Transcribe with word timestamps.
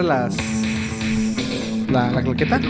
las. 0.00 0.36
La, 1.90 2.10
la 2.10 2.22
claqueta. 2.22 2.58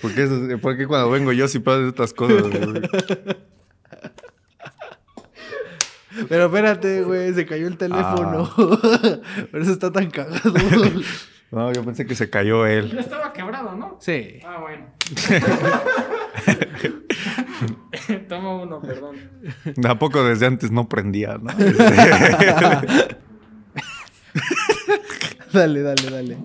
¿Por 0.00 0.14
qué, 0.14 0.24
eso- 0.24 0.58
por 0.60 0.76
qué 0.76 0.86
cuando 0.86 1.10
vengo 1.10 1.32
yo 1.32 1.46
sí 1.48 1.58
pasan 1.60 1.88
estas 1.88 2.12
cosas? 2.12 2.42
güey? 2.42 2.82
Pero 6.28 6.46
espérate, 6.46 7.02
güey, 7.04 7.32
se 7.32 7.46
cayó 7.46 7.66
el 7.68 7.76
teléfono. 7.78 8.50
Por 9.50 9.60
eso 9.60 9.72
está 9.72 9.90
tan 9.92 10.10
cagado. 10.10 10.40
No, 11.52 11.70
yo 11.70 11.84
pensé 11.84 12.06
que 12.06 12.14
se 12.14 12.30
cayó 12.30 12.64
él. 12.64 12.90
Ya 12.94 13.00
estaba 13.00 13.30
quebrado, 13.34 13.76
¿no? 13.76 13.98
Sí. 14.00 14.40
Ah, 14.42 14.56
bueno. 14.58 14.86
Toma 18.52 18.62
uno, 18.62 18.80
perdón. 18.80 19.16
¿A 19.88 19.98
poco 19.98 20.22
desde 20.24 20.46
antes 20.46 20.70
no 20.70 20.88
prendía, 20.88 21.38
no? 21.38 21.52
Dale, 25.52 25.82
dale, 25.82 26.10
dale. 26.10 26.38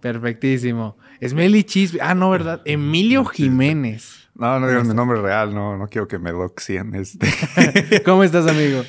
Perfectísimo. 0.00 0.96
Smelly 1.24 1.62
Cheese. 1.64 1.98
Ah, 2.00 2.14
no, 2.14 2.30
¿verdad? 2.30 2.62
Emilio 2.64 3.24
Jiménez. 3.24 4.28
No, 4.34 4.58
no 4.58 4.68
digas 4.68 4.86
mi 4.86 4.94
nombre 4.94 5.20
real, 5.20 5.54
no, 5.54 5.76
no 5.76 5.86
quiero 5.88 6.08
que 6.08 6.18
me 6.18 6.32
doxien. 6.32 6.94
Este. 6.94 7.28
¿Cómo 8.04 8.24
estás, 8.24 8.48
amigo? 8.48 8.82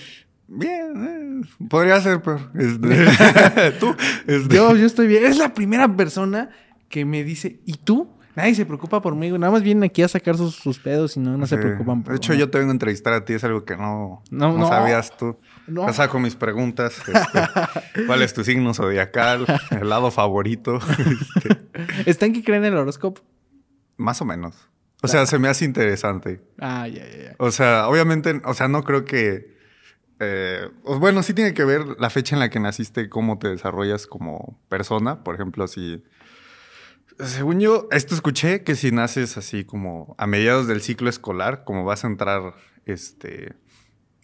Bien, 0.47 1.43
eh, 1.43 1.47
podría 1.69 1.99
ser, 2.01 2.21
pero. 2.21 2.39
Este. 2.55 3.71
Tú. 3.79 3.95
Este. 4.27 4.55
Yo, 4.55 4.75
yo 4.75 4.85
estoy 4.85 5.07
bien. 5.07 5.25
Es 5.25 5.37
la 5.37 5.53
primera 5.53 5.95
persona 5.95 6.49
que 6.87 7.05
me 7.05 7.23
dice, 7.23 7.59
¿y 7.65 7.73
tú? 7.73 8.09
Nadie 8.35 8.55
se 8.55 8.65
preocupa 8.65 9.01
por 9.01 9.15
mí. 9.15 9.29
Nada 9.31 9.51
más 9.51 9.63
vienen 9.63 9.83
aquí 9.83 10.01
a 10.01 10.07
sacar 10.07 10.37
sus, 10.37 10.55
sus 10.55 10.79
pedos 10.79 11.17
y 11.17 11.19
no, 11.19 11.37
no 11.37 11.47
se 11.47 11.57
preocupan 11.57 12.03
por 12.03 12.13
De 12.13 12.17
hecho, 12.17 12.33
yo 12.33 12.49
te 12.49 12.57
vengo 12.57 12.71
a 12.71 12.73
entrevistar 12.73 13.13
a 13.13 13.25
ti, 13.25 13.33
es 13.33 13.43
algo 13.43 13.65
que 13.65 13.75
no, 13.75 14.23
No, 14.31 14.67
sabías 14.67 15.15
tú. 15.17 15.37
No. 15.67 15.85
Te 15.85 15.93
saco 15.93 16.19
mis 16.19 16.35
preguntas. 16.35 16.99
este, 16.99 18.05
¿Cuál 18.07 18.21
es 18.21 18.33
tu 18.33 18.43
signo 18.43 18.73
zodiacal? 18.73 19.45
¿El 19.71 19.89
lado 19.89 20.11
favorito? 20.11 20.79
Este, 21.99 22.09
¿Están 22.09 22.33
que 22.33 22.43
creen 22.43 22.65
en 22.65 22.73
el 22.73 22.79
horóscopo? 22.79 23.21
más 23.97 24.21
o 24.21 24.25
menos. 24.25 24.55
O 25.01 25.07
sea, 25.07 25.25
se 25.25 25.39
me 25.39 25.47
hace 25.47 25.65
interesante. 25.65 26.41
Ah, 26.59 26.87
ya, 26.87 27.05
ya, 27.05 27.23
ya. 27.23 27.35
O 27.37 27.51
sea, 27.51 27.87
obviamente, 27.87 28.41
o 28.43 28.53
sea, 28.53 28.67
no 28.67 28.83
creo 28.83 29.05
que. 29.05 29.57
eh, 30.19 30.67
bueno, 30.83 31.23
sí 31.23 31.33
tiene 31.33 31.53
que 31.53 31.63
ver 31.63 31.85
la 31.99 32.09
fecha 32.09 32.35
en 32.35 32.39
la 32.39 32.49
que 32.49 32.59
naciste, 32.59 33.07
cómo 33.09 33.39
te 33.39 33.47
desarrollas 33.49 34.07
como 34.07 34.59
persona. 34.67 35.23
Por 35.23 35.35
ejemplo, 35.35 35.67
si. 35.67 36.03
Según 37.19 37.59
yo, 37.59 37.87
esto 37.91 38.15
escuché 38.15 38.63
que 38.63 38.75
si 38.75 38.91
naces 38.91 39.37
así 39.37 39.65
como 39.65 40.15
a 40.17 40.27
mediados 40.27 40.67
del 40.67 40.81
ciclo 40.81 41.09
escolar, 41.09 41.63
como 41.65 41.83
vas 41.83 42.03
a 42.03 42.07
entrar 42.07 42.53
este 42.85 43.53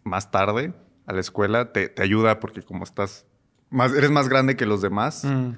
más 0.03 0.31
tarde 0.31 0.73
a 1.05 1.13
la 1.13 1.19
escuela, 1.21 1.71
te, 1.73 1.89
te 1.89 2.01
ayuda 2.03 2.39
porque 2.39 2.61
como 2.61 2.83
estás 2.83 3.25
más, 3.69 3.93
eres 3.93 4.11
más 4.11 4.29
grande 4.29 4.55
que 4.55 4.65
los 4.65 4.81
demás, 4.81 5.23
Mm. 5.25 5.51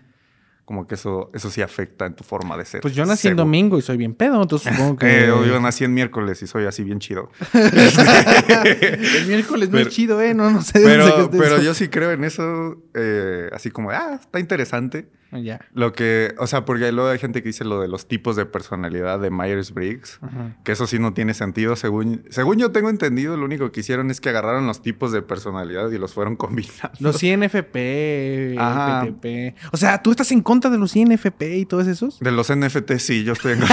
como 0.66 0.88
que 0.88 0.96
eso, 0.96 1.30
eso 1.34 1.50
sí 1.52 1.62
afecta 1.62 2.06
en 2.08 2.16
tu 2.16 2.24
forma 2.24 2.58
de 2.58 2.66
ser. 2.66 2.82
Pues 2.82 2.96
yo 2.96 3.06
nací 3.06 3.28
en 3.28 3.36
domingo 3.38 3.78
y 3.78 3.82
soy 3.82 3.98
bien 3.98 4.14
pedo, 4.16 4.42
entonces 4.42 4.74
supongo 4.74 4.96
que... 5.00 5.26
Eh, 5.26 5.28
yo 5.28 5.60
nací 5.62 5.84
en 5.86 5.94
miércoles 5.94 6.42
y 6.42 6.48
soy 6.48 6.66
así 6.66 6.84
bien 6.84 7.00
chido. 7.00 7.30
el 7.54 9.28
miércoles 9.28 9.70
no 9.70 9.78
Pero- 9.78 9.90
es 9.90 9.96
chido, 9.96 10.22
¿eh? 10.22 10.34
No, 10.34 10.50
no 10.50 10.62
sé. 10.62 10.80
no 10.80 10.88
sé 10.88 10.90
qué 10.90 10.98
Pero, 10.98 11.22
es 11.24 11.28
pero 11.32 11.56
eso. 11.56 11.62
yo 11.64 11.74
sí 11.74 11.88
creo 11.90 12.12
en 12.12 12.24
eso, 12.24 12.82
eh, 12.96 13.50
así 13.54 13.70
como, 13.72 13.92
ah, 13.92 14.18
está 14.20 14.40
interesante. 14.40 15.10
Ya. 15.32 15.60
Lo 15.74 15.94
que, 15.94 16.34
o 16.38 16.48
sea, 16.48 16.66
porque 16.66 16.92
luego 16.92 17.10
hay 17.10 17.20
gente 17.20 17.42
que 17.42 17.50
dice 17.50 17.66
lo 17.66 17.82
de 17.82 17.88
los 17.88 18.08
tipos 18.08 18.36
de 18.36 18.46
personalidad 18.46 19.20
de 19.20 19.30
Myers-Briggs, 19.30 20.20
que 20.64 20.72
eso 20.72 20.88
sí 20.88 21.00
no 21.00 21.14
tiene 21.14 21.34
sentido. 21.34 21.76
Según, 21.76 22.24
según 22.30 22.58
yo 22.58 22.72
tengo 22.72 22.90
entendido, 22.90 23.36
lo 23.38 23.46
único 23.46 23.72
que 23.72 23.82
hicieron 23.82 24.10
es 24.12 24.22
que 24.22 24.30
agarraron 24.30 24.68
los 24.68 24.82
tipos 24.82 25.12
de 25.12 25.22
personalidad 25.22 25.92
y 25.92 25.98
los 25.98 26.14
fueron 26.14 26.36
combinando. 26.38 26.98
Los 27.00 27.22
INFP, 27.22 28.58
Ajá. 28.58 29.06
FTP. 29.06 29.56
O 29.72 29.78
sea, 29.78 30.02
¿tú 30.02 30.12
estás 30.12 30.32
en 30.32 30.42
contra 30.42 30.70
de 30.70 30.78
los 30.78 30.96
INFP 30.96 31.42
y 31.58 31.66
todos 31.66 31.88
esos? 31.88 32.20
De 32.20 32.32
los 32.32 32.54
NFT, 32.54 32.94
sí, 32.98 33.24
yo 33.24 33.34
estoy 33.34 33.54
en 33.54 33.60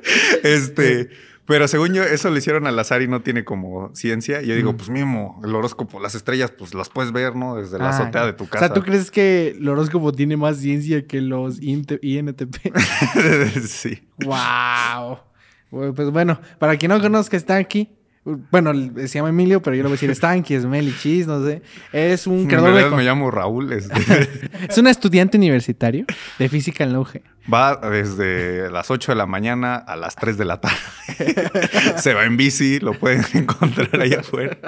Este, 0.42 1.10
pero 1.50 1.66
según 1.66 1.92
yo, 1.92 2.04
eso 2.04 2.30
lo 2.30 2.38
hicieron 2.38 2.66
al 2.68 2.78
azar 2.78 3.02
y 3.02 3.08
no 3.08 3.22
tiene 3.22 3.44
como 3.44 3.92
ciencia. 3.94 4.40
Y 4.40 4.46
yo 4.46 4.54
digo, 4.54 4.72
Mm. 4.72 4.76
pues 4.76 4.88
mismo, 4.88 5.40
el 5.44 5.52
horóscopo, 5.54 5.98
las 5.98 6.14
estrellas, 6.14 6.52
pues 6.56 6.74
las 6.74 6.88
puedes 6.88 7.10
ver, 7.10 7.34
¿no? 7.34 7.56
Desde 7.56 7.76
la 7.78 7.86
Ah, 7.86 7.90
azotea 7.90 8.24
de 8.26 8.32
tu 8.34 8.44
O 8.44 8.48
casa. 8.48 8.66
sea, 8.66 8.74
¿tú 8.74 8.82
crees 8.82 9.10
que 9.10 9.48
el 9.58 9.68
horóscopo 9.68 10.12
tiene 10.12 10.36
más 10.36 10.58
ciencia 10.58 11.04
que 11.06 11.20
los 11.20 11.60
INT 11.60 11.98
INTP? 12.02 12.72
sí. 13.66 14.08
¡Wow! 14.24 15.18
Pues 15.70 16.10
bueno, 16.10 16.40
para 16.58 16.76
quien 16.76 16.90
no 16.90 17.00
conozca 17.00 17.38
Stanky, 17.38 17.90
bueno, 18.24 18.72
se 18.96 19.08
llama 19.08 19.30
Emilio, 19.30 19.62
pero 19.62 19.74
yo 19.74 19.82
le 19.82 19.88
voy 19.88 19.94
a 19.94 19.98
decir 19.98 20.14
Stanky, 20.14 20.54
es 20.54 20.66
Meli 20.66 20.94
Cheese, 20.94 21.26
no 21.26 21.42
sé. 21.44 21.62
Es 21.92 22.26
un 22.26 22.46
creador 22.46 22.74
de... 22.74 22.96
me 22.96 23.02
llamo 23.02 23.30
Raúl. 23.30 23.72
este. 23.72 23.94
Es 24.68 24.76
un 24.76 24.86
estudiante 24.86 25.38
universitario 25.38 26.04
de 26.38 26.48
física 26.48 26.84
en 26.84 26.92
la 26.92 27.00
UG. 27.00 27.20
Va 27.52 27.76
desde 27.76 28.70
las 28.70 28.90
8 28.90 29.12
de 29.12 29.16
la 29.16 29.26
mañana 29.26 29.76
a 29.76 29.96
las 29.96 30.16
3 30.16 30.36
de 30.36 30.44
la 30.44 30.60
tarde. 30.60 30.76
Se 31.96 32.12
va 32.12 32.24
en 32.24 32.36
bici, 32.36 32.78
lo 32.78 32.92
pueden 32.92 33.24
encontrar 33.34 34.00
allá 34.00 34.20
afuera. 34.20 34.58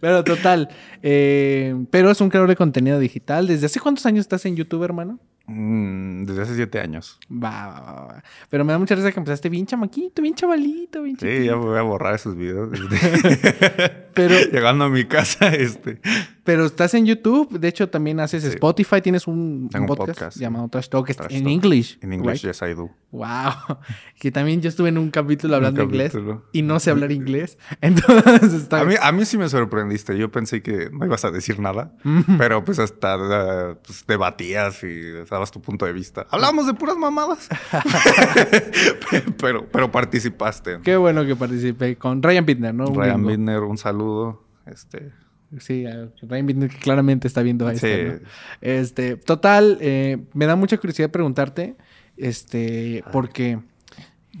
Pero 0.00 0.24
total, 0.24 0.68
eh, 1.02 1.76
pero 1.90 2.10
es 2.10 2.20
un 2.20 2.30
creador 2.30 2.48
de 2.48 2.56
contenido 2.56 2.98
digital. 2.98 3.46
¿Desde 3.46 3.66
hace 3.66 3.80
cuántos 3.80 4.06
años 4.06 4.20
estás 4.20 4.46
en 4.46 4.56
YouTube, 4.56 4.82
hermano? 4.82 5.20
Mm, 5.46 6.24
desde 6.24 6.42
hace 6.42 6.54
7 6.54 6.80
años. 6.80 7.18
Va, 7.30 7.66
va, 7.66 7.80
va, 7.80 8.06
va. 8.06 8.22
Pero 8.48 8.64
me 8.64 8.72
da 8.72 8.78
mucha 8.78 8.94
risa 8.94 9.12
que 9.12 9.18
empezaste 9.18 9.48
bien 9.50 9.66
chamaquito, 9.66 10.22
bien 10.22 10.34
chavalito, 10.34 11.02
bien 11.02 11.16
Sí, 11.18 11.26
chiquito. 11.26 11.44
ya 11.44 11.54
voy 11.56 11.78
a 11.78 11.82
borrar 11.82 12.14
esos 12.14 12.36
videos. 12.36 12.70
este. 12.92 14.04
Pero, 14.14 14.34
Llegando 14.52 14.84
a 14.84 14.88
mi 14.88 15.04
casa, 15.04 15.48
este. 15.48 16.00
pero 16.44 16.64
estás 16.66 16.94
en 16.94 17.04
YouTube. 17.04 17.58
De 17.58 17.68
hecho, 17.68 17.88
también 17.88 18.20
haces 18.20 18.44
Sí. 18.44 18.50
Spotify. 18.50 19.00
Tienes 19.02 19.26
un, 19.26 19.68
podcast, 19.86 20.38
llamado 20.38 20.68
Trash 20.68 20.88
Talk 20.88 21.06
Trash 21.06 21.32
en 21.34 21.44
Talk. 21.44 21.52
English. 21.52 21.98
In 22.02 22.12
English, 22.12 22.44
right? 22.44 22.54
yes, 22.54 22.62
I 22.62 22.74
do. 22.74 22.90
Wow. 23.10 23.78
Que 24.18 24.30
también 24.30 24.60
yo 24.60 24.68
estuve 24.68 24.88
en 24.88 24.98
un 24.98 25.10
capítulo 25.10 25.56
hablando 25.56 25.82
Un 25.82 25.90
inglés 25.90 26.12
y 26.52 26.62
no 26.62 26.80
sé 26.80 26.90
hablar 26.90 27.12
inglés. 27.12 27.58
Entonces 27.80 28.52
está. 28.52 28.80
A 28.80 28.84
mí, 28.84 28.94
a 29.00 29.12
mí 29.12 29.24
sí 29.24 29.36
me 29.38 29.48
sorprendiste. 29.48 30.16
Yo 30.16 30.30
pensé 30.30 30.62
que 30.62 30.90
no 30.90 31.04
ibas 31.04 31.24
a 31.24 31.30
decir 31.30 31.58
nada, 31.58 31.92
pero 32.38 32.64
pues 32.64 32.78
hasta 32.78 33.16
eh, 33.16 33.76
pues, 33.84 34.04
debatías 34.06 34.82
y 34.84 35.24
dabas 35.34 35.50
tu 35.50 35.60
punto 35.60 35.84
de 35.84 35.92
vista. 35.92 36.26
Hablábamos 36.30 36.66
de 36.66 36.74
puras 36.74 36.96
mamadas, 36.96 37.48
pero, 39.40 39.66
pero 39.70 39.90
participaste. 39.90 40.78
Qué 40.82 40.96
bueno 40.96 41.24
que 41.24 41.36
participé 41.36 41.96
con 41.96 42.22
Ryan 42.22 42.46
Bittner, 42.46 42.74
¿no? 42.74 42.86
Ryan. 42.86 43.26
Bittner, 43.26 43.60
un 43.60 43.78
saludo. 43.78 44.44
Este, 44.66 45.12
Sí, 45.58 45.86
a 45.86 46.08
Ryan 46.22 46.46
Bittner 46.46 46.68
que 46.70 46.78
claramente 46.78 47.28
está 47.28 47.40
viendo 47.42 47.68
esto. 47.70 47.86
Sí. 47.86 47.92
¿no? 48.06 48.14
Este, 48.60 49.16
total, 49.16 49.78
eh, 49.80 50.18
me 50.32 50.46
da 50.46 50.56
mucha 50.56 50.78
curiosidad 50.78 51.10
preguntarte, 51.10 51.76
este, 52.16 53.04
porque 53.12 53.60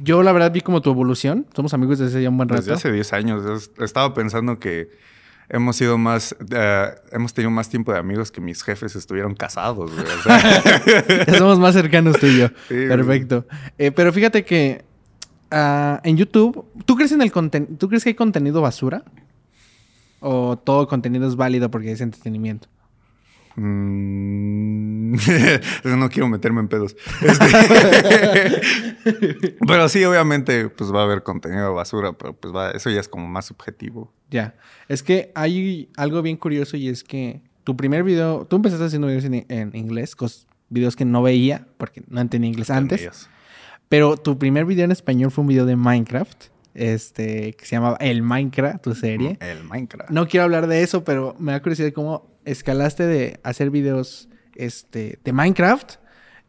yo 0.02 0.24
la 0.24 0.32
verdad 0.32 0.50
vi 0.52 0.60
como 0.60 0.82
tu 0.82 0.90
evolución. 0.90 1.46
Somos 1.54 1.72
amigos 1.72 2.00
desde 2.00 2.20
ya 2.20 2.30
un 2.30 2.36
buen 2.36 2.48
rato. 2.48 2.62
desde 2.62 2.72
hace 2.74 2.90
10 2.90 3.12
años. 3.12 3.44
es- 3.46 3.70
Estaba 3.80 4.12
pensando 4.12 4.58
que 4.58 4.90
hemos 5.48 5.76
sido 5.76 5.98
más, 5.98 6.34
eh, 6.50 6.90
hemos 7.12 7.34
tenido 7.34 7.50
más 7.50 7.68
tiempo 7.68 7.92
de 7.92 7.98
amigos 7.98 8.30
que 8.30 8.40
mis 8.40 8.62
jefes 8.62 8.96
estuvieron 8.96 9.34
casados. 9.34 9.92
güey. 9.92 10.04
O 10.06 10.22
sea, 10.22 10.62
Ya 11.26 11.38
somos 11.38 11.58
más 11.58 11.74
cercanos 11.74 12.18
tú 12.18 12.26
y 12.26 12.38
yo. 12.38 12.48
Sí. 12.68 12.86
Perfecto. 12.88 13.46
Eh, 13.78 13.90
pero 13.92 14.12
fíjate 14.12 14.44
que 14.44 14.84
ah, 15.50 16.00
en 16.04 16.16
YouTube, 16.16 16.64
¿tú 16.84 16.96
crees 16.96 17.12
en 17.12 17.22
el 17.22 17.32
conten 17.32 17.76
¿tú 17.76 17.88
crees 17.88 18.04
que 18.04 18.10
hay 18.10 18.14
contenido 18.14 18.60
basura? 18.60 19.04
¿O 20.20 20.56
todo 20.56 20.88
contenido 20.88 21.28
es 21.28 21.36
válido 21.36 21.70
porque 21.70 21.92
es 21.92 22.00
entretenimiento? 22.00 22.68
Mm, 23.56 25.14
no 25.98 26.08
quiero 26.10 26.28
meterme 26.28 26.60
en 26.60 26.68
pedos. 26.68 26.96
Este, 29.04 29.56
pero 29.66 29.88
sí, 29.88 30.04
obviamente, 30.04 30.68
pues 30.68 30.92
va 30.92 31.00
a 31.00 31.04
haber 31.04 31.22
contenido 31.22 31.68
de 31.68 31.74
basura, 31.74 32.12
pero 32.12 32.34
pues 32.34 32.54
va, 32.54 32.70
eso 32.70 32.90
ya 32.90 33.00
es 33.00 33.08
como 33.08 33.26
más 33.28 33.46
subjetivo. 33.46 34.12
Ya. 34.30 34.54
Es 34.88 35.02
que 35.02 35.30
hay 35.34 35.88
algo 35.96 36.22
bien 36.22 36.36
curioso 36.36 36.76
y 36.76 36.88
es 36.88 37.04
que 37.04 37.40
tu 37.64 37.76
primer 37.76 38.02
video, 38.04 38.46
tú 38.46 38.56
empezaste 38.56 38.84
haciendo 38.84 39.06
videos 39.08 39.24
en, 39.24 39.46
en 39.48 39.70
inglés, 39.74 40.16
cos- 40.16 40.46
videos 40.68 40.96
que 40.96 41.04
no 41.04 41.22
veía 41.22 41.66
porque 41.76 42.02
no 42.08 42.20
entendía 42.20 42.48
inglés 42.50 42.70
antes. 42.70 43.28
Pero 43.88 44.16
tu 44.16 44.38
primer 44.38 44.64
video 44.64 44.84
en 44.84 44.90
español 44.92 45.30
fue 45.30 45.42
un 45.42 45.48
video 45.48 45.66
de 45.66 45.76
Minecraft, 45.76 46.44
este, 46.74 47.52
que 47.54 47.64
se 47.66 47.76
llamaba 47.76 47.96
El 48.00 48.22
Minecraft, 48.22 48.82
tu 48.82 48.94
serie. 48.94 49.36
El 49.40 49.62
Minecraft. 49.64 50.10
No 50.10 50.26
quiero 50.26 50.44
hablar 50.44 50.66
de 50.66 50.82
eso, 50.82 51.04
pero 51.04 51.36
me 51.38 51.52
da 51.52 51.60
curiosidad 51.60 51.92
cómo 51.92 52.33
escalaste 52.44 53.06
de 53.06 53.40
hacer 53.42 53.70
videos 53.70 54.28
este, 54.54 55.18
de 55.24 55.32
Minecraft 55.32 55.94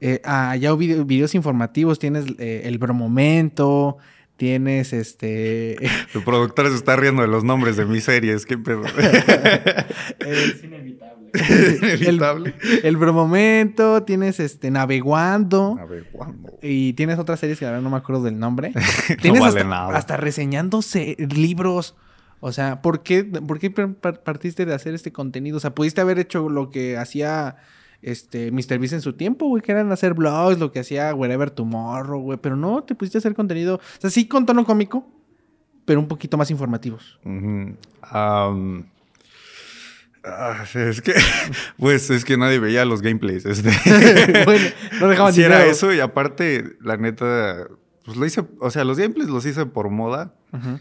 eh, 0.02 0.22
a 0.26 0.56
ya 0.56 0.74
video- 0.74 1.06
videos 1.06 1.36
informativos. 1.36 2.00
Tienes 2.00 2.26
eh, 2.38 2.62
el 2.66 2.78
bromomento, 2.78 3.98
tienes 4.38 4.92
este. 4.94 5.78
El 6.14 6.24
productor 6.26 6.68
se 6.70 6.76
está 6.76 6.96
riendo 6.98 7.22
de 7.22 7.28
los 7.30 7.44
nombres 7.44 7.78
de 7.78 7.86
mis 7.86 8.04
series. 8.04 8.46
¿Qué 8.46 8.58
pedo? 8.58 8.84
Es 10.20 10.64
inevitable. 10.64 11.16
Inevitable. 11.82 12.54
el, 12.62 12.86
el 12.86 12.98
bromomento, 12.98 14.04
tienes 14.04 14.40
este 14.40 14.72
ver, 15.86 16.06
¿cuándo? 16.12 16.58
Y 16.62 16.94
tienes 16.94 17.20
otras 17.20 17.40
series 17.40 17.60
que 17.60 17.66
ahora 17.66 17.82
no 17.82 17.90
me 17.90 17.98
acuerdo 17.98 18.24
del 18.24 18.40
nombre. 18.40 18.72
No 18.74 19.16
Tienes 19.22 19.42
vale 19.42 19.60
hasta, 19.62 19.70
nada. 19.70 19.98
hasta 19.98 20.18
reseñándose 20.18 21.16
libros. 21.36 21.96
O 22.48 22.52
sea, 22.52 22.84
¿por 22.84 23.02
qué, 23.02 23.24
por 23.24 23.58
qué 23.58 23.72
par- 23.72 23.96
par- 23.96 24.22
partiste 24.22 24.68
de 24.68 24.74
hacer 24.76 24.94
este 24.94 25.12
contenido? 25.12 25.58
O 25.58 25.60
sea, 25.60 25.74
pudiste 25.74 26.00
haber 26.02 26.20
hecho 26.20 26.48
lo 26.48 26.70
que 26.70 26.96
hacía 26.96 27.56
este 28.04 28.52
Mr. 28.52 28.78
Beast 28.78 28.94
en 28.94 29.02
su 29.02 29.14
tiempo, 29.14 29.48
güey, 29.48 29.64
que 29.64 29.72
eran 29.72 29.92
hacer 29.92 30.14
vlogs, 30.14 30.60
lo 30.60 30.72
que 30.72 30.78
hacía 30.80 31.16
Wherever 31.16 31.50
Tomorrow, 31.50 32.22
güey. 32.22 32.38
Pero 32.40 32.56
no, 32.56 32.84
te 32.84 32.94
pusiste 32.94 33.18
a 33.18 33.20
hacer 33.20 33.34
contenido. 33.34 33.78
O 33.78 34.00
sea, 34.02 34.12
sí 34.12 34.28
con 34.28 34.46
tono 34.46 34.64
cómico, 34.64 35.08
pero 35.86 36.00
un 36.00 36.08
poquito 36.08 36.38
más 36.38 36.52
informativos. 36.52 37.18
Ah, 40.24 40.64
es 40.76 41.02
que, 41.02 41.14
pues 41.80 42.10
es 42.12 42.26
que 42.26 42.38
nadie 42.38 42.60
veía 42.60 42.86
los 42.86 43.02
gameplays. 43.02 43.46
Este. 43.46 43.72
bueno, 44.46 44.66
no 45.00 45.08
dejaban 45.08 45.34
Sí 45.34 45.42
era 45.42 45.66
eso 45.66 45.92
y 45.94 46.00
aparte, 46.00 46.78
la 46.82 46.98
neta, 46.98 47.68
pues 48.06 48.18
lo 48.18 48.26
hice, 48.28 48.44
o 48.60 48.70
sea, 48.72 48.84
los 48.84 48.98
gameplays 49.00 49.30
los 49.30 49.46
hice 49.46 49.66
por 49.66 49.90
moda. 49.90 50.34
Ujú. 50.54 50.80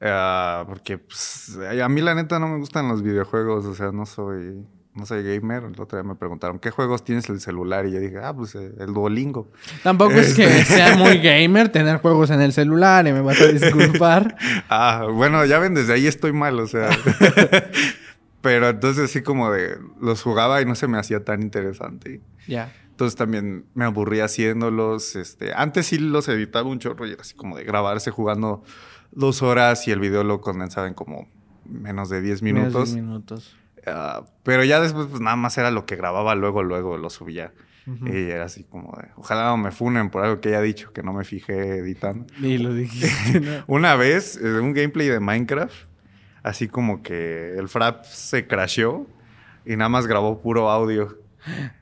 Ah, 0.00 0.64
porque 0.68 0.98
pues, 0.98 1.58
a 1.82 1.88
mí 1.88 2.00
la 2.00 2.14
neta 2.14 2.38
no 2.38 2.48
me 2.48 2.58
gustan 2.58 2.88
los 2.88 3.02
videojuegos, 3.02 3.64
o 3.64 3.74
sea, 3.74 3.92
no 3.92 4.06
soy, 4.06 4.64
no 4.94 5.06
soy 5.06 5.22
gamer. 5.22 5.64
El 5.64 5.80
otro 5.80 5.98
día 5.98 6.02
me 6.02 6.14
preguntaron, 6.14 6.58
¿qué 6.58 6.70
juegos 6.70 7.04
tienes 7.04 7.28
en 7.28 7.36
el 7.36 7.40
celular? 7.40 7.86
Y 7.86 7.92
yo 7.92 8.00
dije, 8.00 8.18
ah, 8.22 8.34
pues 8.34 8.54
eh, 8.54 8.72
el 8.78 8.92
Duolingo. 8.92 9.50
Tampoco 9.82 10.12
es 10.12 10.34
que 10.34 10.44
Este. 10.44 10.64
sea 10.76 10.96
muy 10.96 11.18
gamer 11.18 11.68
tener 11.70 11.98
juegos 11.98 12.30
en 12.30 12.40
el 12.40 12.52
celular 12.52 13.06
y 13.06 13.12
me 13.12 13.20
vas 13.20 13.40
a 13.40 13.46
disculpar. 13.52 14.36
Ah, 14.68 15.06
bueno, 15.12 15.44
ya 15.44 15.58
ven, 15.58 15.74
desde 15.74 15.92
ahí 15.92 16.06
estoy 16.06 16.32
mal, 16.32 16.58
o 16.60 16.66
sea. 16.66 16.90
Pero 18.40 18.68
entonces 18.68 19.10
así 19.10 19.22
como 19.22 19.50
de 19.50 19.76
los 20.00 20.22
jugaba 20.22 20.62
y 20.62 20.64
no 20.64 20.76
se 20.76 20.86
me 20.86 20.98
hacía 20.98 21.24
tan 21.24 21.42
interesante. 21.42 22.20
ya. 22.46 22.72
Entonces 22.96 23.16
también 23.16 23.66
me 23.74 23.84
aburría 23.84 24.24
haciéndolos. 24.24 25.16
Este, 25.16 25.52
antes 25.52 25.84
sí 25.84 25.98
los 25.98 26.28
editaba 26.28 26.66
un 26.66 26.78
chorro 26.78 27.06
y 27.06 27.12
era 27.12 27.20
así 27.20 27.34
como 27.34 27.58
de 27.58 27.62
grabarse 27.62 28.10
jugando 28.10 28.62
dos 29.16 29.42
horas 29.42 29.88
y 29.88 29.90
el 29.90 29.98
video 29.98 30.22
lo 30.22 30.40
condensaba 30.40 30.86
en 30.86 30.94
como 30.94 31.26
menos 31.68 32.08
de 32.08 32.20
10 32.20 32.42
Menos 32.42 32.60
de 32.62 32.62
minutos. 32.62 32.92
diez 32.92 33.02
minutos. 33.04 33.56
Ah, 33.86 34.24
pero 34.44 34.62
ya 34.62 34.80
después 34.80 35.06
pues 35.08 35.20
nada 35.20 35.36
más 35.36 35.58
era 35.58 35.70
lo 35.72 35.84
que 35.86 35.96
grababa 35.96 36.34
luego, 36.36 36.62
luego 36.62 36.96
lo 36.96 37.10
subía. 37.10 37.52
Y 38.04 38.16
era 38.30 38.46
así 38.46 38.64
como 38.64 38.96
de, 39.00 39.10
ojalá 39.14 39.44
no 39.50 39.56
me 39.58 39.70
funen 39.70 40.10
por 40.10 40.24
algo 40.24 40.40
que 40.40 40.48
haya 40.48 40.60
dicho 40.60 40.92
que 40.92 41.04
no 41.04 41.12
me 41.12 41.22
fijé 41.24 41.76
editando. 41.78 42.26
Y 42.42 42.58
lo 42.58 42.74
dijiste, 42.74 43.38
¿no? 43.40 43.62
Una 43.68 43.94
vez, 43.94 44.36
eh, 44.42 44.58
un 44.58 44.72
gameplay 44.72 45.06
de 45.06 45.20
Minecraft, 45.20 45.86
así 46.42 46.66
como 46.66 47.04
que 47.04 47.54
el 47.56 47.68
frap 47.68 48.02
se 48.04 48.48
crasheó 48.48 49.06
y 49.64 49.76
nada 49.76 49.88
más 49.88 50.08
grabó 50.08 50.42
puro 50.42 50.68
audio. 50.68 51.16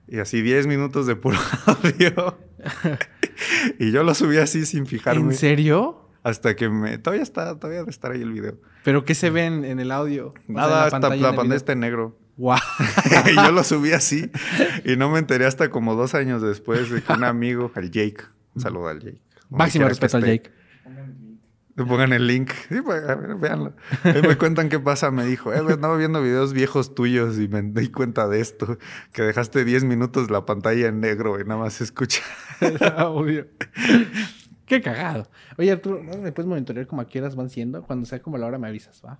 Y 0.06 0.18
así 0.18 0.42
10 0.42 0.66
minutos 0.66 1.06
de 1.06 1.16
puro 1.16 1.38
audio. 1.66 2.36
y 3.78 3.90
yo 3.90 4.02
lo 4.02 4.14
subí 4.14 4.36
así 4.36 4.66
sin 4.66 4.84
fijarme. 4.86 5.32
¿En 5.32 5.38
serio? 5.38 6.03
Hasta 6.24 6.56
que 6.56 6.68
me... 6.68 6.98
Todavía 6.98 7.22
está, 7.22 7.56
todavía 7.58 7.80
debe 7.80 7.90
estar 7.90 8.10
ahí 8.10 8.22
el 8.22 8.32
video. 8.32 8.58
¿Pero 8.82 9.04
qué 9.04 9.14
se 9.14 9.30
ve 9.30 9.44
en, 9.44 9.64
en 9.64 9.78
el 9.78 9.92
audio? 9.92 10.28
O 10.28 10.32
sea, 10.32 10.42
en 10.48 10.54
Nada, 10.54 10.84
hasta 10.86 10.98
la 10.98 11.08
pantalla 11.10 11.42
video. 11.42 11.56
está 11.56 11.72
en 11.72 11.80
negro. 11.80 12.18
Guau. 12.36 12.58
y 13.30 13.34
yo 13.36 13.52
lo 13.52 13.62
subí 13.62 13.92
así. 13.92 14.30
Y 14.84 14.96
no 14.96 15.10
me 15.10 15.18
enteré 15.18 15.46
hasta 15.46 15.70
como 15.70 15.94
dos 15.94 16.14
años 16.14 16.42
después 16.42 16.90
de 16.90 17.02
que 17.02 17.12
un 17.12 17.24
amigo, 17.24 17.70
el 17.76 17.90
Jake, 17.90 18.24
un 18.54 18.62
saludo 18.62 18.88
al 18.88 19.00
Jake. 19.00 19.20
Máximo 19.50 19.86
respeto 19.86 20.16
al 20.16 20.24
Jake. 20.24 20.50
Le 21.76 21.84
pongan 21.84 22.12
el 22.12 22.26
link. 22.28 22.52
Sí, 22.68 22.80
pues, 22.82 23.02
a 23.08 23.16
ver, 23.16 23.34
véanlo. 23.34 23.74
Ahí 24.04 24.22
me 24.22 24.38
cuentan 24.38 24.68
qué 24.68 24.78
pasa. 24.78 25.10
Me 25.10 25.26
dijo, 25.26 25.52
eh, 25.52 25.60
güey, 25.60 25.74
andaba 25.74 25.96
viendo 25.96 26.22
videos 26.22 26.52
viejos 26.52 26.94
tuyos 26.94 27.38
y 27.38 27.48
me 27.48 27.62
di 27.62 27.88
cuenta 27.88 28.28
de 28.28 28.40
esto. 28.40 28.78
Que 29.12 29.22
dejaste 29.22 29.64
10 29.64 29.82
minutos 29.82 30.30
la 30.30 30.46
pantalla 30.46 30.86
en 30.86 31.00
negro 31.00 31.40
y 31.40 31.44
nada 31.44 31.60
más 31.60 31.74
se 31.74 31.84
escucha. 31.84 32.22
El 32.60 32.78
audio. 32.96 33.46
Qué 34.66 34.80
cagado. 34.80 35.28
Oye, 35.58 35.72
Arturo, 35.72 36.02
¿no 36.02 36.16
me 36.18 36.32
puedes 36.32 36.48
monitorear 36.48 36.86
como 36.86 37.02
a 37.02 37.06
qué 37.06 37.20
horas 37.20 37.36
van 37.36 37.50
siendo? 37.50 37.82
Cuando 37.82 38.06
sea 38.06 38.20
como 38.20 38.38
la 38.38 38.46
hora 38.46 38.58
me 38.58 38.68
avisas, 38.68 39.02
¿va? 39.04 39.18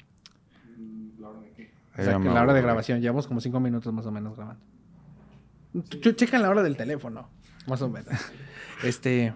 O 1.97 1.97
sea, 1.97 2.05
Ya 2.07 2.13
que 2.15 2.19
me 2.19 2.35
la 2.35 2.43
hora 2.43 2.55
de 2.55 2.63
grabación. 2.63 3.01
Llevamos 3.01 3.27
como 3.27 3.41
cinco 3.41 3.61
minutos 3.61 3.93
más 3.93 4.05
o 4.07 4.11
menos 4.11 4.37
grabando. 4.37 4.63
Tú 5.89 6.13
checa 6.13 6.39
la 6.39 6.51
hora 6.51 6.63
del 6.63 6.77
teléfono, 6.77 7.29
más 7.67 7.83
o 7.83 7.89
menos. 7.89 8.09
Este... 8.83 9.33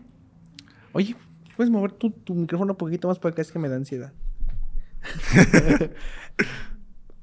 Oye, 0.92 1.14
¿puedes 1.56 1.70
mover 1.70 1.92
tu, 1.92 2.10
tu 2.10 2.34
micrófono 2.34 2.72
un 2.72 2.76
poquito 2.76 3.08
más 3.08 3.18
para 3.18 3.32
acá? 3.32 3.42
Es 3.42 3.52
que 3.52 3.58
me 3.58 3.68
da 3.68 3.76
ansiedad. 3.76 4.12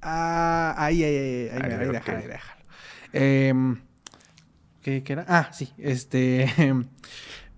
ah, 0.02 0.74
ahí, 0.78 1.04
ahí, 1.04 1.16
ahí, 1.16 1.50
ahí, 1.50 1.50
Ahí, 1.50 1.72
ahí, 1.72 1.88
ok. 1.88 1.94
déjalo, 1.94 2.18
ahí, 2.18 2.28
déjalo. 2.28 2.62
Em, 3.14 3.82
¿qué, 4.82 5.04
qué 5.04 5.14
era? 5.14 5.26
Ah, 5.28 5.50
sí, 5.52 5.70
este... 5.78 6.48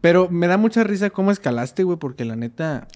Pero 0.01 0.29
me 0.29 0.47
da 0.47 0.57
mucha 0.57 0.83
risa 0.83 1.09
cómo 1.09 1.31
escalaste, 1.31 1.83
güey, 1.83 1.97
porque 1.97 2.25
la 2.25 2.35
neta... 2.35 2.87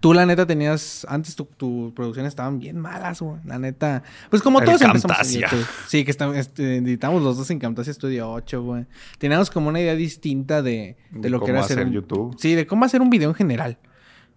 Tú, 0.00 0.12
la 0.14 0.26
neta, 0.26 0.46
tenías... 0.46 1.06
Antes 1.08 1.36
tu- 1.36 1.44
tus 1.44 1.92
producciones 1.92 2.30
estaban 2.30 2.58
bien 2.58 2.76
malas, 2.78 3.20
güey. 3.22 3.36
La 3.44 3.58
neta... 3.58 4.02
Pues 4.30 4.42
como 4.42 4.58
El 4.58 4.64
todos 4.64 4.82
empezamos 4.82 5.04
en 5.04 5.08
Camtasia. 5.42 5.48
YouTube. 5.48 5.66
Sí, 5.86 6.04
que 6.04 6.10
estamos, 6.10 6.36
este, 6.36 6.76
editamos 6.78 7.22
los 7.22 7.36
dos 7.36 7.48
en 7.50 7.60
Camtasia 7.60 7.92
Studio 7.92 8.28
8, 8.32 8.62
güey. 8.62 8.86
Teníamos 9.18 9.48
como 9.48 9.68
una 9.68 9.80
idea 9.80 9.94
distinta 9.94 10.60
de, 10.60 10.96
de 11.12 11.20
De 11.20 11.30
lo 11.30 11.40
que 11.40 11.52
era 11.52 11.60
hacer, 11.60 11.78
hacer 11.78 11.86
un- 11.86 11.92
YouTube. 11.92 12.36
Sí, 12.38 12.54
de 12.56 12.66
cómo 12.66 12.84
hacer 12.84 13.00
un 13.00 13.10
video 13.10 13.28
en 13.28 13.36
general. 13.36 13.78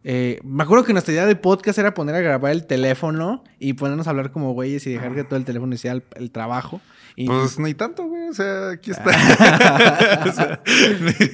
Eh, 0.06 0.40
me 0.46 0.64
acuerdo 0.64 0.86
que 0.86 0.94
nuestra 0.94 1.14
idea 1.14 1.26
de 1.26 1.36
podcast 1.36 1.78
era 1.78 1.94
poner 1.94 2.16
a 2.16 2.22
grabar 2.22 2.52
el 2.54 2.66
teléfono 2.66 3.44
y 3.60 3.74
ponernos 3.74 4.08
a 4.08 4.12
hablar 4.12 4.32
como 4.32 4.54
güeyes 4.54 4.88
y 4.88 4.92
dejar 4.94 5.14
que 5.14 5.24
todo 5.26 5.36
el 5.36 5.44
teléfono 5.46 5.74
hiciera 5.76 5.96
el, 5.96 6.04
el 6.16 6.32
trabajo. 6.32 6.80
Y, 7.18 7.28
Pues 7.28 7.60
ni 7.60 7.74
tanto, 7.74 8.06
güey. 8.08 8.30
O 8.30 8.34
sea, 8.34 8.70
aquí 8.70 8.92
está. 8.92 9.10
o 10.26 10.32
sea, 10.32 10.62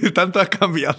ni 0.04 0.12
tanto 0.12 0.40
ha 0.40 0.48
cambiado. 0.48 0.98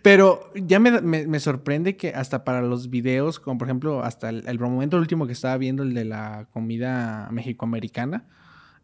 Pero 0.00 0.50
ya 0.54 0.80
me, 0.80 1.00
me- 1.02 1.26
me 1.26 1.38
sorprende 1.40 1.96
que 1.96 2.08
hasta 2.14 2.44
para 2.44 2.62
los 2.62 2.88
videos, 2.88 3.40
como 3.40 3.58
por 3.58 3.68
ejemplo, 3.68 4.02
hasta 4.02 4.30
el, 4.30 4.44
el 4.48 4.58
momento 4.58 4.96
último 4.96 5.26
que 5.26 5.34
estaba 5.34 5.58
viendo, 5.58 5.82
el 5.82 5.92
de 5.92 6.04
la 6.06 6.46
comida 6.52 7.28
mexicoamericana, 7.30 8.24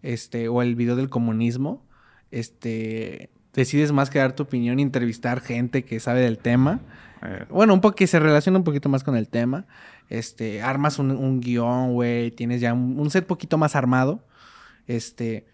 este, 0.03 0.49
o 0.49 0.61
el 0.61 0.75
video 0.75 0.97
del 0.97 1.09
comunismo, 1.09 1.87
este, 2.31 3.31
decides 3.55 3.93
más 3.93 4.11
que 4.11 4.19
dar 4.19 4.35
tu 4.35 4.43
opinión 4.45 4.81
entrevistar 4.81 5.41
gente 5.41 5.85
que 5.85 5.99
sabe 6.01 6.21
del 6.21 6.39
tema. 6.39 6.81
Eh, 7.23 7.45
Bueno, 7.51 7.75
un 7.75 7.81
poco 7.81 7.97
que 7.97 8.07
se 8.07 8.19
relaciona 8.19 8.59
un 8.59 8.65
poquito 8.65 8.89
más 8.89 9.05
con 9.05 9.17
el 9.17 9.29
tema. 9.29 9.67
Este, 10.09 10.63
armas 10.63 10.99
un, 10.99 11.11
un 11.13 11.41
guion, 11.41 11.93
güey, 11.93 12.31
tienes 12.31 12.61
ya 12.61 12.73
un, 12.75 12.99
un 12.99 13.11
set 13.11 13.27
poquito 13.27 13.59
más 13.59 13.77
armado. 13.77 14.27
Este, 14.87 15.47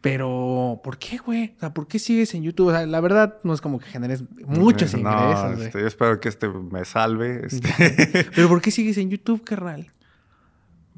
pero, 0.00 0.80
¿por 0.84 0.98
qué, 0.98 1.18
güey? 1.18 1.54
O 1.56 1.60
sea, 1.60 1.74
¿por 1.74 1.88
qué 1.88 1.98
sigues 1.98 2.32
en 2.34 2.42
YouTube? 2.42 2.68
O 2.68 2.70
sea, 2.70 2.86
la 2.86 3.00
verdad, 3.00 3.38
no 3.42 3.52
es 3.52 3.60
como 3.60 3.80
que 3.80 3.86
generes 3.86 4.22
muchos 4.46 4.92
no, 4.94 5.00
ingresos, 5.00 5.60
este, 5.66 5.80
yo 5.80 5.86
espero 5.86 6.20
que 6.20 6.28
este 6.28 6.48
me 6.48 6.84
salve. 6.84 7.46
Este, 7.46 8.24
Pero, 8.34 8.48
¿por 8.48 8.62
qué 8.62 8.70
sigues 8.70 8.98
en 8.98 9.10
YouTube, 9.10 9.42
carnal? 9.42 9.90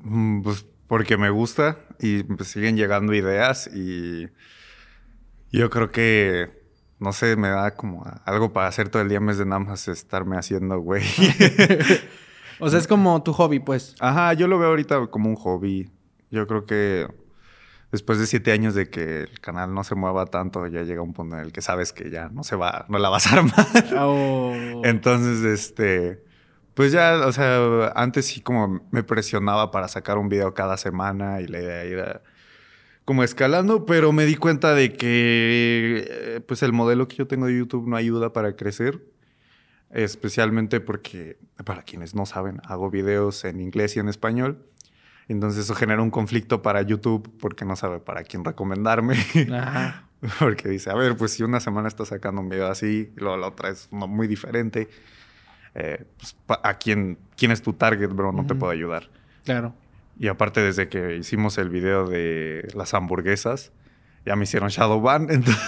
Mm, 0.02 0.42
Pues 0.42 0.66
porque 0.86 1.16
me 1.16 1.30
gusta 1.30 1.78
y 2.00 2.22
pues, 2.22 2.48
siguen 2.48 2.76
llegando 2.76 3.14
ideas 3.14 3.70
y 3.74 4.28
yo 5.52 5.70
creo 5.70 5.90
que, 5.90 6.57
no 6.98 7.12
sé, 7.12 7.36
me 7.36 7.48
da 7.48 7.74
como 7.74 8.04
algo 8.24 8.52
para 8.52 8.68
hacer 8.68 8.88
todo 8.88 9.02
el 9.02 9.08
día 9.08 9.18
en 9.18 9.26
vez 9.26 9.38
de 9.38 9.46
nada 9.46 9.60
más 9.60 9.88
estarme 9.88 10.36
haciendo, 10.36 10.78
güey. 10.80 11.02
O 12.60 12.68
sea, 12.70 12.78
es 12.78 12.88
como 12.88 13.22
tu 13.22 13.32
hobby, 13.32 13.60
pues. 13.60 13.94
Ajá, 14.00 14.32
yo 14.32 14.48
lo 14.48 14.58
veo 14.58 14.70
ahorita 14.70 15.06
como 15.08 15.28
un 15.28 15.36
hobby. 15.36 15.90
Yo 16.30 16.46
creo 16.46 16.66
que 16.66 17.06
después 17.92 18.18
de 18.18 18.26
siete 18.26 18.52
años 18.52 18.74
de 18.74 18.90
que 18.90 19.22
el 19.22 19.40
canal 19.40 19.72
no 19.72 19.84
se 19.84 19.94
mueva 19.94 20.26
tanto, 20.26 20.66
ya 20.66 20.82
llega 20.82 21.00
un 21.00 21.12
punto 21.12 21.36
en 21.36 21.42
el 21.42 21.52
que 21.52 21.62
sabes 21.62 21.92
que 21.92 22.10
ya 22.10 22.28
no 22.28 22.42
se 22.42 22.56
va, 22.56 22.84
no 22.88 22.98
la 22.98 23.08
vas 23.08 23.26
a 23.28 23.36
armar. 23.36 23.66
Oh. 23.96 24.82
Entonces, 24.84 25.44
este, 25.44 26.24
pues 26.74 26.92
ya, 26.92 27.26
o 27.26 27.32
sea, 27.32 27.92
antes 27.94 28.26
sí 28.26 28.40
como 28.40 28.80
me 28.90 29.02
presionaba 29.02 29.70
para 29.70 29.88
sacar 29.88 30.18
un 30.18 30.28
video 30.28 30.52
cada 30.54 30.76
semana 30.76 31.40
y 31.40 31.46
la 31.46 31.60
idea 31.60 31.82
era 31.84 32.22
como 33.08 33.24
escalando, 33.24 33.86
pero 33.86 34.12
me 34.12 34.26
di 34.26 34.34
cuenta 34.34 34.74
de 34.74 34.92
que 34.92 36.04
eh, 36.10 36.40
pues 36.46 36.62
el 36.62 36.74
modelo 36.74 37.08
que 37.08 37.16
yo 37.16 37.26
tengo 37.26 37.46
de 37.46 37.56
YouTube 37.56 37.88
no 37.88 37.96
ayuda 37.96 38.34
para 38.34 38.54
crecer, 38.54 39.00
especialmente 39.88 40.80
porque, 40.80 41.38
para 41.64 41.84
quienes 41.84 42.14
no 42.14 42.26
saben, 42.26 42.60
hago 42.64 42.90
videos 42.90 43.46
en 43.46 43.62
inglés 43.62 43.96
y 43.96 44.00
en 44.00 44.10
español. 44.10 44.62
Entonces 45.26 45.64
eso 45.64 45.74
genera 45.74 46.02
un 46.02 46.10
conflicto 46.10 46.60
para 46.60 46.82
YouTube 46.82 47.32
porque 47.40 47.64
no 47.64 47.76
sabe 47.76 47.98
para 47.98 48.24
quién 48.24 48.44
recomendarme. 48.44 49.16
Ajá. 49.54 50.04
Porque 50.38 50.68
dice, 50.68 50.90
a 50.90 50.94
ver, 50.94 51.16
pues 51.16 51.32
si 51.32 51.42
una 51.44 51.60
semana 51.60 51.88
está 51.88 52.04
sacando 52.04 52.42
un 52.42 52.50
video 52.50 52.66
así, 52.66 53.10
y 53.16 53.20
luego 53.20 53.38
la 53.38 53.46
otra 53.46 53.70
es 53.70 53.88
uno 53.90 54.06
muy 54.06 54.26
diferente, 54.26 54.88
eh, 55.74 56.04
pues, 56.18 56.36
¿a 56.62 56.74
quién, 56.74 57.16
quién 57.38 57.52
es 57.52 57.62
tu 57.62 57.72
target, 57.72 58.08
bro? 58.10 58.32
No 58.32 58.44
te 58.44 58.52
Ujú. 58.52 58.58
puedo 58.60 58.72
ayudar. 58.72 59.08
Claro. 59.44 59.74
Y 60.18 60.28
aparte, 60.28 60.60
desde 60.60 60.88
que 60.88 61.16
hicimos 61.16 61.58
el 61.58 61.68
video 61.68 62.06
de 62.08 62.66
las 62.74 62.92
hamburguesas, 62.94 63.72
ya 64.26 64.34
me 64.36 64.44
hicieron 64.44 64.68
Shadowban. 64.68 65.22
Entonces, 65.30 65.62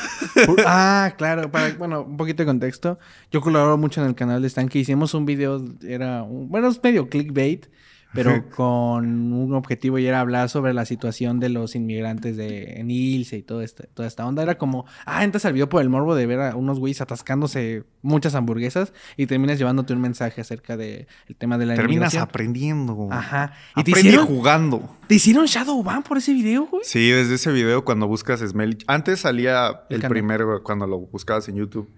Pu- 0.49 0.63
ah, 0.67 1.15
claro. 1.17 1.51
Para, 1.51 1.73
bueno, 1.75 2.03
un 2.03 2.17
poquito 2.17 2.43
de 2.43 2.47
contexto. 2.47 2.99
Yo 3.31 3.41
colaboro 3.41 3.77
mucho 3.79 4.01
en 4.03 4.09
el 4.09 4.15
canal 4.15 4.43
de 4.43 4.49
Stan 4.49 4.69
hicimos 4.73 5.15
un 5.15 5.25
video, 5.25 5.63
era 5.87 6.23
un- 6.25 6.49
bueno, 6.49 6.69
es 6.69 6.83
medio 6.83 7.09
clickbait, 7.09 7.67
pero 8.15 8.49
con 8.57 9.33
un 9.33 9.55
objetivo 9.55 9.99
y 9.99 10.07
era 10.07 10.21
hablar 10.21 10.49
sobre 10.49 10.75
la 10.75 10.85
situación 10.85 11.39
de 11.41 11.49
los 11.49 11.75
inmigrantes 11.77 12.37
de 12.37 12.81
en 12.81 12.91
Ilse 12.91 13.37
y 13.39 13.43
todo 13.43 13.63
este, 13.63 13.87
toda 13.87 14.09
esta 14.09 14.27
onda. 14.27 14.43
Era 14.43 14.57
como, 14.59 14.87
ah, 15.07 15.23
entras 15.25 15.45
al 15.45 15.53
video 15.53 15.69
por 15.69 15.83
el 15.83 15.89
morbo 15.89 16.15
de 16.15 16.27
ver 16.27 16.41
a 16.41 16.57
unos 16.57 16.79
güeyes 16.79 17.01
atascándose 17.01 17.85
muchas 18.03 18.35
hamburguesas 18.35 18.93
y 19.17 19.27
terminas 19.27 19.59
llevándote 19.59 19.93
un 19.93 20.01
mensaje 20.01 20.41
acerca 20.41 20.77
del 20.77 21.07
tema 21.39 21.59
de 21.59 21.67
la 21.67 21.75
Terminas 21.75 22.13
inmigración. 22.15 22.23
aprendiendo. 22.23 23.09
Ajá. 23.11 23.53
¿Y 23.77 23.85
te 23.85 23.91
Aprende 23.93 24.01
hicieron, 24.09 24.27
jugando. 24.27 24.97
te 25.07 25.15
hicieron 25.15 25.47
Shadowban 25.47 26.03
por 26.03 26.19
ese 26.19 26.33
video, 26.33 26.67
güey? 26.67 26.83
Sí, 26.85 27.11
desde 27.11 27.35
ese 27.35 27.53
video 27.53 27.85
cuando 27.85 28.09
buscas 28.09 28.41
Smelly. 28.41 28.79
Antes 28.87 29.21
salía 29.21 29.69
El 29.89 29.97
el, 29.97 30.01
canal. 30.03 30.11
primero 30.11 30.63
cuando 30.63 30.87
lo 30.87 30.99
buscabas 30.99 31.49
en 31.49 31.57
YouTube. 31.57 31.91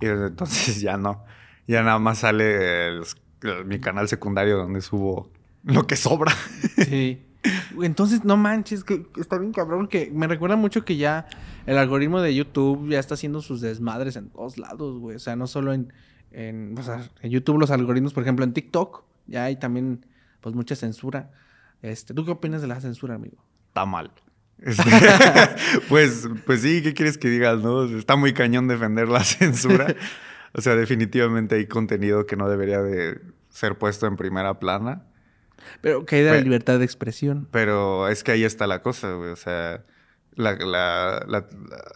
Y 0.00 0.06
desde 0.06 0.26
entonces 0.26 0.80
ya 0.82 0.96
no. 0.96 1.24
Ya 1.66 1.82
nada 1.82 1.98
más 1.98 2.18
sale 2.18 2.88
el- 2.88 3.02
el- 3.42 3.64
mi 3.64 3.80
canal 3.80 4.06
secundario 4.08 4.56
donde 4.58 4.80
subo 4.80 5.32
lo 5.66 5.86
que 5.86 5.96
sobra. 5.96 6.32
Sí. 6.76 7.22
Entonces, 7.82 8.24
no 8.24 8.36
manches, 8.36 8.82
que 8.82 9.06
está 9.18 9.38
bien 9.38 9.52
cabrón, 9.52 9.86
que 9.88 10.10
me 10.12 10.26
recuerda 10.26 10.56
mucho 10.56 10.84
que 10.84 10.96
ya 10.96 11.26
el 11.66 11.78
algoritmo 11.78 12.20
de 12.20 12.34
YouTube 12.34 12.88
ya 12.88 12.98
está 12.98 13.14
haciendo 13.14 13.40
sus 13.42 13.60
desmadres 13.60 14.16
en 14.16 14.30
todos 14.30 14.58
lados, 14.58 14.98
güey. 14.98 15.16
O 15.16 15.18
sea, 15.18 15.36
no 15.36 15.46
solo 15.46 15.72
en, 15.72 15.92
en, 16.30 16.76
o 16.78 16.82
sea, 16.82 17.08
en 17.22 17.30
YouTube 17.30 17.58
los 17.58 17.70
algoritmos, 17.70 18.12
por 18.12 18.22
ejemplo, 18.22 18.44
en 18.44 18.52
TikTok 18.52 19.04
ya 19.26 19.44
hay 19.44 19.56
también, 19.56 20.06
pues, 20.40 20.54
mucha 20.54 20.74
censura. 20.76 21.30
Este, 21.82 22.14
¿Tú 22.14 22.24
qué 22.24 22.30
opinas 22.30 22.62
de 22.62 22.68
la 22.68 22.80
censura, 22.80 23.14
amigo? 23.14 23.44
Está 23.68 23.84
mal. 23.84 24.10
Este, 24.58 24.82
pues, 25.88 26.28
pues 26.46 26.62
sí, 26.62 26.82
¿qué 26.82 26.94
quieres 26.94 27.18
que 27.18 27.28
digas, 27.28 27.60
no? 27.60 27.84
Está 27.84 28.16
muy 28.16 28.32
cañón 28.32 28.68
defender 28.68 29.08
la 29.08 29.24
censura. 29.24 29.94
O 30.58 30.62
sea, 30.62 30.74
definitivamente 30.74 31.56
hay 31.56 31.66
contenido 31.66 32.24
que 32.24 32.34
no 32.34 32.48
debería 32.48 32.80
de 32.80 33.20
ser 33.50 33.76
puesto 33.76 34.06
en 34.06 34.16
primera 34.16 34.58
plana. 34.58 35.02
Pero 35.80 36.04
que 36.04 36.16
hay 36.16 36.22
de 36.22 36.30
la 36.32 36.40
libertad 36.40 36.78
de 36.78 36.84
expresión. 36.84 37.48
Pero 37.50 38.08
es 38.08 38.22
que 38.24 38.32
ahí 38.32 38.44
está 38.44 38.66
la 38.66 38.82
cosa, 38.82 39.12
güey. 39.14 39.30
O 39.30 39.36
sea, 39.36 39.84
la, 40.34 40.52
la- 40.56 41.24
la- 41.26 41.46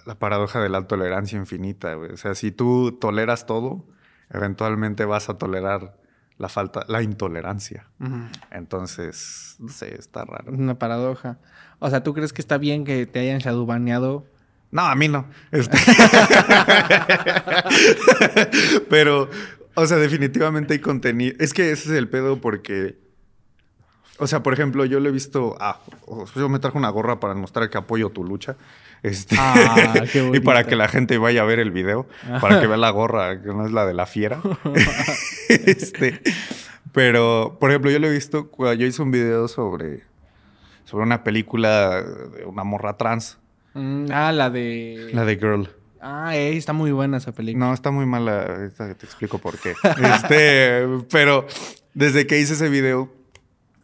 la 0.07 0.19
paradoja 0.19 0.61
de 0.61 0.69
la 0.69 0.87
tolerancia 0.87 1.39
infinita, 1.39 1.95
güey. 1.95 2.13
O 2.13 2.17
sea, 2.17 2.35
si 2.35 2.53
tú 2.53 2.93
toleras 3.01 3.47
todo, 3.47 3.87
eventualmente 4.31 5.05
vas 5.05 5.29
a 5.29 5.39
tolerar 5.39 5.97
la 6.39 6.49
falta, 6.49 6.85
la 6.89 7.03
intolerancia. 7.03 7.87
Entonces, 8.51 9.57
no 9.59 9.69
sé, 9.69 9.95
está 9.99 10.25
raro. 10.25 10.53
Una 10.53 10.79
paradoja. 10.79 11.39
O 11.81 11.91
sea, 11.91 12.03
¿tú 12.03 12.15
crees 12.15 12.33
que 12.33 12.41
está 12.41 12.57
bien 12.59 12.85
que 12.85 13.05
te 13.07 13.19
hayan 13.21 13.39
shadowbaneado? 13.41 14.27
No, 14.71 14.83
a 14.83 14.95
mí 14.95 15.09
no. 15.09 15.29
Este- 15.51 15.77
Pero, 18.89 19.29
o 19.75 19.87
sea, 19.87 19.97
definitivamente 19.99 20.75
hay 20.75 20.79
contenido. 20.81 21.35
Es 21.39 21.53
que 21.53 21.73
ese 21.73 21.91
es 21.91 21.97
el 21.99 22.09
pedo 22.09 22.41
porque. 22.41 22.99
O 24.21 24.27
sea, 24.27 24.43
por 24.43 24.53
ejemplo, 24.53 24.85
yo 24.85 25.01
lo 25.01 25.09
he 25.09 25.13
visto. 25.13 25.57
Ah, 25.61 25.81
yo 26.37 26.49
me 26.49 26.59
trajo 26.59 26.79
una 26.79 26.91
gorra 26.91 27.19
para 27.21 27.35
mostrar 27.35 27.69
que 27.71 27.79
apoyo 27.79 28.11
tu 28.11 28.25
lucha. 28.25 28.57
Este, 29.03 29.37
Ah, 29.39 29.95
qué 30.13 30.31
y 30.35 30.41
para 30.41 30.65
que 30.65 30.77
la 30.77 30.89
gente 30.89 31.19
vaya 31.19 31.43
a 31.43 31.45
ver 31.45 31.59
el 31.59 31.71
video, 31.71 32.07
para 32.41 32.61
que 32.61 32.67
vea 32.67 32.77
la 32.77 32.91
gorra, 32.91 33.41
que 33.41 33.49
no 33.49 33.65
es 33.67 33.73
la 33.73 33.87
de 33.87 33.95
la 33.95 34.07
fiera. 34.07 34.41
este, 35.49 36.21
pero, 36.93 37.57
por 37.59 37.71
ejemplo, 37.71 37.91
yo 37.91 37.99
lo 37.99 38.07
he 38.07 38.13
visto. 38.13 38.51
Yo 38.59 38.87
hice 38.87 39.03
un 39.03 39.11
video 39.11 39.49
sobre, 39.49 40.05
sobre 40.85 41.05
una 41.05 41.25
película 41.25 42.03
de 42.03 42.45
una 42.45 42.65
morra 42.65 42.97
trans, 42.97 43.39
Mm, 43.75 44.07
ah, 44.13 44.33
la 44.33 44.51
de... 44.51 45.11
la 45.13 45.25
de 45.25 45.37
Girl. 45.37 45.69
Ah, 46.01 46.35
ey, 46.35 46.57
está 46.57 46.73
muy 46.73 46.93
buena 46.93 47.19
esa 47.19 47.33
película. 47.33 47.67
No, 47.67 47.75
está 47.75 47.91
muy 47.91 48.07
mala. 48.07 48.71
Te 48.77 48.91
explico 49.07 49.39
por 49.39 49.59
qué. 49.59 49.75
Este, 50.15 50.87
pero 51.11 51.47
desde 51.95 52.27
que 52.27 52.41
hice 52.41 52.55
ese 52.55 52.69
video, 52.69 53.13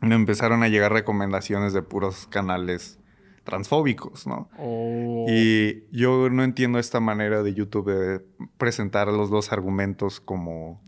me 0.01 0.15
empezaron 0.15 0.63
a 0.63 0.69
llegar 0.69 0.93
recomendaciones 0.93 1.73
de 1.73 1.83
puros 1.83 2.27
canales 2.27 2.99
transfóbicos, 3.45 4.27
¿no? 4.27 4.51
Oh. 4.59 5.25
Y 5.29 5.85
yo 5.93 6.29
no 6.29 6.43
entiendo 6.45 6.79
esta 6.79 7.01
manera 7.01 7.43
de 7.43 7.55
YouTube 7.55 7.91
de 7.91 8.25
presentar 8.59 9.09
los 9.09 9.31
dos 9.31 9.53
argumentos 9.53 10.21
como, 10.21 10.83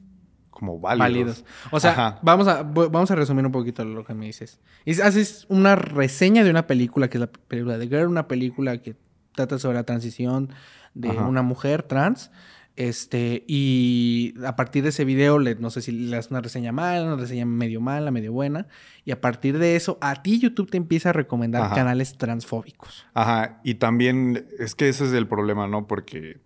como 0.51 0.81
válidos. 0.81 0.99
válidos. 1.09 1.45
O 1.71 1.81
sea, 1.81 1.93
Ajá. 1.93 2.19
vamos 2.23 2.49
a, 2.49 2.63
vamos 2.65 3.11
a 3.11 3.15
resumir 3.15 3.47
un 3.47 3.53
poquito 3.53 3.85
lo 3.85 4.05
que 4.05 4.13
me 4.13 4.27
dices. 4.27 4.61
Haces 5.03 5.47
una 5.49 5.77
reseña 5.77 6.45
de 6.45 6.51
una 6.51 6.67
película, 6.67 7.09
que 7.09 7.19
es 7.19 7.21
la 7.21 7.31
película 7.31 7.79
de 7.79 7.87
Girl, 7.87 8.09
una 8.09 8.27
película 8.29 8.83
que 8.83 8.97
trata 9.35 9.59
sobre 9.59 9.77
la 9.77 9.85
transición 9.85 10.51
de 10.95 11.11
Ajá. 11.11 11.27
una 11.27 11.43
mujer 11.43 11.85
trans. 11.85 12.33
Este, 12.79 13.43
y 13.49 14.35
a 14.47 14.55
partir 14.55 14.85
de 14.85 14.91
ese 14.91 15.05
video, 15.05 15.41
le, 15.41 15.57
no 15.57 15.69
sé 15.71 15.83
si 15.83 15.91
le 15.91 16.15
das 16.15 16.31
una 16.31 16.41
reseña 16.41 16.71
mala, 16.71 17.03
una 17.13 17.17
reseña 17.21 17.45
medio 17.45 17.81
mala, 17.81 18.13
medio 18.13 18.33
buena. 18.33 18.69
Y 19.05 19.11
a 19.11 19.21
partir 19.21 19.59
de 19.59 19.75
eso, 19.75 19.99
a 20.01 20.23
ti 20.23 20.39
YouTube 20.39 20.71
te 20.71 20.77
empieza 20.77 21.11
a 21.11 21.13
recomendar 21.13 21.63
Ajá. 21.63 21.75
canales 21.75 22.17
transfóbicos. 22.17 23.05
Ajá, 23.15 23.59
y 23.65 23.75
también 23.75 24.47
es 24.61 24.77
que 24.77 24.89
ese 24.89 25.07
es 25.07 25.13
el 25.13 25.27
problema, 25.27 25.67
¿no? 25.67 25.89
Porque, 25.89 26.39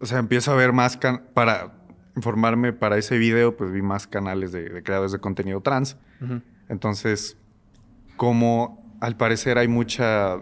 o 0.00 0.06
sea, 0.06 0.18
empiezo 0.18 0.50
a 0.50 0.54
ver 0.54 0.72
más, 0.72 0.96
can- 0.96 1.24
para 1.34 1.74
informarme 2.16 2.72
para 2.72 2.96
ese 2.96 3.18
video, 3.18 3.54
pues 3.54 3.70
vi 3.70 3.82
más 3.82 4.06
canales 4.06 4.50
de, 4.50 4.70
de 4.70 4.82
creadores 4.82 5.12
de 5.12 5.18
contenido 5.18 5.60
trans. 5.60 5.98
Entonces, 6.70 7.36
como 8.16 8.96
al 9.00 9.18
parecer 9.18 9.58
hay 9.58 9.68
mucha, 9.68 10.38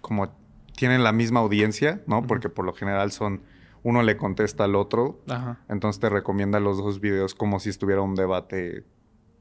como 0.00 0.36
tienen 0.76 1.04
la 1.04 1.12
misma 1.12 1.38
audiencia, 1.38 2.02
¿no? 2.08 2.26
Porque 2.26 2.48
por 2.48 2.64
lo 2.64 2.72
general 2.72 3.12
son, 3.12 3.42
uno 3.86 4.02
le 4.02 4.16
contesta 4.16 4.64
al 4.64 4.74
otro, 4.74 5.20
Ajá. 5.28 5.60
entonces 5.68 6.00
te 6.00 6.08
recomienda 6.08 6.58
los 6.58 6.76
dos 6.78 6.98
videos 7.00 7.36
como 7.36 7.60
si 7.60 7.68
estuviera 7.70 8.00
un 8.02 8.16
debate 8.16 8.82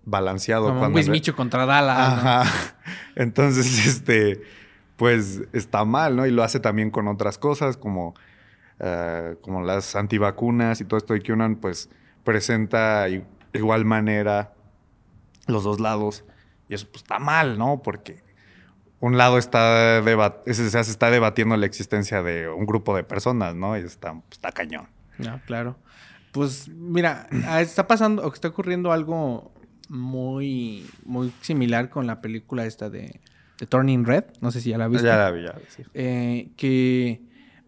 balanceado. 0.03 0.65
Como 0.65 0.73
un 0.75 0.79
cuando 0.81 0.97
re- 0.97 1.01
Wismichu 1.01 1.33
contra 1.33 1.65
Dallas. 1.65 1.97
¿no? 2.23 2.29
Ajá. 2.29 2.51
Entonces, 3.15 3.87
este, 3.87 4.43
pues 4.97 5.41
está 5.51 5.83
mal, 5.83 6.15
¿no? 6.15 6.27
Y 6.27 6.31
lo 6.31 6.43
hace 6.43 6.59
también 6.59 6.91
con 6.91 7.07
otras 7.07 7.39
cosas 7.39 7.75
como, 7.75 8.13
eh, 8.79 9.35
como 9.41 9.63
las 9.63 9.95
antivacunas 9.95 10.79
y 10.79 10.85
todo 10.85 10.97
esto, 10.99 11.15
y 11.15 11.21
que 11.21 11.33
uno 11.33 11.57
pues 11.59 11.89
presenta 12.23 13.07
igual 13.53 13.83
manera 13.85 14.53
los 15.47 15.63
dos 15.63 15.79
lados. 15.79 16.23
Y 16.69 16.75
eso 16.75 16.85
pues 16.91 17.01
está 17.01 17.17
mal, 17.17 17.57
¿no? 17.57 17.81
Porque 17.81 18.21
un 19.05 19.17
lado 19.17 19.37
está, 19.37 20.01
se 20.03 20.79
está 20.79 21.11
debatiendo 21.11 21.55
la 21.57 21.67
existencia 21.67 22.23
de 22.23 22.49
un 22.49 22.65
grupo 22.65 22.95
de 22.95 23.03
personas, 23.03 23.53
¿no? 23.53 23.77
Y 23.77 23.81
está, 23.81 24.19
está 24.31 24.51
cañón. 24.51 24.87
No, 25.19 25.39
claro. 25.45 25.77
Pues 26.31 26.67
mira, 26.69 27.27
está 27.59 27.85
pasando 27.85 28.23
o 28.23 28.33
está 28.33 28.47
ocurriendo 28.47 28.91
algo 28.91 29.53
muy, 29.89 30.89
muy 31.03 31.31
similar 31.41 31.91
con 31.91 32.07
la 32.07 32.19
película 32.19 32.65
esta 32.65 32.89
de, 32.89 33.21
de 33.59 33.67
Turning 33.67 34.05
Red. 34.05 34.23
No 34.41 34.49
sé 34.49 34.59
si 34.59 34.71
ya 34.71 34.79
la 34.79 34.87
viste. 34.87 35.05
Ya 35.05 35.17
la 35.17 35.29
vi, 35.29 35.43
ya 35.43 35.53
la 35.53 35.59
vi, 35.59 35.65
sí. 35.69 35.83
Eh, 35.93 36.49
que 36.57 37.21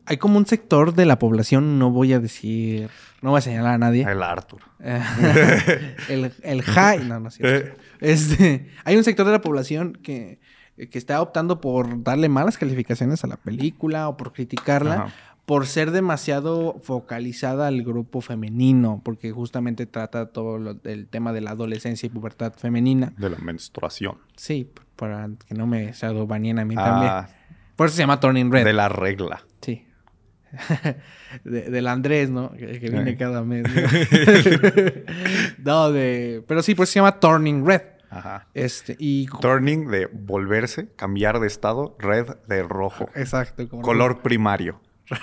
hay 0.07 0.17
como 0.17 0.39
un 0.39 0.47
sector 0.47 0.95
de 0.95 1.05
la 1.05 1.19
población, 1.19 1.77
no 1.77 1.91
voy 1.91 2.13
a 2.13 2.19
decir, 2.19 2.89
no 3.21 3.29
voy 3.29 3.37
a 3.37 3.41
señalar 3.41 3.75
a 3.75 3.77
nadie. 3.77 4.03
El 4.09 4.23
Arthur. 4.23 4.61
el, 4.79 6.33
el 6.41 6.61
high, 6.63 7.05
no, 7.05 7.19
no 7.19 7.27
es 7.27 7.35
cierto. 7.35 7.79
Este, 7.99 8.69
hay 8.85 8.95
un 8.95 9.03
sector 9.03 9.25
de 9.25 9.31
la 9.31 9.41
población 9.41 9.93
que, 9.93 10.39
que 10.77 10.97
está 10.97 11.21
optando 11.21 11.59
por 11.61 12.03
darle 12.03 12.29
malas 12.29 12.57
calificaciones 12.57 13.23
a 13.23 13.27
la 13.27 13.37
película 13.37 14.07
o 14.09 14.17
por 14.17 14.33
criticarla 14.33 14.93
Ajá. 14.93 15.07
por 15.45 15.65
ser 15.65 15.91
demasiado 15.91 16.79
focalizada 16.83 17.67
al 17.67 17.81
grupo 17.83 18.21
femenino, 18.21 19.01
porque 19.03 19.31
justamente 19.31 19.85
trata 19.87 20.27
todo 20.27 20.57
lo- 20.59 20.77
el 20.83 21.07
tema 21.07 21.33
de 21.33 21.41
la 21.41 21.51
adolescencia 21.51 22.05
y 22.05 22.09
pubertad 22.09 22.53
femenina. 22.53 23.13
de 23.17 23.29
la 23.29 23.37
menstruación. 23.37 24.17
Sí, 24.35 24.69
para 24.95 25.27
que 25.47 25.55
no 25.55 25.65
me 25.67 25.91
shadowbaneen 25.93 26.59
a 26.59 26.65
mí 26.65 26.75
también. 26.75 27.11
Ah, 27.11 27.29
Por 27.75 27.87
eso 27.87 27.95
se 27.95 28.03
llama 28.03 28.19
Turning 28.19 28.51
Red. 28.51 28.65
de 28.65 28.73
la 28.73 28.89
regla. 28.89 29.43
Sí. 29.61 29.83
de, 31.43 31.69
del 31.69 31.87
Andrés, 31.87 32.29
¿no? 32.29 32.51
Que, 32.51 32.79
que 32.79 32.89
viene 32.89 33.11
Eh. 33.11 33.17
cada 33.17 33.43
mes. 33.43 33.63
¿no? 35.63 35.63
no, 35.63 35.91
de... 35.91 36.43
Pero 36.47 36.61
sí, 36.63 36.75
pues 36.75 36.89
se 36.89 36.99
llama 36.99 37.19
Turning 37.19 37.65
Red. 37.65 37.81
Ajá. 38.09 38.47
Este, 38.53 38.95
y... 38.99 39.27
Turning 39.41 39.87
de 39.87 40.07
volverse, 40.07 40.89
cambiar 40.95 41.39
de 41.39 41.47
estado, 41.47 41.95
red 41.99 42.25
de 42.47 42.63
rojo. 42.63 43.09
Exacto. 43.15 43.67
como- 43.69 43.81
Color 43.81 44.21
primario. 44.21 44.79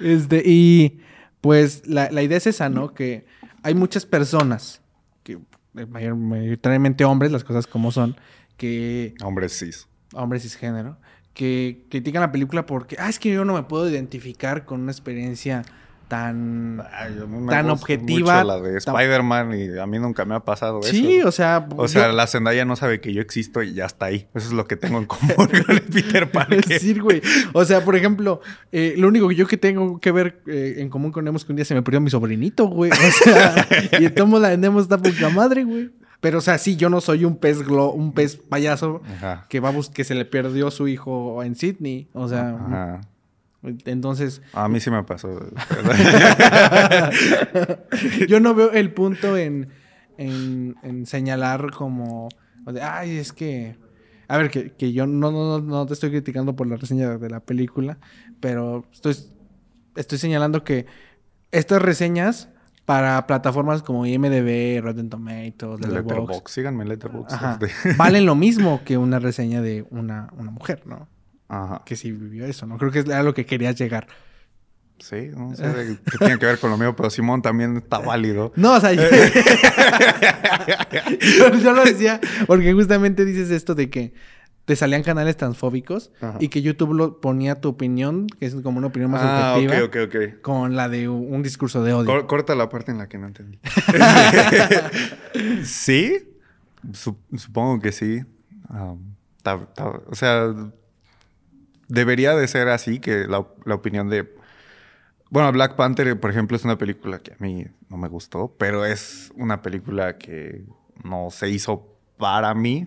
Este, 0.00 0.42
y 0.44 1.00
pues 1.40 1.86
la, 1.86 2.10
la 2.10 2.22
idea 2.22 2.38
es 2.38 2.46
esa, 2.46 2.68
¿no? 2.68 2.94
Que 2.94 3.26
hay 3.62 3.74
muchas 3.74 4.06
personas, 4.06 4.82
que 5.22 5.34
eh, 5.76 5.86
mayor- 5.86 6.16
mayoritariamente 6.16 7.04
hombres, 7.04 7.32
las 7.32 7.44
cosas 7.44 7.66
como 7.66 7.92
son, 7.92 8.16
que 8.56 9.14
Hombre 9.22 9.48
cis. 9.48 9.88
hombres 10.14 10.42
cisgénero, 10.42 10.98
que 11.34 11.86
critican 11.90 12.22
la 12.22 12.32
película 12.32 12.66
porque, 12.66 12.96
ah, 12.98 13.08
es 13.08 13.18
que 13.18 13.32
yo 13.32 13.44
no 13.44 13.54
me 13.54 13.62
puedo 13.64 13.88
identificar 13.88 14.64
con 14.64 14.80
una 14.82 14.92
experiencia 14.92 15.62
tan... 16.12 16.82
Ay, 16.92 17.18
Tan 17.48 17.70
objetiva, 17.70 18.44
la 18.44 18.60
de 18.60 18.76
Spider-Man 18.76 19.54
y 19.54 19.78
a 19.78 19.86
mí 19.86 19.98
nunca 19.98 20.26
me 20.26 20.34
ha 20.34 20.40
pasado 20.40 20.80
eso. 20.80 20.90
Sí, 20.90 21.22
o 21.22 21.32
sea... 21.32 21.66
O 21.78 21.88
sea, 21.88 22.12
la 22.12 22.26
Zendaya 22.26 22.66
no 22.66 22.76
sabe 22.76 23.00
que 23.00 23.14
yo 23.14 23.22
existo 23.22 23.62
y 23.62 23.72
ya 23.72 23.86
está 23.86 24.06
ahí. 24.06 24.28
Eso 24.34 24.48
es 24.48 24.52
lo 24.52 24.66
que 24.66 24.76
tengo 24.76 24.98
en 24.98 25.06
común 25.06 25.34
con 25.36 25.48
el 25.70 25.80
Peter 25.80 26.30
Parker. 26.30 26.58
Es 26.58 26.68
decir, 26.68 27.00
güey. 27.00 27.22
O 27.54 27.64
sea, 27.64 27.82
por 27.82 27.96
ejemplo, 27.96 28.42
eh, 28.72 28.92
lo 28.98 29.08
único 29.08 29.26
que 29.30 29.36
yo 29.36 29.46
que 29.46 29.56
tengo 29.56 30.00
que 30.00 30.12
ver 30.12 30.42
eh, 30.46 30.74
en 30.80 30.90
común 30.90 31.12
con 31.12 31.24
Nemo 31.24 31.38
es 31.38 31.46
que 31.46 31.52
un 31.52 31.56
día 31.56 31.64
se 31.64 31.74
me 31.74 31.80
perdió 31.80 32.02
mi 32.02 32.10
sobrinito, 32.10 32.66
güey. 32.66 32.90
O 32.90 32.94
sea, 33.24 33.66
y 33.98 34.10
tomo 34.10 34.38
la 34.38 34.54
Nemo 34.58 34.80
está 34.80 34.98
poca 34.98 35.30
madre, 35.30 35.64
güey. 35.64 35.92
Pero, 36.20 36.38
o 36.38 36.42
sea, 36.42 36.58
sí, 36.58 36.76
yo 36.76 36.90
no 36.90 37.00
soy 37.00 37.24
un 37.24 37.36
pez 37.38 37.62
glo 37.62 37.90
un 37.90 38.12
pez 38.12 38.36
payaso 38.36 39.00
Ajá. 39.16 39.46
que 39.48 39.60
va 39.60 39.70
a 39.70 39.74
que 39.94 40.04
se 40.04 40.14
le 40.14 40.26
perdió 40.26 40.70
su 40.70 40.88
hijo 40.88 41.42
en 41.42 41.56
Sydney. 41.56 42.08
O 42.12 42.28
sea, 42.28 42.50
Ajá. 42.50 43.00
Entonces, 43.62 44.42
A 44.52 44.68
mí 44.68 44.80
sí 44.80 44.90
me 44.90 45.04
pasó. 45.04 45.28
yo 48.28 48.40
no 48.40 48.54
veo 48.54 48.72
el 48.72 48.92
punto 48.92 49.36
en, 49.36 49.68
en, 50.18 50.74
en 50.82 51.06
señalar 51.06 51.70
como, 51.70 52.28
de, 52.66 52.82
ay, 52.82 53.18
es 53.18 53.32
que, 53.32 53.76
a 54.26 54.36
ver, 54.36 54.50
que, 54.50 54.72
que 54.72 54.92
yo 54.92 55.06
no, 55.06 55.30
no, 55.30 55.60
no, 55.60 55.86
te 55.86 55.94
estoy 55.94 56.10
criticando 56.10 56.56
por 56.56 56.66
la 56.66 56.76
reseña 56.76 57.18
de 57.18 57.30
la 57.30 57.40
película, 57.40 57.98
pero 58.40 58.84
estoy, 58.92 59.16
estoy 59.94 60.18
señalando 60.18 60.64
que 60.64 60.86
estas 61.52 61.80
reseñas 61.80 62.48
para 62.84 63.26
plataformas 63.28 63.82
como 63.82 64.06
IMDb, 64.06 64.82
Rotten 64.82 65.08
Tomatoes, 65.08 65.80
Letterboxd, 65.80 66.08
Letterboxd. 66.08 66.52
Síganme 66.52 66.82
en 66.82 66.88
Letterboxd. 66.88 67.34
ajá, 67.34 67.58
valen 67.96 68.26
lo 68.26 68.34
mismo 68.34 68.82
que 68.84 68.98
una 68.98 69.20
reseña 69.20 69.62
de 69.62 69.86
una, 69.90 70.30
una 70.36 70.50
mujer, 70.50 70.82
¿no? 70.84 71.08
Ajá. 71.52 71.82
Que 71.84 71.96
sí 71.96 72.10
vivió 72.12 72.46
eso, 72.46 72.66
¿no? 72.66 72.78
Creo 72.78 72.90
que 72.90 73.00
es 73.00 73.08
a 73.10 73.22
lo 73.22 73.34
que 73.34 73.44
querías 73.44 73.76
llegar. 73.76 74.06
Sí, 74.98 75.30
no 75.36 75.54
sé 75.56 75.66
de- 75.68 75.98
qué 75.98 76.18
tiene 76.18 76.38
que 76.38 76.46
ver 76.46 76.58
con 76.58 76.70
lo 76.70 76.78
mío, 76.78 76.94
pero 76.96 77.10
Simón 77.10 77.42
también 77.42 77.76
está 77.76 77.98
válido. 77.98 78.52
No, 78.56 78.76
o 78.76 78.80
sea, 78.80 78.92
yo, 78.94 79.02
yo- 81.20 81.54
yo 81.58 81.72
lo 81.72 81.84
decía 81.84 82.20
porque 82.46 82.72
justamente 82.72 83.24
dices 83.24 83.50
esto 83.50 83.74
de 83.74 83.90
que 83.90 84.14
te 84.64 84.76
salían 84.76 85.02
canales 85.02 85.36
transfóbicos 85.36 86.12
Ajá. 86.20 86.36
y 86.40 86.48
que 86.48 86.62
YouTube 86.62 86.94
lo 86.94 87.20
ponía 87.20 87.60
tu 87.60 87.68
opinión, 87.68 88.28
que 88.28 88.46
es 88.46 88.54
como 88.54 88.78
una 88.78 88.86
opinión 88.86 89.10
más 89.10 89.22
Ah, 89.24 89.54
objetiva, 89.56 89.84
ok, 89.84 89.96
ok, 90.08 90.14
ok. 90.36 90.40
con 90.40 90.76
la 90.76 90.88
de 90.88 91.08
un, 91.08 91.42
discurso 91.42 91.82
de 91.82 91.92
odio. 91.92 92.06
Cor- 92.06 92.26
corta 92.28 92.54
la 92.54 92.68
parte 92.68 92.92
en 92.92 92.98
la 92.98 93.08
que 93.08 93.18
no 93.18 93.26
entendí. 93.26 93.58
sí, 95.64 96.28
Sup- 96.92 97.18
supongo 97.36 97.80
que 97.80 97.92
sí. 97.92 98.22
Um, 98.70 99.14
ta- 99.42 99.66
ta- 99.74 100.00
o 100.08 100.14
sea, 100.14 100.52
debería 101.88 102.34
de 102.34 102.46
ser 102.48 102.68
así 102.68 102.98
que 102.98 103.26
la, 103.26 103.46
la 103.64 103.74
opinión 103.74 104.08
de... 104.08 104.34
Bueno, 105.30 105.50
Black 105.52 105.76
Panther, 105.76 106.18
por 106.20 106.30
ejemplo, 106.30 106.56
es 106.56 106.64
una 106.64 106.76
película 106.76 107.18
que 107.20 107.32
a 107.32 107.36
mí 107.38 107.66
no 107.88 107.96
me 107.96 108.08
gustó, 108.08 108.54
pero 108.58 108.84
es 108.84 109.32
una 109.34 109.62
película 109.62 110.18
que 110.18 110.64
no 111.02 111.30
se 111.30 111.48
hizo 111.48 111.98
para 112.18 112.54
mí. 112.54 112.84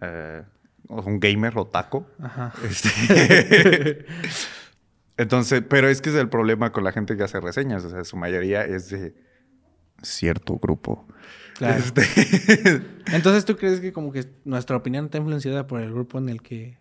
Eh, 0.00 0.42
un 0.88 1.20
gamer 1.20 1.56
otaku. 1.58 2.06
Ajá. 2.22 2.52
Este, 2.64 4.06
Entonces, 5.16 5.62
pero 5.68 5.88
es 5.88 6.00
que 6.00 6.10
es 6.10 6.16
el 6.16 6.28
problema 6.28 6.72
con 6.72 6.84
la 6.84 6.92
gente 6.92 7.16
que 7.16 7.22
hace 7.22 7.40
reseñas. 7.40 7.84
O 7.84 7.90
sea, 7.90 8.04
su 8.04 8.16
mayoría 8.16 8.64
es 8.64 8.90
de 8.90 9.14
cierto 10.02 10.58
grupo. 10.58 11.06
Claro. 11.54 11.82
Este, 11.82 12.02
Entonces, 13.12 13.44
¿tú 13.44 13.56
crees 13.56 13.80
que 13.80 13.92
como 13.92 14.12
que 14.12 14.26
nuestra 14.44 14.76
opinión 14.76 15.06
está 15.06 15.18
influenciada 15.18 15.66
por 15.66 15.80
el 15.80 15.90
grupo 15.90 16.18
en 16.18 16.28
el 16.28 16.42
que 16.42 16.78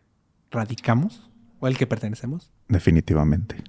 radicamos 0.55 1.29
o 1.59 1.67
al 1.67 1.77
que 1.77 1.85
pertenecemos? 1.85 2.51
Definitivamente. 2.67 3.63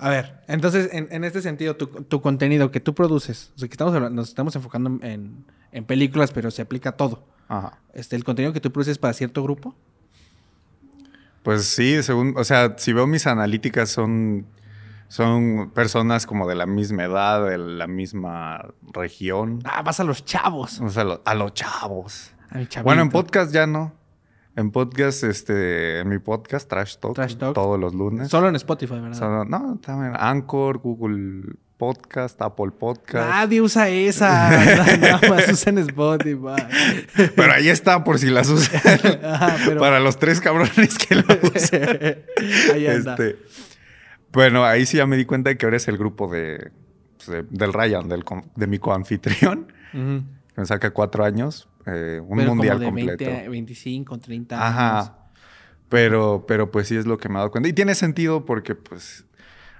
A 0.00 0.10
ver, 0.10 0.40
entonces, 0.46 0.90
en, 0.92 1.08
en 1.10 1.24
este 1.24 1.42
sentido, 1.42 1.74
tu, 1.76 1.86
tu 1.86 2.20
contenido 2.20 2.70
que 2.70 2.78
tú 2.80 2.94
produces, 2.94 3.52
o 3.56 3.58
sea, 3.58 3.68
que 3.68 3.72
estamos 3.72 4.12
nos 4.12 4.28
estamos 4.28 4.54
enfocando 4.54 4.90
en- 5.04 5.44
en, 5.72 5.84
películas, 5.84 6.30
pero 6.30 6.50
se 6.52 6.62
aplica 6.62 6.90
a 6.90 6.96
todo. 6.96 7.26
Ajá. 7.48 7.78
Este, 7.94 8.14
el 8.14 8.22
contenido 8.22 8.52
que 8.52 8.60
tú 8.60 8.70
produces 8.70 8.98
para 8.98 9.12
cierto 9.12 9.42
grupo. 9.42 9.74
Pues 11.42 11.64
sí, 11.64 12.02
según, 12.02 12.34
o 12.36 12.44
sea, 12.44 12.74
si 12.78 12.92
veo 12.92 13.06
mis 13.06 13.26
analíticas 13.26 13.88
son, 13.90 14.46
son 15.08 15.70
personas 15.74 16.26
como 16.26 16.46
de 16.48 16.54
la 16.54 16.66
misma 16.66 17.04
edad, 17.04 17.48
de 17.48 17.58
la 17.58 17.86
misma 17.86 18.66
región. 18.92 19.60
Ah, 19.64 19.82
vas 19.82 19.98
a 20.00 20.04
los 20.04 20.24
chavos. 20.24 20.80
O 20.80 20.90
sea, 20.90 21.04
lo- 21.04 21.22
a 21.24 21.34
los 21.34 21.54
chavos. 21.54 22.32
A. 22.50 22.82
Bueno, 22.82 23.02
en 23.02 23.10
podcast 23.10 23.52
ya 23.52 23.66
no. 23.66 23.92
En 24.58 24.72
podcast, 24.72 25.22
este, 25.22 26.00
en 26.00 26.08
mi 26.08 26.18
podcast, 26.18 26.68
Trash 26.68 26.96
Talk, 26.96 27.14
Trash 27.14 27.36
Talk. 27.36 27.54
todos 27.54 27.78
los 27.78 27.94
lunes. 27.94 28.28
Solo 28.28 28.48
en 28.48 28.56
Spotify, 28.56 28.94
¿verdad? 28.94 29.16
Solo- 29.16 29.44
no, 29.44 29.78
también 29.80 30.14
Anchor, 30.18 30.78
Google 30.78 31.44
Podcast, 31.76 32.42
Apple 32.42 32.72
Podcast. 32.76 33.30
Nadie 33.30 33.60
usa 33.60 33.88
esa. 33.88 34.50
Nada 34.98 35.20
más 35.30 35.48
usan 35.48 35.78
Spotify. 35.78 36.56
Pero 37.36 37.52
ahí 37.52 37.68
está 37.68 38.02
por 38.02 38.18
si 38.18 38.30
las 38.30 38.48
usan. 38.50 38.80
Ajá, 39.24 39.56
pero... 39.64 39.78
Para 39.78 40.00
los 40.00 40.18
tres 40.18 40.40
cabrones 40.40 40.98
que 40.98 41.14
lo 41.14 41.22
usan. 41.54 42.16
Ahí 42.74 42.88
anda. 42.88 43.12
Este, 43.12 43.36
bueno, 44.32 44.64
ahí 44.64 44.86
sí 44.86 44.96
ya 44.96 45.06
me 45.06 45.16
di 45.16 45.24
cuenta 45.24 45.50
de 45.50 45.56
que 45.56 45.66
ahora 45.66 45.76
es 45.76 45.86
el 45.86 45.98
grupo 45.98 46.26
de, 46.26 46.72
pues, 47.18 47.28
de- 47.28 47.44
del 47.48 47.72
Ryan, 47.72 48.08
del, 48.08 48.24
de 48.56 48.66
mi 48.66 48.80
coanfitrión, 48.80 49.72
que 49.92 50.60
me 50.60 50.66
saca 50.66 50.90
cuatro 50.90 51.24
años, 51.24 51.68
eh, 51.88 52.20
un 52.20 52.36
Pero 52.38 52.54
mundial 52.54 52.78
como 52.82 52.96
de 52.96 53.06
completo. 53.06 53.24
20, 53.30 53.48
25, 53.48 54.18
30 54.18 54.56
años. 54.56 54.68
Ajá. 54.68 55.18
Pero, 55.88 56.44
pero 56.46 56.70
pues 56.70 56.88
sí 56.88 56.96
es 56.96 57.06
lo 57.06 57.18
que 57.18 57.28
me 57.28 57.36
he 57.36 57.38
dado 57.38 57.50
cuenta. 57.50 57.68
Y 57.68 57.72
tiene 57.72 57.94
sentido 57.94 58.44
porque 58.44 58.74
pues 58.74 59.24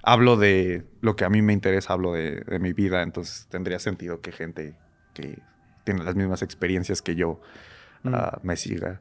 hablo 0.03 0.37
de 0.37 0.87
lo 1.01 1.16
que 1.16 1.25
a 1.25 1.29
mí 1.31 1.42
me 1.42 1.53
interesa, 1.53 1.92
hablo 1.92 2.14
de, 2.14 2.40
de 2.40 2.59
mi 2.59 2.73
vida, 2.73 3.03
entonces 3.03 3.47
tendría 3.51 3.79
sentido 3.79 4.21
que 4.21 4.33
gente 4.33 4.75
que 5.12 5.38
tiene 5.85 6.03
las 6.05 6.14
mismas 6.14 6.42
experiencias 6.42 7.03
que 7.03 7.14
yo 7.14 7.40
Mm. 8.03 8.14
ah, 8.14 8.38
me 8.42 8.57
siga. 8.57 9.01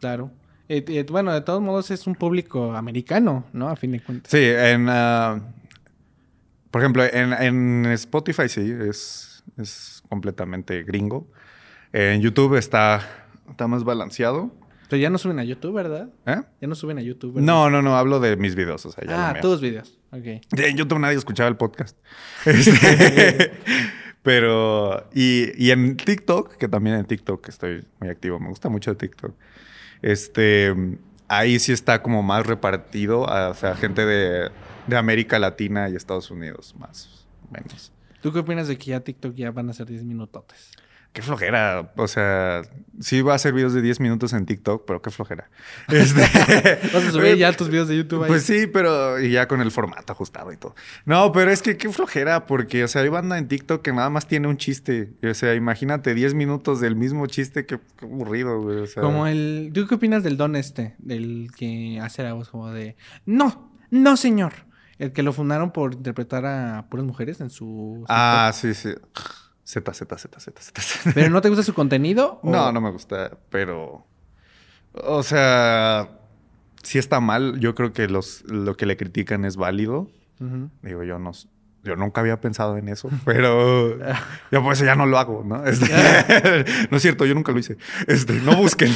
Claro. 0.00 0.30
Eh, 0.68 0.84
eh, 0.88 1.06
bueno, 1.10 1.32
de 1.32 1.40
todos 1.42 1.60
modos 1.62 1.90
es 1.90 2.06
un 2.06 2.14
público 2.14 2.74
americano, 2.74 3.44
¿no? 3.52 3.68
A 3.68 3.76
fin 3.76 3.92
de 3.92 4.00
cuentas. 4.00 4.30
Sí, 4.30 4.42
en... 4.42 4.86
ah, 4.88 5.40
por 6.70 6.80
ejemplo, 6.82 7.04
en, 7.04 7.32
en 7.32 7.86
Spotify 7.92 8.48
sí, 8.48 8.74
es, 8.88 9.44
es 9.56 10.02
completamente 10.08 10.82
gringo. 10.82 11.28
En 11.94 12.20
YouTube 12.20 12.56
está, 12.56 13.08
está 13.48 13.68
más 13.68 13.84
balanceado. 13.84 14.50
Pero 14.88 15.00
ya 15.00 15.10
no 15.10 15.16
suben 15.18 15.38
a 15.38 15.44
YouTube, 15.44 15.74
¿verdad? 15.74 16.08
¿Eh? 16.26 16.42
Ya 16.60 16.66
no 16.68 16.74
suben 16.74 16.98
a 16.98 17.02
YouTube. 17.02 17.34
¿verdad? 17.34 17.46
No, 17.46 17.70
no, 17.70 17.82
no, 17.82 17.96
hablo 17.96 18.18
de 18.18 18.36
mis 18.36 18.56
videos. 18.56 18.84
O 18.84 18.90
sea, 18.90 19.04
ya 19.06 19.30
Ah, 19.30 19.40
tus 19.40 19.60
videos. 19.60 19.98
Ok. 20.10 20.24
En 20.58 20.76
YouTube 20.76 20.98
nadie 20.98 21.16
escuchaba 21.16 21.48
el 21.48 21.56
podcast. 21.56 21.96
Este, 22.44 23.52
pero, 24.24 25.08
y, 25.14 25.52
y 25.64 25.70
en 25.70 25.96
TikTok, 25.96 26.56
que 26.56 26.66
también 26.66 26.96
en 26.96 27.04
TikTok 27.04 27.48
estoy 27.48 27.86
muy 28.00 28.08
activo, 28.10 28.40
me 28.40 28.48
gusta 28.48 28.68
mucho 28.68 28.96
TikTok. 28.96 29.32
Este, 30.02 30.74
ahí 31.28 31.58
sí 31.60 31.72
está 31.72 32.02
como 32.02 32.22
más 32.24 32.44
repartido, 32.44 33.28
a- 33.30 33.50
o 33.50 33.54
sea, 33.54 33.76
gente 33.76 34.04
de, 34.04 34.50
de 34.88 34.96
América 34.96 35.38
Latina 35.38 35.88
y 35.88 35.94
Estados 35.94 36.30
Unidos, 36.30 36.74
más 36.78 37.26
o 37.48 37.52
menos. 37.52 37.92
¿Tú 38.20 38.32
qué 38.32 38.40
opinas 38.40 38.66
de 38.68 38.76
que 38.78 38.86
ya 38.86 39.00
TikTok 39.00 39.34
ya 39.34 39.50
van 39.50 39.70
a 39.70 39.72
ser 39.72 39.86
10 39.86 40.02
minutotes? 40.04 40.72
Qué 41.14 41.22
flojera, 41.22 41.92
o 41.96 42.08
sea, 42.08 42.62
sí 42.98 43.22
va 43.22 43.34
a 43.34 43.36
hacer 43.36 43.54
videos 43.54 43.72
de 43.72 43.80
10 43.80 44.00
minutos 44.00 44.32
en 44.32 44.46
TikTok, 44.46 44.84
pero 44.84 45.00
qué 45.00 45.12
flojera. 45.12 45.48
Este, 45.88 46.22
¿Vas 46.92 47.04
a 47.04 47.12
subir 47.12 47.36
ya 47.36 47.52
tus 47.52 47.68
videos 47.68 47.86
de 47.86 47.96
YouTube 47.96 48.24
ahí? 48.24 48.28
Pues 48.28 48.42
sí, 48.42 48.66
pero 48.66 49.20
y 49.20 49.30
ya 49.30 49.46
con 49.46 49.60
el 49.60 49.70
formato 49.70 50.12
ajustado 50.12 50.52
y 50.52 50.56
todo. 50.56 50.74
No, 51.04 51.30
pero 51.30 51.52
es 51.52 51.62
que 51.62 51.76
qué 51.76 51.88
flojera, 51.90 52.46
porque, 52.46 52.82
o 52.82 52.88
sea, 52.88 53.02
hay 53.02 53.10
banda 53.10 53.38
en 53.38 53.46
TikTok 53.46 53.80
que 53.80 53.92
nada 53.92 54.10
más 54.10 54.26
tiene 54.26 54.48
un 54.48 54.56
chiste. 54.56 55.12
O 55.22 55.34
sea, 55.34 55.54
imagínate 55.54 56.14
10 56.14 56.34
minutos 56.34 56.80
del 56.80 56.96
mismo 56.96 57.28
chiste, 57.28 57.64
qué, 57.64 57.78
qué 57.96 58.06
aburrido, 58.06 58.60
güey. 58.60 58.78
O 58.78 58.86
sea, 58.88 59.00
Como 59.00 59.28
el... 59.28 59.70
¿Tú 59.72 59.86
qué 59.86 59.94
opinas 59.94 60.24
del 60.24 60.36
don 60.36 60.56
este? 60.56 60.96
Del 60.98 61.52
que 61.56 62.00
hace 62.02 62.24
la 62.24 62.32
voz 62.32 62.48
como 62.48 62.72
de... 62.72 62.96
No, 63.24 63.70
no 63.90 64.16
señor. 64.16 64.52
El 64.98 65.12
que 65.12 65.22
lo 65.22 65.32
fundaron 65.32 65.70
por 65.70 65.94
interpretar 65.94 66.44
a 66.44 66.86
puras 66.90 67.06
mujeres 67.06 67.40
en 67.40 67.50
su... 67.50 68.04
Ah, 68.08 68.50
sí, 68.52 68.74
sí. 68.74 68.94
Z, 69.64 69.92
Z, 69.94 70.18
Z, 70.18 70.40
Z, 70.40 70.60
Z. 70.60 71.10
¿Pero 71.14 71.30
no 71.30 71.40
te 71.40 71.48
gusta 71.48 71.62
su 71.64 71.72
contenido? 71.74 72.38
o- 72.42 72.50
No, 72.50 72.70
no 72.72 72.80
me 72.80 72.90
gusta, 72.90 73.36
pero. 73.50 74.06
O 74.92 75.22
sea, 75.22 76.08
si 76.82 76.98
está 76.98 77.18
mal, 77.20 77.58
yo 77.60 77.74
creo 77.74 77.92
que 77.92 78.06
los, 78.08 78.42
lo 78.46 78.76
que 78.76 78.86
le 78.86 78.96
critican 78.96 79.44
es 79.44 79.56
válido. 79.56 80.10
Digo, 80.82 81.02
yo 81.04 81.18
no. 81.18 81.32
Yo 81.82 81.96
nunca 81.96 82.22
había 82.22 82.40
pensado 82.40 82.78
en 82.78 82.88
eso, 82.88 83.10
pero 83.26 83.98
yo 84.50 84.62
por 84.62 84.72
eso 84.72 84.84
ya 84.86 84.94
no 84.94 85.04
lo 85.04 85.18
hago, 85.18 85.44
¿no? 85.44 85.66
Este, 85.66 85.86
no 86.90 86.96
es 86.96 87.02
cierto, 87.02 87.26
yo 87.26 87.34
nunca 87.34 87.52
lo 87.52 87.58
hice. 87.58 87.76
Este, 88.06 88.34
no 88.40 88.56
busquen. 88.56 88.90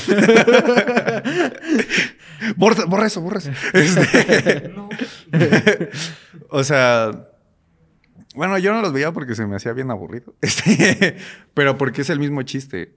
borra, 2.56 2.84
borra 2.86 3.06
eso, 3.06 3.20
borra 3.20 3.38
eso. 3.38 3.50
Este, 3.72 4.72
No. 4.74 4.88
o 6.50 6.64
sea, 6.64 7.27
bueno, 8.34 8.58
yo 8.58 8.72
no 8.72 8.80
los 8.82 8.92
veía 8.92 9.12
porque 9.12 9.34
se 9.34 9.46
me 9.46 9.56
hacía 9.56 9.72
bien 9.72 9.90
aburrido. 9.90 10.34
Este, 10.40 11.16
pero 11.54 11.76
porque 11.78 12.02
es 12.02 12.10
el 12.10 12.18
mismo 12.20 12.42
chiste. 12.42 12.96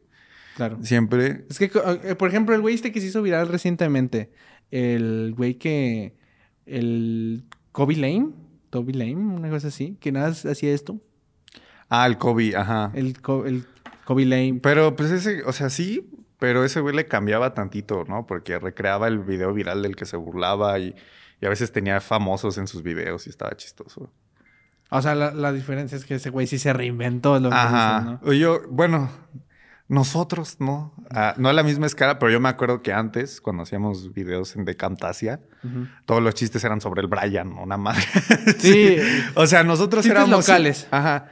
Claro. 0.55 0.77
Siempre. 0.83 1.45
Es 1.49 1.57
que, 1.59 1.71
eh, 2.03 2.15
por 2.15 2.29
ejemplo, 2.29 2.53
el 2.55 2.61
güey 2.61 2.75
este 2.75 2.91
que 2.91 2.99
se 3.01 3.07
hizo 3.07 3.21
viral 3.21 3.47
recientemente. 3.47 4.31
El 4.69 5.33
güey 5.35 5.55
que... 5.55 6.15
El 6.65 7.45
Kobe 7.71 7.95
Lane. 7.95 8.29
Toby 8.69 8.93
Lane, 8.93 9.15
una 9.15 9.49
cosa 9.49 9.67
así, 9.67 9.97
que 9.99 10.11
nada 10.13 10.29
hacía 10.29 10.73
esto. 10.73 11.01
Ah, 11.89 12.07
el 12.07 12.17
Kobe, 12.17 12.55
ajá. 12.55 12.91
El, 12.95 13.19
Co- 13.21 13.45
el 13.45 13.65
Kobe 14.05 14.23
Lane. 14.25 14.59
Pero 14.63 14.95
pues 14.95 15.11
ese, 15.11 15.43
o 15.43 15.51
sea, 15.51 15.69
sí, 15.69 16.09
pero 16.39 16.63
ese 16.63 16.79
güey 16.79 16.95
le 16.95 17.05
cambiaba 17.05 17.53
tantito, 17.53 18.05
¿no? 18.07 18.25
Porque 18.25 18.57
recreaba 18.59 19.09
el 19.09 19.19
video 19.19 19.53
viral 19.53 19.81
del 19.81 19.97
que 19.97 20.05
se 20.05 20.15
burlaba 20.15 20.79
y, 20.79 20.95
y 21.41 21.45
a 21.45 21.49
veces 21.49 21.73
tenía 21.73 21.99
famosos 21.99 22.57
en 22.57 22.67
sus 22.67 22.81
videos 22.81 23.27
y 23.27 23.29
estaba 23.29 23.57
chistoso. 23.57 24.13
O 24.93 25.01
sea, 25.01 25.15
la, 25.15 25.31
la 25.31 25.53
diferencia 25.53 25.97
es 25.97 26.05
que 26.05 26.15
ese 26.15 26.29
güey 26.29 26.47
sí 26.47 26.59
se 26.59 26.73
reinventó 26.73 27.39
lo 27.39 27.49
que 27.49 27.55
Ajá. 27.55 27.99
dicen, 27.99 28.13
¿no? 28.23 28.29
O 28.29 28.33
Yo, 28.33 28.61
bueno, 28.69 29.09
nosotros, 29.87 30.57
¿no? 30.59 30.93
Ah, 31.09 31.33
no 31.37 31.49
a 31.49 31.53
la 31.53 31.63
misma 31.63 31.85
escala, 31.85 32.17
pero 32.19 32.31
yo 32.31 32.39
me 32.39 32.49
acuerdo 32.49 32.81
que 32.81 32.93
antes, 32.93 33.41
cuando 33.41 33.63
hacíamos 33.63 34.13
videos 34.13 34.55
en 34.55 34.65
Decantasia, 34.65 35.41
todos 36.05 36.21
los 36.21 36.33
chistes 36.33 36.63
eran 36.63 36.79
sobre 36.81 37.01
el 37.01 37.07
Brian, 37.07 37.53
una 37.53 37.77
madre. 37.77 38.03
Sí. 38.59 38.97
O 39.35 39.47
sea, 39.47 39.63
nosotros 39.63 40.03
Chistes 40.03 40.17
éramos... 40.21 40.47
locales. 40.47 40.87
Ajá. 40.91 41.27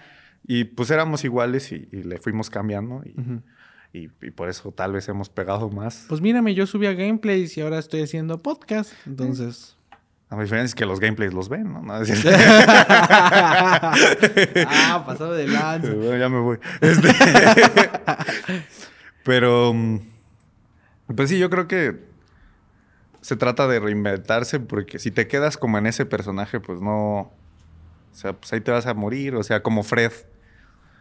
Y 0.46 0.64
pues 0.66 0.90
éramos 0.90 1.24
iguales 1.24 1.72
y, 1.72 1.88
y 1.92 2.04
le 2.04 2.18
fuimos 2.18 2.50
cambiando 2.50 3.02
y, 3.06 3.14
y- 3.98 4.10
y 4.22 4.32
por 4.32 4.50
eso 4.50 4.72
tal 4.72 4.94
vez 4.94 5.08
hemos 5.10 5.30
pegado 5.30 5.70
más. 5.70 6.06
Pues 6.10 6.22
mírame, 6.22 6.54
yo 6.56 6.66
subía 6.66 6.94
gameplays 6.94 7.58
y 7.58 7.62
ahora 7.62 7.78
estoy 7.80 8.02
haciendo 8.04 8.38
podcast. 8.40 8.92
Entonces. 9.06 9.76
La 10.30 10.38
diferencia 10.40 10.66
es 10.66 10.76
que 10.76 10.86
los 10.86 11.00
gameplays 11.00 11.34
los 11.34 11.50
ven, 11.50 11.74
¿no? 11.74 11.82
No, 11.82 12.00
es 12.02 12.08
cierto. 12.08 12.30
ah, 14.68 15.04
pasado 15.06 15.34
de 15.34 15.48
lanza. 15.48 15.92
Bueno, 15.92 16.18
ya 16.18 16.30
me 16.30 16.40
voy. 16.40 16.60
Este, 16.82 17.10
Pero, 19.24 19.74
mm, 19.74 20.00
pues 21.16 21.30
sí, 21.30 21.40
yo 21.40 21.50
creo 21.50 21.68
que 21.68 22.08
se 23.22 23.38
trata 23.38 23.68
de 23.68 23.80
reinventarse 23.80 24.60
porque 24.60 25.00
si 25.00 25.10
te 25.10 25.28
quedas 25.28 25.58
como 25.58 25.80
en 25.80 25.88
ese 25.88 26.06
personaje, 26.06 26.60
pues 26.60 26.80
no... 26.80 27.32
O 28.12 28.16
sea, 28.16 28.34
pues 28.34 28.54
ahí 28.54 28.62
te 28.62 28.72
vas 28.72 28.86
a 28.86 28.94
morir. 28.94 29.36
O 29.36 29.42
sea, 29.44 29.64
como 29.64 29.82
Fred. 29.82 30.12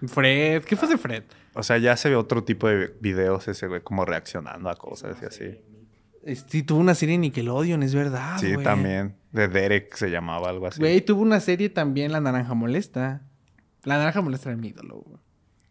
Fred, 0.06 0.64
¿qué 0.64 0.76
fue 0.76 0.88
de 0.88 0.96
Fred? 0.96 1.24
O 1.54 1.62
sea, 1.62 1.76
ya 1.76 1.96
se 1.96 2.08
ve 2.08 2.16
otro 2.16 2.44
tipo 2.44 2.68
de 2.68 2.94
videos 3.00 3.46
ese 3.48 3.66
güey 3.66 3.82
como 3.82 4.04
reaccionando 4.04 4.70
a 4.70 4.76
cosas 4.76 5.18
y 5.22 5.26
así. 5.26 5.58
Sí, 6.48 6.62
tuvo 6.62 6.80
una 6.80 6.94
serie 6.94 7.14
en 7.14 7.22
Nickelodeon, 7.22 7.82
es 7.82 7.94
verdad. 7.94 8.38
sí, 8.38 8.52
güey. 8.52 8.64
también. 8.64 9.16
De 9.32 9.48
Derek 9.48 9.94
se 9.94 10.10
llamaba 10.10 10.48
algo 10.48 10.66
así. 10.66 10.80
Güey, 10.80 11.00
tuvo 11.00 11.22
una 11.22 11.40
serie 11.40 11.68
también, 11.68 12.12
La 12.12 12.20
Naranja 12.20 12.54
Molesta. 12.54 13.22
La 13.84 13.98
Naranja 13.98 14.20
Molesta 14.20 14.50
era 14.50 14.56
mi 14.56 14.68
ídolo, 14.68 15.02
güey. 15.06 15.18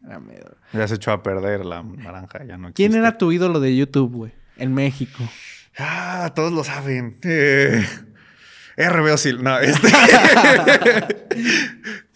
Era 0.06 0.20
mi 0.20 0.34
ídolo. 0.34 0.56
Ya 0.74 0.88
se 0.88 0.96
echó 0.96 1.12
a 1.12 1.24
perder 1.24 1.66
la 1.66 1.84
naranja, 1.84 2.46
ya 2.46 2.58
no 2.58 2.72
¿Quién 2.74 2.92
existe. 2.92 2.98
era 3.00 3.18
tu 3.18 3.32
ídolo 3.32 3.60
de 3.60 3.76
YouTube, 3.76 4.14
güey? 4.14 4.32
En 4.58 4.74
México. 4.74 5.24
Ah, 5.78 6.32
todos 6.36 6.52
lo 6.52 6.64
saben. 6.64 7.18
Eh, 7.24 7.86
RBO 8.78 9.18
Sil. 9.18 9.42
No, 9.44 9.60
este. 9.60 9.90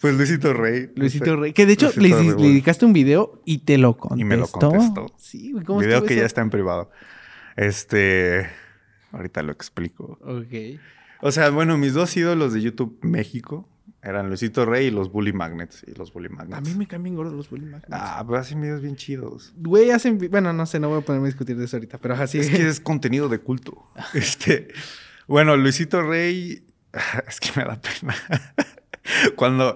pues 0.00 0.14
Luisito 0.14 0.52
Rey. 0.52 0.90
Luisito 0.94 1.36
Rey. 1.36 1.52
Que 1.52 1.66
de 1.66 1.72
hecho 1.72 1.90
le, 1.96 2.08
Rey, 2.08 2.28
le 2.28 2.34
dedicaste 2.34 2.84
un 2.84 2.92
video 2.92 3.42
y 3.44 3.58
te 3.58 3.78
lo 3.78 3.96
contestó. 3.96 4.20
Y 4.20 4.24
me 4.24 4.36
lo 4.36 4.46
contestó. 4.48 5.06
Sí, 5.18 5.52
güey. 5.52 5.64
¿Cómo 5.64 5.80
Video 5.80 6.04
que 6.04 6.16
ya 6.16 6.24
está 6.24 6.40
en 6.40 6.50
privado. 6.50 6.90
Este. 7.56 8.48
Ahorita 9.12 9.42
lo 9.42 9.52
explico. 9.52 10.18
Ok. 10.22 10.80
O 11.20 11.30
sea, 11.30 11.50
bueno, 11.50 11.76
mis 11.78 11.94
dos 11.94 12.16
ídolos 12.16 12.52
de 12.52 12.62
YouTube 12.62 12.98
México 13.02 13.68
eran 14.02 14.28
Luisito 14.28 14.66
Rey 14.66 14.86
y 14.86 14.90
los 14.90 15.12
Bully 15.12 15.32
Magnets. 15.32 15.84
Y 15.86 15.94
los 15.94 16.12
Bully 16.12 16.28
Magnets. 16.28 16.58
A 16.58 16.60
mí 16.60 16.74
me 16.74 16.88
cambian 16.88 17.14
gordos 17.14 17.34
los 17.34 17.48
bully 17.48 17.66
magnets. 17.66 17.88
Ah, 17.92 18.22
pero 18.26 18.38
hacen 18.38 18.60
videos 18.60 18.82
bien 18.82 18.96
chidos. 18.96 19.52
Güey, 19.56 19.92
hacen... 19.92 20.18
Bueno, 20.30 20.52
no 20.52 20.66
sé, 20.66 20.80
no 20.80 20.88
voy 20.88 20.98
a 20.98 21.04
ponerme 21.04 21.26
a 21.26 21.30
discutir 21.30 21.56
de 21.56 21.66
eso 21.66 21.76
ahorita, 21.76 21.98
pero 21.98 22.14
así 22.14 22.38
Es 22.38 22.50
que 22.50 22.66
es 22.66 22.80
contenido 22.80 23.28
de 23.28 23.38
culto. 23.38 23.86
Este, 24.14 24.68
bueno, 25.28 25.56
Luisito 25.56 26.02
Rey, 26.02 26.64
es 27.28 27.38
que 27.38 27.50
me 27.56 27.64
da 27.64 27.80
pena. 27.80 28.14
Cuando, 29.34 29.74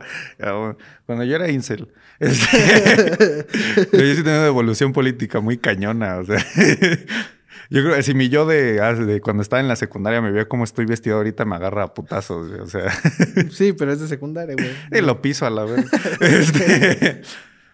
cuando 1.04 1.24
yo 1.24 1.34
era 1.34 1.50
incel, 1.50 1.92
este, 2.20 3.44
yo 3.92 4.14
sí 4.14 4.22
tenía 4.22 4.38
una 4.38 4.46
evolución 4.46 4.92
política 4.92 5.40
muy 5.40 5.58
cañona. 5.58 6.18
O 6.18 6.24
sea, 6.24 6.38
yo 7.70 7.82
creo 7.82 7.94
que 7.96 8.02
si 8.02 8.14
mi 8.14 8.28
yo 8.28 8.46
de, 8.46 8.80
ah, 8.80 8.94
de 8.94 9.20
cuando 9.20 9.42
estaba 9.42 9.60
en 9.60 9.68
la 9.68 9.76
secundaria 9.76 10.20
me 10.20 10.30
ve 10.30 10.46
cómo 10.46 10.64
estoy 10.64 10.86
vestido 10.86 11.16
ahorita, 11.16 11.44
me 11.44 11.56
agarra 11.56 11.84
a 11.84 11.94
putazos. 11.94 12.50
O 12.52 12.66
sea, 12.66 12.90
Sí, 13.50 13.72
pero 13.72 13.92
es 13.92 14.00
de 14.00 14.08
secundaria, 14.08 14.54
güey. 14.54 14.70
y 15.00 15.04
lo 15.04 15.20
piso 15.20 15.46
a 15.46 15.50
la 15.50 15.64
vez. 15.64 15.84
Este, 16.20 17.22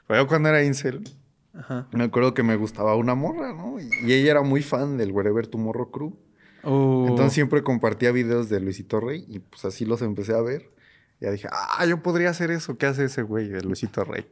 pero 0.06 0.26
cuando 0.26 0.48
era 0.48 0.62
incel, 0.62 1.02
Ajá. 1.54 1.88
me 1.92 2.04
acuerdo 2.04 2.34
que 2.34 2.42
me 2.42 2.56
gustaba 2.56 2.96
una 2.96 3.14
morra, 3.14 3.52
¿no? 3.52 3.76
Y 3.80 4.12
ella 4.12 4.30
era 4.32 4.42
muy 4.42 4.62
fan 4.62 4.96
del 4.96 5.12
Wherever 5.12 5.46
Tomorrow 5.46 5.90
Crew. 5.90 6.16
Oh. 6.64 7.06
Entonces 7.08 7.32
siempre 7.32 7.62
compartía 7.62 8.12
videos 8.12 8.48
de 8.48 8.60
Luisito 8.60 9.00
Rey 9.00 9.24
y 9.28 9.40
pues 9.40 9.64
así 9.64 9.84
los 9.84 10.00
empecé 10.02 10.34
a 10.34 10.40
ver. 10.40 10.70
Ya 11.20 11.30
dije, 11.30 11.48
ah, 11.52 11.84
yo 11.86 12.02
podría 12.02 12.30
hacer 12.30 12.50
eso. 12.50 12.76
¿Qué 12.76 12.86
hace 12.86 13.04
ese 13.04 13.22
güey 13.22 13.48
de 13.48 13.62
Luisito 13.62 14.04
Rey? 14.04 14.26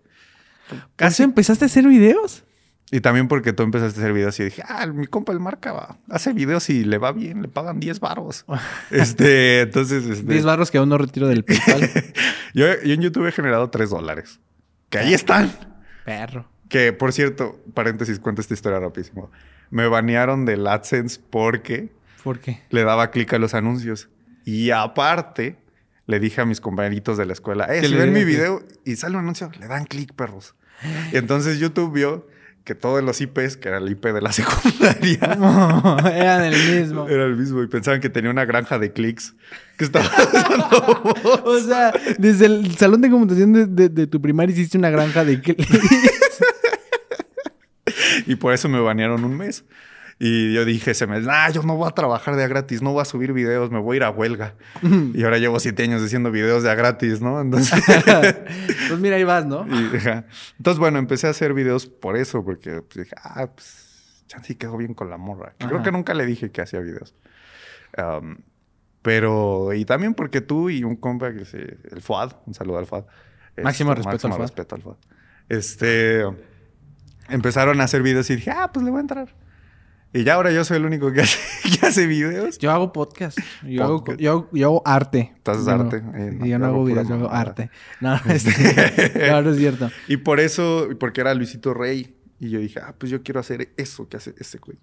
¿Casi 0.96 1.22
empezaste 1.22 1.64
a 1.64 1.66
hacer 1.66 1.86
videos? 1.86 2.44
Y 2.92 3.00
también 3.00 3.28
porque 3.28 3.52
tú 3.52 3.62
empezaste 3.62 4.00
a 4.00 4.02
hacer 4.02 4.12
videos 4.12 4.38
y 4.40 4.44
dije, 4.44 4.62
ah, 4.66 4.86
mi 4.86 5.06
compa 5.06 5.32
el 5.32 5.38
marca 5.38 5.72
va, 5.72 5.96
hace 6.08 6.32
videos 6.32 6.68
y 6.70 6.84
le 6.84 6.98
va 6.98 7.12
bien, 7.12 7.42
le 7.42 7.48
pagan 7.48 7.78
10 7.78 8.00
varos. 8.00 8.44
este, 8.90 9.60
entonces, 9.60 10.04
este, 10.06 10.32
10 10.32 10.44
barros 10.44 10.70
que 10.70 10.78
aún 10.78 10.88
no 10.88 10.98
retiro 10.98 11.28
del 11.28 11.44
PayPal. 11.44 11.88
yo, 12.54 12.66
yo 12.82 12.94
en 12.94 13.00
YouTube 13.00 13.26
he 13.26 13.32
generado 13.32 13.70
3 13.70 13.90
dólares. 13.90 14.40
Que 14.88 14.98
ahí 14.98 15.14
están. 15.14 15.52
Perro. 16.04 16.48
Que, 16.68 16.92
por 16.92 17.12
cierto, 17.12 17.60
paréntesis, 17.74 18.18
cuento 18.18 18.40
esta 18.40 18.54
historia 18.54 18.80
rapidísimo. 18.80 19.30
Me 19.70 19.86
banearon 19.86 20.44
del 20.44 20.66
AdSense 20.66 21.20
porque 21.30 21.92
¿Por 22.24 22.40
qué? 22.40 22.60
le 22.70 22.82
daba 22.82 23.12
clic 23.12 23.32
a 23.32 23.38
los 23.38 23.54
anuncios. 23.54 24.08
Y 24.44 24.70
aparte, 24.70 25.58
le 26.06 26.18
dije 26.18 26.40
a 26.40 26.44
mis 26.44 26.60
compañeritos 26.60 27.16
de 27.18 27.26
la 27.26 27.34
escuela, 27.34 27.66
eh, 27.66 27.86
si 27.86 27.94
ven 27.94 28.12
mi 28.12 28.24
video 28.24 28.64
y 28.84 28.96
sale 28.96 29.14
un 29.14 29.22
anuncio, 29.22 29.50
le 29.60 29.68
dan 29.68 29.84
clic, 29.84 30.12
perros. 30.14 30.56
Y 31.12 31.16
entonces 31.18 31.60
YouTube 31.60 31.92
vio 31.92 32.26
que 32.64 32.74
todos 32.74 33.02
los 33.02 33.20
IPs, 33.20 33.56
que 33.56 33.68
era 33.68 33.78
el 33.78 33.88
IP 33.90 34.06
de 34.06 34.20
la 34.20 34.32
secundaria, 34.32 35.18
Eran 36.14 36.44
el 36.44 36.80
mismo. 36.80 37.08
era 37.08 37.24
el 37.24 37.36
mismo 37.36 37.62
y 37.62 37.66
pensaban 37.66 38.00
que 38.00 38.10
tenía 38.10 38.30
una 38.30 38.44
granja 38.44 38.78
de 38.78 38.92
clics 38.92 39.34
que 39.78 39.84
estaba. 39.84 40.04
O 41.44 41.58
sea, 41.58 41.92
desde 42.18 42.46
el 42.46 42.76
salón 42.76 43.00
de 43.00 43.10
computación 43.10 43.52
de, 43.52 43.66
de- 43.66 43.88
de 43.88 44.06
tu 44.06 44.20
primaria 44.20 44.52
hiciste 44.54 44.78
una 44.78 44.90
granja 44.90 45.24
de 45.24 45.40
clics. 45.40 45.66
Y 48.26 48.36
por 48.36 48.52
eso 48.54 48.68
me 48.68 48.80
banearon 48.80 49.24
un 49.24 49.36
mes. 49.36 49.64
Y 50.22 50.52
yo 50.52 50.66
dije 50.66 50.90
ese 50.90 51.06
mes, 51.06 51.26
ah, 51.30 51.48
yo 51.48 51.62
no 51.62 51.76
voy 51.76 51.88
a 51.88 51.92
trabajar 51.92 52.36
de 52.36 52.44
a 52.44 52.46
gratis, 52.46 52.82
no 52.82 52.92
voy 52.92 53.00
a 53.00 53.06
subir 53.06 53.32
videos, 53.32 53.70
me 53.70 53.78
voy 53.80 53.94
a 53.94 53.96
ir 53.96 54.04
a 54.04 54.10
huelga. 54.10 54.54
y 55.14 55.24
ahora 55.24 55.38
llevo 55.38 55.58
siete 55.58 55.82
años 55.82 56.02
haciendo 56.02 56.30
videos 56.30 56.62
de 56.62 56.70
a 56.70 56.74
gratis, 56.74 57.22
¿no? 57.22 57.40
Entonces... 57.40 57.82
pues 58.88 59.00
mira, 59.00 59.16
ahí 59.16 59.24
vas, 59.24 59.46
¿no? 59.46 59.66
Y. 59.66 59.90
Entonces, 60.58 60.78
bueno, 60.78 60.98
empecé 60.98 61.26
a 61.26 61.30
hacer 61.30 61.54
videos 61.54 61.86
por 61.86 62.18
eso, 62.18 62.44
porque 62.44 62.82
pues, 62.82 63.06
dije, 63.06 63.16
ah, 63.22 63.48
pues, 63.54 64.22
chance 64.26 64.52
y 64.52 64.56
quedó 64.56 64.76
bien 64.76 64.92
con 64.92 65.08
la 65.08 65.16
morra. 65.16 65.54
Creo 65.56 65.82
que 65.82 65.90
nunca 65.90 66.12
le 66.12 66.26
dije 66.26 66.50
que 66.50 66.60
hacía 66.60 66.80
videos. 66.80 67.14
Um, 67.96 68.36
pero, 69.00 69.72
y 69.72 69.86
también 69.86 70.12
porque 70.12 70.42
tú 70.42 70.68
y 70.68 70.84
un 70.84 70.96
compa 70.96 71.32
que 71.32 71.46
se, 71.46 71.78
el 71.90 72.02
FUAD, 72.02 72.32
un 72.44 72.52
saludo 72.52 72.76
al 72.76 72.84
FUAD. 72.84 73.04
Máximo 73.62 73.92
Este, 73.92 74.02
respeto 74.02 74.26
al 74.26 74.32
FUAD. 74.34 74.42
respeto 74.42 74.74
al 74.74 74.82
FUAD. 74.82 74.96
Este, 75.48 76.24
empezaron 77.30 77.80
a 77.80 77.84
hacer 77.84 78.02
videos 78.02 78.28
y 78.28 78.36
dije, 78.36 78.50
ah, 78.50 78.70
pues 78.70 78.84
le 78.84 78.90
voy 78.90 78.98
a 78.98 79.00
entrar. 79.00 79.34
Y 80.12 80.24
ya 80.24 80.34
ahora 80.34 80.50
yo 80.50 80.64
soy 80.64 80.78
el 80.78 80.84
único 80.86 81.12
que 81.12 81.20
hace, 81.22 81.38
que 81.78 81.86
hace 81.86 82.06
videos. 82.06 82.58
Yo 82.58 82.70
hago 82.72 82.92
podcast. 82.92 83.38
Yo, 83.62 83.84
Hago, 83.84 83.98
Podcast. 83.98 84.20
yo, 84.20 84.30
hago- 84.32 84.48
yo 84.52 84.66
hago 84.66 84.82
arte. 84.84 85.34
Tú 85.42 85.50
haces 85.52 85.68
arte. 85.68 85.96
Eh, 85.98 86.30
no, 86.34 86.46
yo 86.46 86.46
yo 86.46 86.58
no 86.58 86.66
hago 86.66 86.74
hago 86.76 86.84
videos, 86.84 87.08
yo 87.08 87.14
hago 87.14 87.30
arte. 87.30 87.70
No, 88.00 88.16
no, 88.24 88.32
este, 88.32 89.30
no, 89.30 89.42
no 89.42 89.50
es 89.50 89.56
cierto. 89.58 89.90
Y 90.08 90.16
por 90.18 90.40
eso, 90.40 90.88
porque 90.98 91.20
era 91.20 91.32
Luisito 91.34 91.74
Rey. 91.74 92.16
Y 92.40 92.50
yo 92.50 92.58
dije, 92.58 92.80
ah, 92.82 92.94
pues 92.98 93.12
yo 93.12 93.22
quiero 93.22 93.38
hacer 93.40 93.72
eso 93.76 94.08
que 94.08 94.16
hace 94.16 94.34
ese 94.38 94.58
güey. 94.58 94.78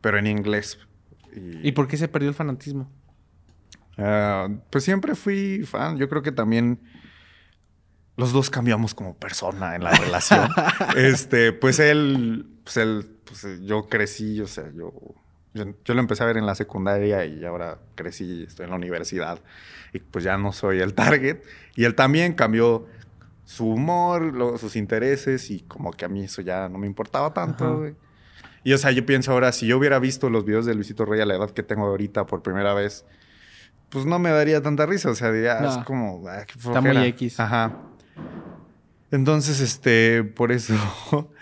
Pero 0.00 0.16
en 0.18 0.26
inglés. 0.26 0.78
¿Y 1.62 1.72
por 1.72 1.86
qué 1.88 1.96
se 1.98 2.08
perdió 2.08 2.30
el 2.30 2.34
fanatismo? 2.34 2.90
Ah, 3.98 4.48
pues 4.70 4.84
siempre 4.84 5.14
fui 5.14 5.62
fan. 5.66 5.98
Yo 5.98 6.08
creo 6.08 6.22
que 6.22 6.32
también 6.32 6.80
los 8.16 8.32
dos 8.32 8.48
cambiamos 8.48 8.94
como 8.94 9.14
persona 9.16 9.74
en 9.76 9.84
la 9.84 9.90
relación. 9.90 10.48
este, 10.96 11.52
pues 11.52 11.80
él, 11.80 12.48
pues 12.64 12.76
él, 12.78 13.17
pues 13.28 13.44
eh, 13.44 13.58
yo 13.62 13.88
crecí, 13.88 14.40
o 14.40 14.46
sea, 14.46 14.64
yo, 14.74 14.92
yo, 15.54 15.64
yo 15.84 15.94
lo 15.94 16.00
empecé 16.00 16.22
a 16.22 16.26
ver 16.26 16.36
en 16.38 16.46
la 16.46 16.54
secundaria 16.54 17.24
y 17.26 17.44
ahora 17.44 17.78
crecí, 17.94 18.44
estoy 18.46 18.64
en 18.64 18.70
la 18.70 18.76
universidad 18.76 19.38
y 19.92 19.98
pues 20.00 20.24
ya 20.24 20.36
no 20.36 20.52
soy 20.52 20.80
el 20.80 20.94
target. 20.94 21.38
Y 21.76 21.84
él 21.84 21.94
también 21.94 22.34
cambió 22.34 22.86
su 23.44 23.66
humor, 23.68 24.22
lo- 24.34 24.58
sus 24.58 24.76
intereses 24.76 25.50
y 25.50 25.60
como 25.60 25.92
que 25.92 26.04
a 26.04 26.08
mí 26.08 26.24
eso 26.24 26.42
ya 26.42 26.68
no 26.68 26.78
me 26.78 26.86
importaba 26.86 27.32
tanto, 27.32 27.78
güey. 27.78 27.94
Y 28.64 28.72
o 28.74 28.78
sea, 28.78 28.90
yo 28.90 29.06
pienso 29.06 29.32
ahora, 29.32 29.52
si 29.52 29.66
yo 29.66 29.78
hubiera 29.78 29.98
visto 29.98 30.28
los 30.28 30.44
videos 30.44 30.66
de 30.66 30.74
Luisito 30.74 31.04
Rey 31.06 31.20
a 31.20 31.26
la 31.26 31.36
edad 31.36 31.50
que 31.50 31.62
tengo 31.62 31.86
ahorita 31.86 32.26
por 32.26 32.42
primera 32.42 32.74
vez, 32.74 33.04
pues 33.88 34.04
no 34.04 34.18
me 34.18 34.30
daría 34.30 34.60
tanta 34.60 34.84
risa. 34.84 35.08
O 35.10 35.14
sea, 35.14 35.32
diría, 35.32 35.60
No. 35.60 35.70
es 35.70 35.78
como, 35.84 36.28
ah, 36.28 36.44
qué 36.44 36.58
Está 36.58 36.80
muy. 36.82 36.96
X. 37.06 37.40
Ajá. 37.40 37.76
Entonces, 39.10 39.60
este, 39.60 40.24
por 40.24 40.52
eso. 40.52 40.74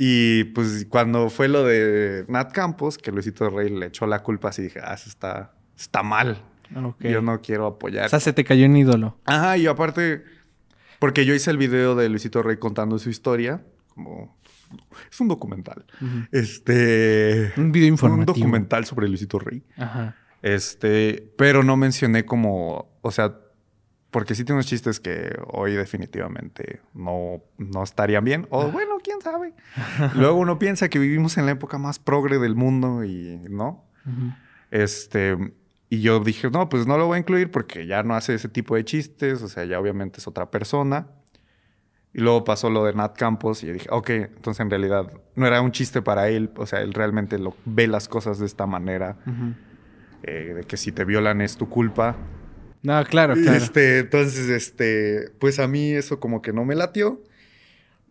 y 0.00 0.44
pues 0.44 0.86
cuando 0.88 1.28
fue 1.28 1.48
lo 1.48 1.64
de 1.64 2.24
Nat 2.28 2.52
Campos, 2.52 2.98
que 2.98 3.10
Luisito 3.10 3.50
Rey 3.50 3.68
le 3.68 3.86
echó 3.86 4.06
la 4.06 4.22
culpa, 4.22 4.50
así 4.50 4.62
dije, 4.62 4.80
ah, 4.82 4.94
eso 4.94 5.08
está, 5.08 5.52
está 5.76 6.04
mal. 6.04 6.40
Yo 7.00 7.20
no 7.20 7.40
quiero 7.40 7.66
apoyar. 7.66 8.06
O 8.06 8.08
sea, 8.08 8.20
se 8.20 8.32
te 8.32 8.44
cayó 8.44 8.66
un 8.66 8.76
ídolo. 8.76 9.18
Ajá, 9.24 9.56
y 9.56 9.66
aparte, 9.66 10.22
porque 10.98 11.24
yo 11.24 11.34
hice 11.34 11.50
el 11.50 11.56
video 11.56 11.96
de 11.96 12.08
Luisito 12.08 12.42
Rey 12.42 12.58
contando 12.58 12.98
su 12.98 13.10
historia, 13.10 13.64
como 13.94 14.38
es 15.10 15.20
un 15.20 15.28
documental. 15.28 15.84
Este 16.30 17.52
Un 17.56 17.72
video 17.72 17.88
un 17.88 17.94
informativo. 17.94 18.34
documental 18.34 18.84
sobre 18.84 19.08
Luisito 19.08 19.38
Rey. 19.38 19.64
Ajá. 19.76 20.14
Este, 20.42 21.32
pero 21.36 21.64
no 21.64 21.76
mencioné 21.76 22.24
como, 22.24 22.98
o 23.00 23.10
sea, 23.10 23.34
porque 24.10 24.34
sí 24.34 24.44
tiene 24.44 24.56
unos 24.56 24.66
chistes 24.66 25.00
que 25.00 25.38
hoy 25.48 25.74
definitivamente 25.74 26.80
no, 26.94 27.42
no 27.58 27.82
estarían 27.82 28.24
bien. 28.24 28.46
O 28.50 28.70
bueno, 28.70 28.96
quién 29.02 29.20
sabe. 29.20 29.52
Luego 30.14 30.38
uno 30.38 30.58
piensa 30.58 30.88
que 30.88 30.98
vivimos 30.98 31.36
en 31.36 31.46
la 31.46 31.52
época 31.52 31.78
más 31.78 31.98
progre 31.98 32.38
del 32.38 32.54
mundo 32.54 33.04
y 33.04 33.38
no. 33.50 33.84
Ujú. 34.06 34.32
Este, 34.70 35.36
y 35.90 36.00
yo 36.00 36.20
dije, 36.20 36.50
no, 36.50 36.68
pues 36.68 36.86
no 36.86 36.96
lo 36.96 37.06
voy 37.06 37.16
a 37.16 37.18
incluir 37.18 37.50
porque 37.50 37.86
ya 37.86 38.02
no 38.02 38.14
hace 38.14 38.34
ese 38.34 38.48
tipo 38.48 38.76
de 38.76 38.84
chistes, 38.84 39.42
o 39.42 39.48
sea, 39.48 39.64
ya 39.64 39.78
obviamente 39.78 40.18
es 40.18 40.26
otra 40.26 40.50
persona. 40.50 41.08
Y 42.14 42.20
luego 42.20 42.44
pasó 42.44 42.70
lo 42.70 42.84
de 42.84 42.94
Nat 42.94 43.16
Campos 43.16 43.62
y 43.62 43.66
yo 43.66 43.74
dije, 43.74 43.88
ok, 43.90 44.10
entonces 44.10 44.60
en 44.60 44.70
realidad 44.70 45.12
no 45.34 45.46
era 45.46 45.60
un 45.60 45.72
chiste 45.72 46.00
para 46.00 46.28
él, 46.28 46.50
o 46.56 46.66
sea, 46.66 46.80
él 46.80 46.94
realmente 46.94 47.38
lo, 47.38 47.54
ve 47.66 47.86
las 47.86 48.08
cosas 48.08 48.38
de 48.38 48.46
esta 48.46 48.66
manera, 48.66 49.18
Ujú. 49.26 49.54
eh, 50.22 50.54
de 50.56 50.64
que 50.64 50.78
si 50.78 50.92
te 50.92 51.04
violan 51.04 51.42
es 51.42 51.56
tu 51.56 51.68
culpa. 51.68 52.16
No, 52.82 53.02
claro, 53.04 53.34
claro. 53.34 53.56
Este, 53.56 53.98
entonces, 54.00 54.48
este, 54.48 55.30
pues 55.38 55.58
a 55.58 55.66
mí 55.68 55.92
eso 55.92 56.20
como 56.20 56.42
que 56.42 56.52
no 56.52 56.64
me 56.64 56.74
latió. 56.74 57.22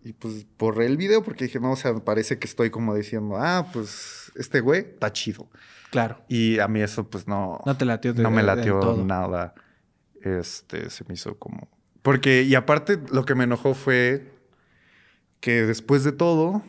Y 0.04 0.14
pues 0.14 0.46
borré 0.58 0.86
el 0.86 0.96
video 0.98 1.24
porque 1.24 1.46
dije, 1.46 1.60
no, 1.60 1.72
o 1.72 1.76
sea, 1.76 1.94
parece 1.96 2.38
que 2.40 2.48
estoy 2.48 2.70
como 2.70 2.96
diciendo, 2.96 3.36
ah, 3.38 3.68
pues 3.74 4.32
este 4.36 4.60
güey 4.62 4.82
está 4.82 5.12
chido. 5.12 5.50
Claro. 5.92 6.22
Y 6.30 6.60
a 6.60 6.68
mí 6.68 6.82
eso 6.82 7.10
pues 7.10 7.28
no... 7.28 7.60
No 7.66 7.76
te 7.78 7.86
latió 7.86 8.14
de- 8.14 8.24
No 8.24 8.32
me 8.32 8.44
latió 8.44 8.80
nada. 9.06 9.54
Este, 10.22 10.90
se 10.90 11.04
me 11.08 11.14
hizo 11.16 11.38
como... 11.38 11.68
Porque, 12.02 12.44
y 12.44 12.56
aparte, 12.56 13.00
lo 13.12 13.26
que 13.26 13.36
me 13.36 13.44
enojó 13.46 13.74
fue 13.74 14.32
que 15.42 15.64
después 15.64 16.04
de 16.06 16.12
todo, 16.14 16.64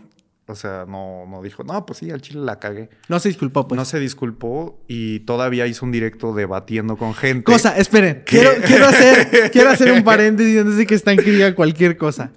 o 0.48 0.54
sea, 0.54 0.86
no, 0.88 1.26
no 1.26 1.42
dijo, 1.42 1.62
no, 1.62 1.84
pues 1.84 1.98
sí, 1.98 2.10
al 2.10 2.22
chile 2.22 2.40
la 2.40 2.58
cagué. 2.58 2.88
No 3.08 3.20
se 3.20 3.28
disculpó, 3.28 3.68
pues. 3.68 3.76
no 3.76 3.84
se 3.84 4.00
disculpó 4.00 4.80
y 4.88 5.20
todavía 5.20 5.66
hizo 5.66 5.84
un 5.84 5.92
directo 5.92 6.34
debatiendo 6.34 6.96
con 6.96 7.14
gente. 7.14 7.44
Cosa, 7.44 7.76
esperen. 7.76 8.22
Quiero, 8.24 8.50
quiero, 8.66 8.86
hacer, 8.86 9.50
quiero 9.52 9.68
hacer 9.68 9.92
un 9.92 10.02
paréntesis 10.04 10.58
antes 10.58 10.76
de 10.76 10.86
que 10.86 10.98
que 10.98 11.30
diga 11.30 11.54
cualquier 11.54 11.98
cosa. 11.98 12.32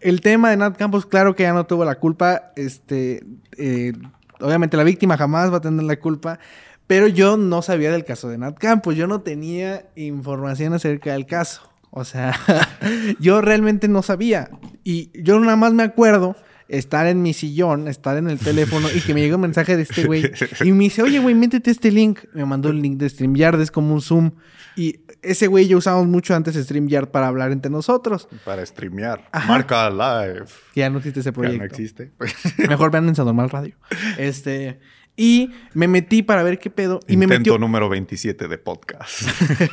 El 0.00 0.20
tema 0.20 0.50
de 0.50 0.58
Nat 0.58 0.76
Campos, 0.76 1.06
claro 1.06 1.34
que 1.34 1.42
ya 1.42 1.52
no 1.52 1.66
tuvo 1.66 1.84
la 1.84 1.96
culpa. 1.96 2.52
Este, 2.54 3.24
eh, 3.56 3.92
obviamente 4.38 4.76
la 4.76 4.84
víctima 4.84 5.16
jamás 5.16 5.52
va 5.52 5.56
a 5.56 5.60
tener 5.60 5.84
la 5.84 5.98
culpa. 5.98 6.38
Pero 6.86 7.08
yo 7.08 7.36
no 7.36 7.62
sabía 7.62 7.90
del 7.90 8.04
caso 8.04 8.28
de 8.28 8.38
Nat 8.38 8.56
Campos. 8.58 8.94
Yo 8.94 9.08
no 9.08 9.22
tenía 9.22 9.86
información 9.96 10.72
acerca 10.72 11.14
del 11.14 11.26
caso. 11.26 11.62
O 11.90 12.04
sea, 12.04 12.32
yo 13.18 13.40
realmente 13.40 13.88
no 13.88 14.02
sabía. 14.02 14.50
Y 14.84 15.10
yo 15.20 15.40
nada 15.40 15.56
más 15.56 15.72
me 15.72 15.82
acuerdo 15.82 16.36
estar 16.68 17.06
en 17.06 17.22
mi 17.22 17.32
sillón, 17.32 17.88
estar 17.88 18.16
en 18.16 18.28
el 18.28 18.38
teléfono 18.38 18.88
y 18.94 19.00
que 19.00 19.14
me 19.14 19.20
llegó 19.20 19.36
un 19.36 19.42
mensaje 19.42 19.76
de 19.76 19.82
este 19.82 20.04
güey. 20.04 20.30
Y 20.62 20.72
me 20.72 20.84
dice, 20.84 21.02
oye, 21.02 21.18
güey, 21.18 21.34
métete 21.34 21.70
este 21.70 21.90
link. 21.90 22.20
Me 22.34 22.44
mandó 22.44 22.68
el 22.70 22.80
link 22.82 22.98
de 22.98 23.08
StreamYard, 23.08 23.60
es 23.60 23.70
como 23.70 23.94
un 23.94 24.02
Zoom. 24.02 24.32
Y 24.76 25.00
ese 25.22 25.48
güey 25.48 25.64
y 25.64 25.68
yo 25.68 25.78
usamos 25.78 26.06
mucho 26.06 26.34
antes 26.34 26.54
StreamYard 26.54 27.08
para 27.08 27.26
hablar 27.26 27.50
entre 27.52 27.70
nosotros. 27.70 28.28
Para 28.44 28.64
streamear. 28.64 29.28
Ajá. 29.32 29.48
Marca 29.48 29.90
live. 29.90 30.44
Que 30.72 30.80
ya 30.80 30.90
no 30.90 30.98
existe 30.98 31.20
ese 31.20 31.30
Ya 31.30 31.32
proyecto. 31.32 31.58
no 31.58 31.64
existe. 31.64 32.12
Mejor 32.68 32.90
vean 32.90 33.08
en 33.08 33.14
Normal 33.14 33.50
Radio. 33.50 33.74
Este. 34.18 34.78
Y 35.16 35.50
me 35.74 35.88
metí 35.88 36.22
para 36.22 36.44
ver 36.44 36.60
qué 36.60 36.70
pedo. 36.70 37.00
Y 37.08 37.16
me 37.16 37.24
Intento 37.24 37.40
metió, 37.40 37.58
número 37.58 37.88
27 37.88 38.46
de 38.46 38.58
podcast. 38.58 39.22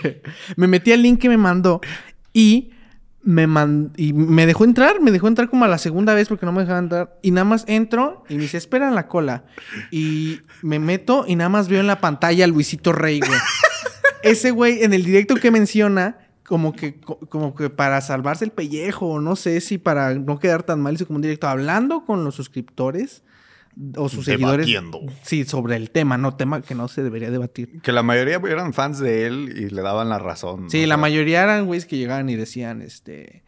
me 0.56 0.68
metí 0.68 0.92
al 0.92 1.04
link 1.04 1.20
que 1.20 1.30
me 1.30 1.38
mandó 1.38 1.82
y 2.34 2.72
me 3.26 3.48
man- 3.48 3.92
y 3.98 4.14
me 4.14 4.46
dejó 4.46 4.64
entrar, 4.64 5.02
me 5.02 5.12
dejó 5.12 5.28
entrar 5.28 5.50
como 5.50 5.66
a 5.66 5.68
la 5.68 5.78
segunda 5.80 6.14
vez 6.14 6.28
porque 6.30 6.46
no 6.46 6.52
me 6.54 6.62
dejaba 6.62 6.80
entrar 6.80 7.18
y 7.22 7.32
nada 7.32 7.44
más 7.44 7.66
entro 7.68 8.24
y 8.30 8.36
me 8.36 8.44
dice, 8.44 8.58
"Espera 8.58 8.88
en 8.88 8.96
la 8.96 9.08
cola." 9.08 9.44
Y 9.92 10.40
me 10.62 10.80
meto 10.80 11.26
y 11.28 11.36
nada 11.36 11.50
más 11.50 11.68
veo 11.68 11.80
en 11.82 11.88
la 11.88 12.00
pantalla 12.00 12.46
a 12.46 12.48
Luisito 12.48 12.94
Rey, 12.94 13.20
güey. 13.20 13.32
Ese 14.24 14.52
güey 14.52 14.84
en 14.84 14.94
el 14.94 15.04
directo 15.04 15.36
que 15.36 15.52
menciona 15.52 16.20
como 16.48 16.74
que, 16.74 17.00
co- 17.00 17.20
como 17.28 17.56
que 17.56 17.70
para 17.72 18.00
salvarse 18.02 18.46
el 18.46 18.52
pellejo, 18.52 19.08
o 19.08 19.20
no 19.20 19.36
sé 19.36 19.60
si 19.62 19.80
para 19.80 20.14
no 20.14 20.38
quedar 20.40 20.62
tan 20.64 20.80
mal, 20.82 20.94
hizo 20.94 21.08
como 21.08 21.18
un 21.18 21.24
directo 21.24 21.48
hablando 21.48 22.06
con 22.06 22.24
los 22.24 22.36
suscriptores 22.36 23.24
o 23.98 24.10
sus 24.10 24.26
seguidores. 24.26 24.68
Sí, 25.24 25.44
sobre 25.46 25.76
el 25.76 25.92
tema, 25.92 26.18
no 26.18 26.36
tema 26.36 26.62
que 26.62 26.76
no 26.76 26.88
se 26.88 27.04
debería 27.04 27.32
debatir. 27.32 27.82
que 27.82 27.92
la 27.92 28.04
mayoría 28.04 28.42
eran 28.50 28.74
fans 28.74 29.00
de 29.00 29.26
él 29.28 29.54
y 29.56 29.70
le 29.70 29.82
daban 29.82 30.10
la 30.10 30.20
razón. 30.20 30.70
Sí, 30.70 30.86
la 30.86 30.98
mayoría 30.98 31.44
eran 31.44 31.66
güeyes 31.66 31.86
que 31.86 31.98
llegaban 31.98 32.30
y 32.30 32.36
decían, 32.36 32.82
este, 32.82 33.44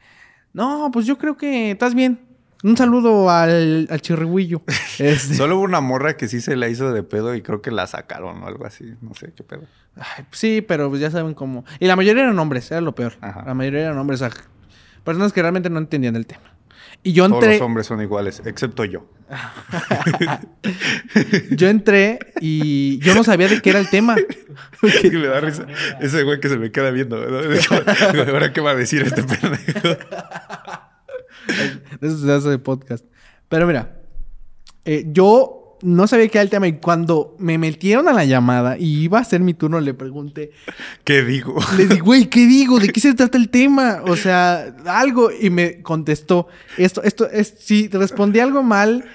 no, 0.53 0.89
pues 0.91 1.05
yo 1.05 1.17
creo 1.17 1.37
que 1.37 1.71
estás 1.71 1.95
bien. 1.95 2.19
Un 2.63 2.75
saludo 2.75 3.29
al, 3.29 3.87
al 3.89 4.01
chirrihuillo. 4.01 4.63
Este, 4.99 5.35
Solo 5.35 5.57
hubo 5.57 5.63
una 5.63 5.79
morra 5.79 6.17
que 6.17 6.27
sí 6.27 6.41
se 6.41 6.55
la 6.55 6.67
hizo 6.69 6.91
de 6.91 7.03
pedo 7.03 7.35
y 7.35 7.43
creo 7.43 7.61
que 7.61 7.69
la 7.69 7.85
sacaron 7.85 8.41
o 8.41 8.47
algo 8.47 8.65
así. 8.65 8.95
No 9.01 9.13
sé 9.13 9.31
qué 9.35 9.43
pedo. 9.43 9.61
ay, 9.95 10.25
sí, 10.31 10.61
pero 10.67 10.89
pues 10.89 10.99
ya 10.99 11.11
saben 11.11 11.35
cómo. 11.35 11.65
Y 11.79 11.85
la 11.85 11.95
mayoría 11.95 12.23
eran 12.23 12.39
hombres, 12.39 12.71
era 12.71 12.81
lo 12.81 12.95
peor. 12.95 13.13
Ajá. 13.21 13.43
La 13.45 13.53
mayoría 13.53 13.81
eran 13.81 13.97
hombres, 13.99 14.21
o 14.23 14.27
sea, 14.29 14.35
personas 15.03 15.33
que 15.33 15.41
realmente 15.43 15.69
no 15.69 15.77
entendían 15.77 16.15
el 16.15 16.25
tema. 16.25 16.56
Y 17.03 17.13
yo 17.13 17.27
Todos 17.27 17.43
entré, 17.43 17.57
los 17.57 17.65
hombres 17.65 17.87
son 17.87 18.01
iguales, 18.01 18.41
excepto 18.45 18.83
yo. 18.83 19.05
yo 21.51 21.67
entré 21.67 22.19
y 22.41 22.99
yo 22.99 23.15
no 23.15 23.23
sabía 23.23 23.47
de 23.47 23.61
qué 23.61 23.71
era 23.71 23.79
el 23.79 23.89
tema. 23.89 24.15
Me 24.81 25.27
da 25.27 25.41
risa. 25.41 25.65
Ese 25.99 26.23
güey 26.23 26.39
que 26.39 26.49
se 26.49 26.57
me 26.57 26.71
queda 26.71 26.91
viendo. 26.91 27.17
¿no? 27.17 27.37
Ahora 28.31 28.53
qué 28.53 28.61
va 28.61 28.71
a 28.71 28.75
decir 28.75 29.03
este 29.03 29.23
pendejo. 29.23 29.97
De 32.01 32.07
eso 32.07 32.19
se 32.19 32.31
hace 32.31 32.49
de 32.49 32.59
podcast. 32.59 33.05
Pero 33.47 33.65
mira, 33.65 34.01
eh, 34.85 35.05
yo 35.07 35.66
no 35.81 36.07
sabía 36.07 36.27
qué 36.27 36.37
era 36.37 36.43
el 36.43 36.49
tema 36.49 36.67
y 36.67 36.73
cuando 36.73 37.35
me 37.39 37.57
metieron 37.57 38.07
a 38.07 38.13
la 38.13 38.25
llamada 38.25 38.77
y 38.77 39.03
iba 39.03 39.19
a 39.19 39.23
ser 39.23 39.41
mi 39.41 39.53
turno, 39.53 39.79
le 39.79 39.93
pregunté, 39.93 40.51
¿Qué 41.03 41.23
digo? 41.23 41.59
le 41.77 41.87
dije, 41.87 42.01
güey, 42.03 42.25
¿qué 42.29 42.45
digo? 42.45 42.79
¿De 42.79 42.89
qué 42.89 42.99
se 42.99 43.13
trata 43.13 43.37
el 43.37 43.49
tema? 43.49 44.01
O 44.05 44.15
sea, 44.15 44.75
algo. 44.85 45.29
Y 45.31 45.49
me 45.49 45.81
contestó, 45.81 46.47
esto, 46.77 47.03
esto, 47.03 47.29
es, 47.29 47.53
si 47.59 47.87
respondí 47.87 48.39
algo 48.39 48.63
mal, 48.63 49.05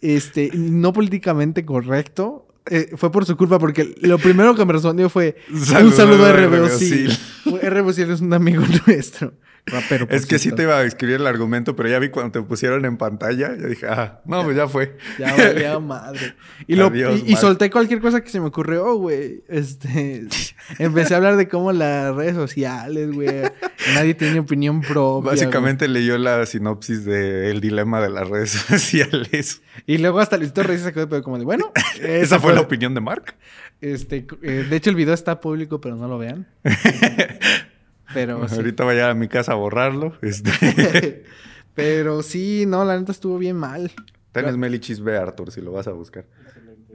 este, 0.00 0.50
no 0.54 0.92
políticamente 0.92 1.64
correcto, 1.64 2.46
eh, 2.66 2.90
fue 2.96 3.10
por 3.10 3.24
su 3.24 3.36
culpa 3.36 3.58
porque 3.58 3.94
lo 4.02 4.18
primero 4.18 4.54
que 4.54 4.64
me 4.64 4.72
respondió 4.72 5.08
fue 5.08 5.36
un 5.50 5.64
Saludo 5.64 5.96
saludo, 5.96 6.24
a 6.26 6.28
a 6.28 6.32
RBO. 6.32 6.56
RBOCil. 6.66 7.18
RBOCil 7.62 8.10
es 8.10 8.20
un 8.20 8.32
amigo 8.32 8.62
nuestro. 8.86 9.32
Rapero, 9.66 10.06
por 10.06 10.16
Es 10.16 10.26
que 10.26 10.38
sí 10.38 10.52
te 10.52 10.62
iba 10.62 10.78
a 10.78 10.84
escribir 10.84 11.16
el 11.16 11.26
argumento, 11.26 11.76
pero 11.76 11.88
ya 11.88 11.98
vi 11.98 12.08
cuando 12.08 12.32
te 12.32 12.42
pusieron 12.42 12.84
en 12.84 12.96
pantalla. 12.96 13.56
Ya 13.56 13.66
dije, 13.68 13.86
ah, 13.88 14.20
no, 14.24 14.42
pues 14.44 14.56
ya 14.56 14.68
fue. 14.68 14.96
Ya 15.18 15.36
valía 15.36 15.78
madre. 15.80 16.34
Y, 16.66 16.76
lo, 16.76 16.86
Adiós, 16.86 17.20
y, 17.20 17.28
y 17.28 17.32
Mark. 17.32 17.40
solté 17.40 17.70
cualquier 17.70 18.00
cosa 18.00 18.22
que 18.22 18.30
se 18.30 18.40
me 18.40 18.46
ocurrió, 18.46 18.94
güey. 18.96 19.42
Este, 19.48 20.26
empecé 20.78 21.14
a 21.14 21.18
hablar 21.18 21.36
de 21.36 21.48
cómo 21.48 21.72
las 21.72 22.14
redes 22.14 22.34
sociales, 22.34 23.12
güey. 23.12 23.28
Nadie 23.94 24.14
tiene 24.14 24.40
opinión 24.40 24.80
propia. 24.80 25.30
Básicamente 25.32 25.88
leyó 25.88 26.18
la 26.18 26.44
sinopsis 26.46 27.04
de 27.04 27.50
El 27.50 27.60
dilema 27.60 28.00
de 28.00 28.10
las 28.10 28.28
redes 28.28 28.50
sociales. 28.68 29.62
Y 29.86 29.98
luego 29.98 30.20
hasta 30.20 30.36
Luisito 30.36 30.62
Reyes 30.62 30.82
se 30.82 30.92
quedó 30.92 31.08
pero 31.08 31.22
como 31.22 31.38
de, 31.38 31.44
bueno. 31.44 31.72
Esa 32.00 32.38
fue 32.38 32.54
la 32.54 32.60
opinión 32.60 32.94
de 32.94 33.00
Mark. 33.00 33.34
Este, 33.80 34.26
eh, 34.42 34.66
de 34.68 34.76
hecho, 34.76 34.90
el 34.90 34.96
video 34.96 35.14
está 35.14 35.40
público, 35.40 35.80
pero 35.80 35.96
no 35.96 36.06
lo 36.06 36.18
vean. 36.18 36.46
Pero 38.14 38.44
sí. 38.48 38.56
Ahorita 38.56 38.84
vaya 38.84 39.10
a 39.10 39.14
mi 39.14 39.28
casa 39.28 39.52
a 39.52 39.56
borrarlo. 39.56 40.14
Este. 40.22 41.24
pero 41.74 42.22
sí, 42.22 42.64
no, 42.66 42.84
la 42.84 42.98
neta 42.98 43.12
estuvo 43.12 43.38
bien 43.38 43.56
mal. 43.56 43.90
Tenés 44.32 44.56
Melichis 44.56 45.00
B, 45.00 45.16
Arthur, 45.16 45.50
si 45.50 45.60
lo 45.60 45.72
vas 45.72 45.88
a 45.88 45.92
buscar. 45.92 46.24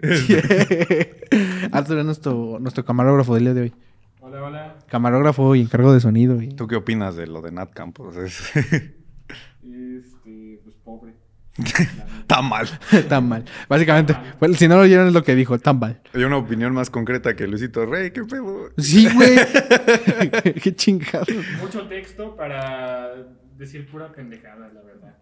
Arthur 1.72 2.00
es 2.00 2.06
nuestro, 2.06 2.58
nuestro 2.60 2.86
camarógrafo 2.86 3.34
del 3.36 3.44
día 3.46 3.54
de 3.54 3.62
hoy. 3.62 3.74
Hola, 4.22 4.44
hola. 4.44 4.76
Camarógrafo 4.88 5.56
y 5.56 5.62
encargo 5.62 5.94
de 5.94 6.00
sonido. 6.00 6.42
y- 6.42 6.50
¿Tú 6.50 6.68
qué 6.68 6.76
opinas 6.76 7.16
de 7.16 7.28
lo 7.28 7.42
de 7.42 7.52
Nat 7.52 7.72
Campos? 7.74 8.16
Es- 8.18 8.56
Este, 8.56 10.60
pues 10.64 10.76
pobre. 10.84 11.14
Está 12.22 12.42
mal. 12.42 12.68
tan 13.10 13.30
mal. 13.30 13.46
Básicamente, 13.70 14.16
bueno, 14.40 14.56
si 14.56 14.68
no 14.68 14.76
lo 14.76 14.82
oyeron 14.82 15.08
es 15.08 15.14
lo 15.14 15.24
que 15.24 15.36
dijo, 15.36 15.60
tan 15.60 15.80
mal. 15.80 16.02
Hay 16.14 16.24
una 16.24 16.38
opinión 16.38 16.74
más 16.74 16.90
concreta 16.90 17.36
que 17.36 17.48
Luisito 17.48 17.86
Rey. 17.86 18.12
¿Qué 18.12 18.24
pedo? 18.24 18.72
Sí, 18.78 19.08
güey. 19.14 19.36
Qué 20.62 20.74
chingado. 20.76 21.26
Mucho 21.62 21.88
texto 21.88 22.36
para 22.36 23.14
decir 23.58 23.88
pura 23.90 24.12
pendejada, 24.12 24.70
la 24.74 24.82
verdad. 24.82 25.16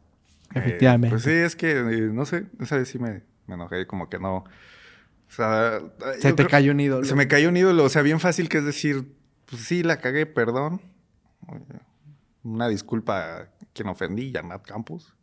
Efectivamente. 0.56 1.08
Eh, 1.08 1.12
pues 1.12 1.24
sí, 1.24 1.32
es 1.32 1.56
que, 1.56 1.72
eh, 1.72 2.10
no 2.12 2.26
sé, 2.26 2.46
esa 2.62 2.78
vez 2.78 2.88
sí 2.88 3.00
me, 3.00 3.22
me 3.48 3.56
enojé, 3.56 3.86
como 3.86 4.10
que 4.10 4.18
no. 4.20 4.38
O 4.38 4.46
sea, 5.36 5.80
Se 6.20 6.30
yo 6.30 6.36
te 6.36 6.44
creo- 6.44 6.50
cayó 6.50 6.72
un 6.72 6.80
ídolo. 6.80 7.06
Se 7.06 7.16
me 7.16 7.28
cayó 7.28 7.50
un 7.50 7.58
ídolo, 7.58 7.84
o 7.84 7.90
sea, 7.90 8.02
bien 8.02 8.20
fácil 8.20 8.50
que 8.50 8.60
es 8.60 8.66
decir, 8.66 9.12
pues 9.46 9.62
sí, 9.64 9.84
la 9.84 9.98
cagué, 9.98 10.26
perdón. 10.26 10.82
Una 12.44 12.68
disculpa 12.68 13.18
a 13.42 13.48
quien 13.74 13.88
ofendí, 13.90 14.32
ya 14.32 14.42
Nat 14.42 14.64
Campos. 14.66 15.14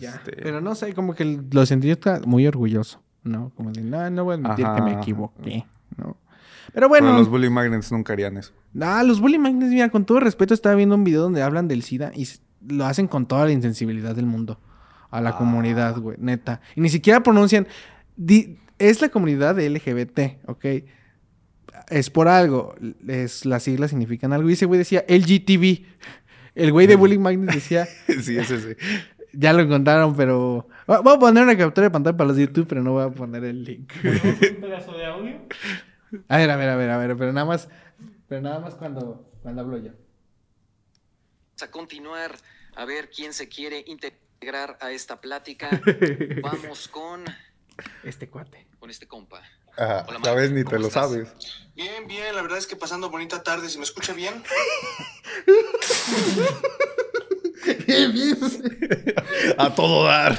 Ya, 0.00 0.14
Este, 0.14 0.32
Pero 0.42 0.60
no 0.60 0.74
sé, 0.74 0.94
como 0.94 1.14
que 1.14 1.40
lo 1.50 1.66
sentí 1.66 1.92
muy 2.26 2.46
orgulloso, 2.46 3.02
¿no? 3.22 3.50
Como 3.56 3.72
de, 3.72 3.82
no, 3.82 4.08
no 4.10 4.24
voy 4.24 4.34
a 4.34 4.38
admitir 4.38 4.66
que 4.74 4.82
me 4.82 4.92
equivoqué, 4.94 5.66
¿no? 5.96 6.16
Pero 6.72 6.88
bueno. 6.88 7.06
Pero 7.08 7.18
los 7.18 7.28
bully 7.28 7.50
magnets 7.50 7.92
nunca 7.92 8.12
harían 8.12 8.36
eso. 8.38 8.52
Ah, 8.80 9.02
los 9.02 9.20
bully 9.20 9.38
magnets, 9.38 9.70
mira, 9.72 9.88
con 9.90 10.04
todo 10.04 10.20
respeto, 10.20 10.54
estaba 10.54 10.74
viendo 10.74 10.94
un 10.94 11.04
video 11.04 11.22
donde 11.22 11.42
hablan 11.42 11.68
del 11.68 11.82
SIDA 11.82 12.12
y 12.14 12.26
lo 12.66 12.86
hacen 12.86 13.08
con 13.08 13.26
toda 13.26 13.44
la 13.44 13.52
insensibilidad 13.52 14.14
del 14.14 14.26
mundo. 14.26 14.58
A 15.10 15.20
la 15.20 15.36
comunidad, 15.36 15.98
güey, 15.98 16.16
neta. 16.18 16.62
Y 16.74 16.80
ni 16.80 16.88
siquiera 16.88 17.22
pronuncian. 17.22 17.66
di- 18.16 18.58
es 18.78 19.02
la 19.02 19.10
comunidad 19.10 19.54
de 19.54 19.68
LGBT, 19.68 20.38
¿ok? 20.48 20.64
Es 21.90 22.08
por 22.08 22.28
algo. 22.28 22.74
Es, 23.06 23.44
las 23.44 23.62
siglas 23.64 23.90
significan 23.90 24.32
algo. 24.32 24.48
Y 24.48 24.54
ese 24.54 24.64
güey 24.66 24.78
decía 24.78 25.04
LGTB. 25.06 25.84
El 26.54 26.72
güey 26.72 26.86
de 26.86 26.96
Bully 26.96 27.18
Magnets 27.18 27.54
decía. 27.54 27.86
sí, 28.22 28.36
ese 28.38 28.58
sí. 28.60 28.68
Ya 29.32 29.52
lo 29.52 29.62
encontraron, 29.62 30.14
pero. 30.16 30.68
Voy 30.86 31.14
a 31.14 31.18
poner 31.18 31.42
una 31.44 31.56
captura 31.56 31.86
de 31.86 31.90
pantalla 31.90 32.16
para 32.16 32.28
los 32.28 32.36
de 32.36 32.46
YouTube, 32.46 32.66
pero 32.68 32.82
no 32.82 32.92
voy 32.92 33.04
a 33.04 33.10
poner 33.10 33.44
el 33.44 33.64
link. 33.64 33.92
un 34.04 34.60
pedazo 34.60 34.92
de 34.92 35.06
audio? 35.06 35.40
A 36.28 36.36
ver, 36.36 36.50
a 36.50 36.56
ver, 36.56 36.68
a 36.68 36.76
ver, 36.76 36.90
a 36.90 36.98
ver, 36.98 37.16
pero 37.16 37.32
nada 37.32 37.46
más. 37.46 37.68
Pero 38.28 38.40
nada 38.42 38.60
más 38.60 38.74
cuando, 38.74 39.30
cuando 39.42 39.62
hablo 39.62 39.78
yo. 39.78 39.92
a 41.62 41.70
continuar 41.70 42.34
a 42.76 42.84
ver 42.84 43.10
quién 43.10 43.32
se 43.32 43.48
quiere 43.48 43.84
integrar 43.86 44.76
a 44.80 44.90
esta 44.90 45.20
plática. 45.20 45.70
Vamos 46.42 46.88
con, 46.88 47.24
Este 48.04 48.28
cuate. 48.28 48.66
con 48.78 48.90
este 48.90 49.06
compa. 49.06 49.40
Ajá, 49.76 50.04
Hola, 50.08 50.34
ves, 50.34 50.50
ni 50.50 50.62
¿cómo 50.64 50.76
te 50.76 50.78
lo 50.82 50.88
estás? 50.88 51.10
sabes. 51.10 51.32
Bien, 51.74 52.06
bien, 52.06 52.34
la 52.34 52.42
verdad 52.42 52.58
es 52.58 52.66
que 52.66 52.76
pasando 52.76 53.08
bonita 53.08 53.42
tarde, 53.42 53.68
¿se 53.70 53.78
me 53.78 53.84
escucha 53.84 54.12
bien? 54.12 54.42
A 59.58 59.74
todo 59.74 60.04
dar. 60.04 60.36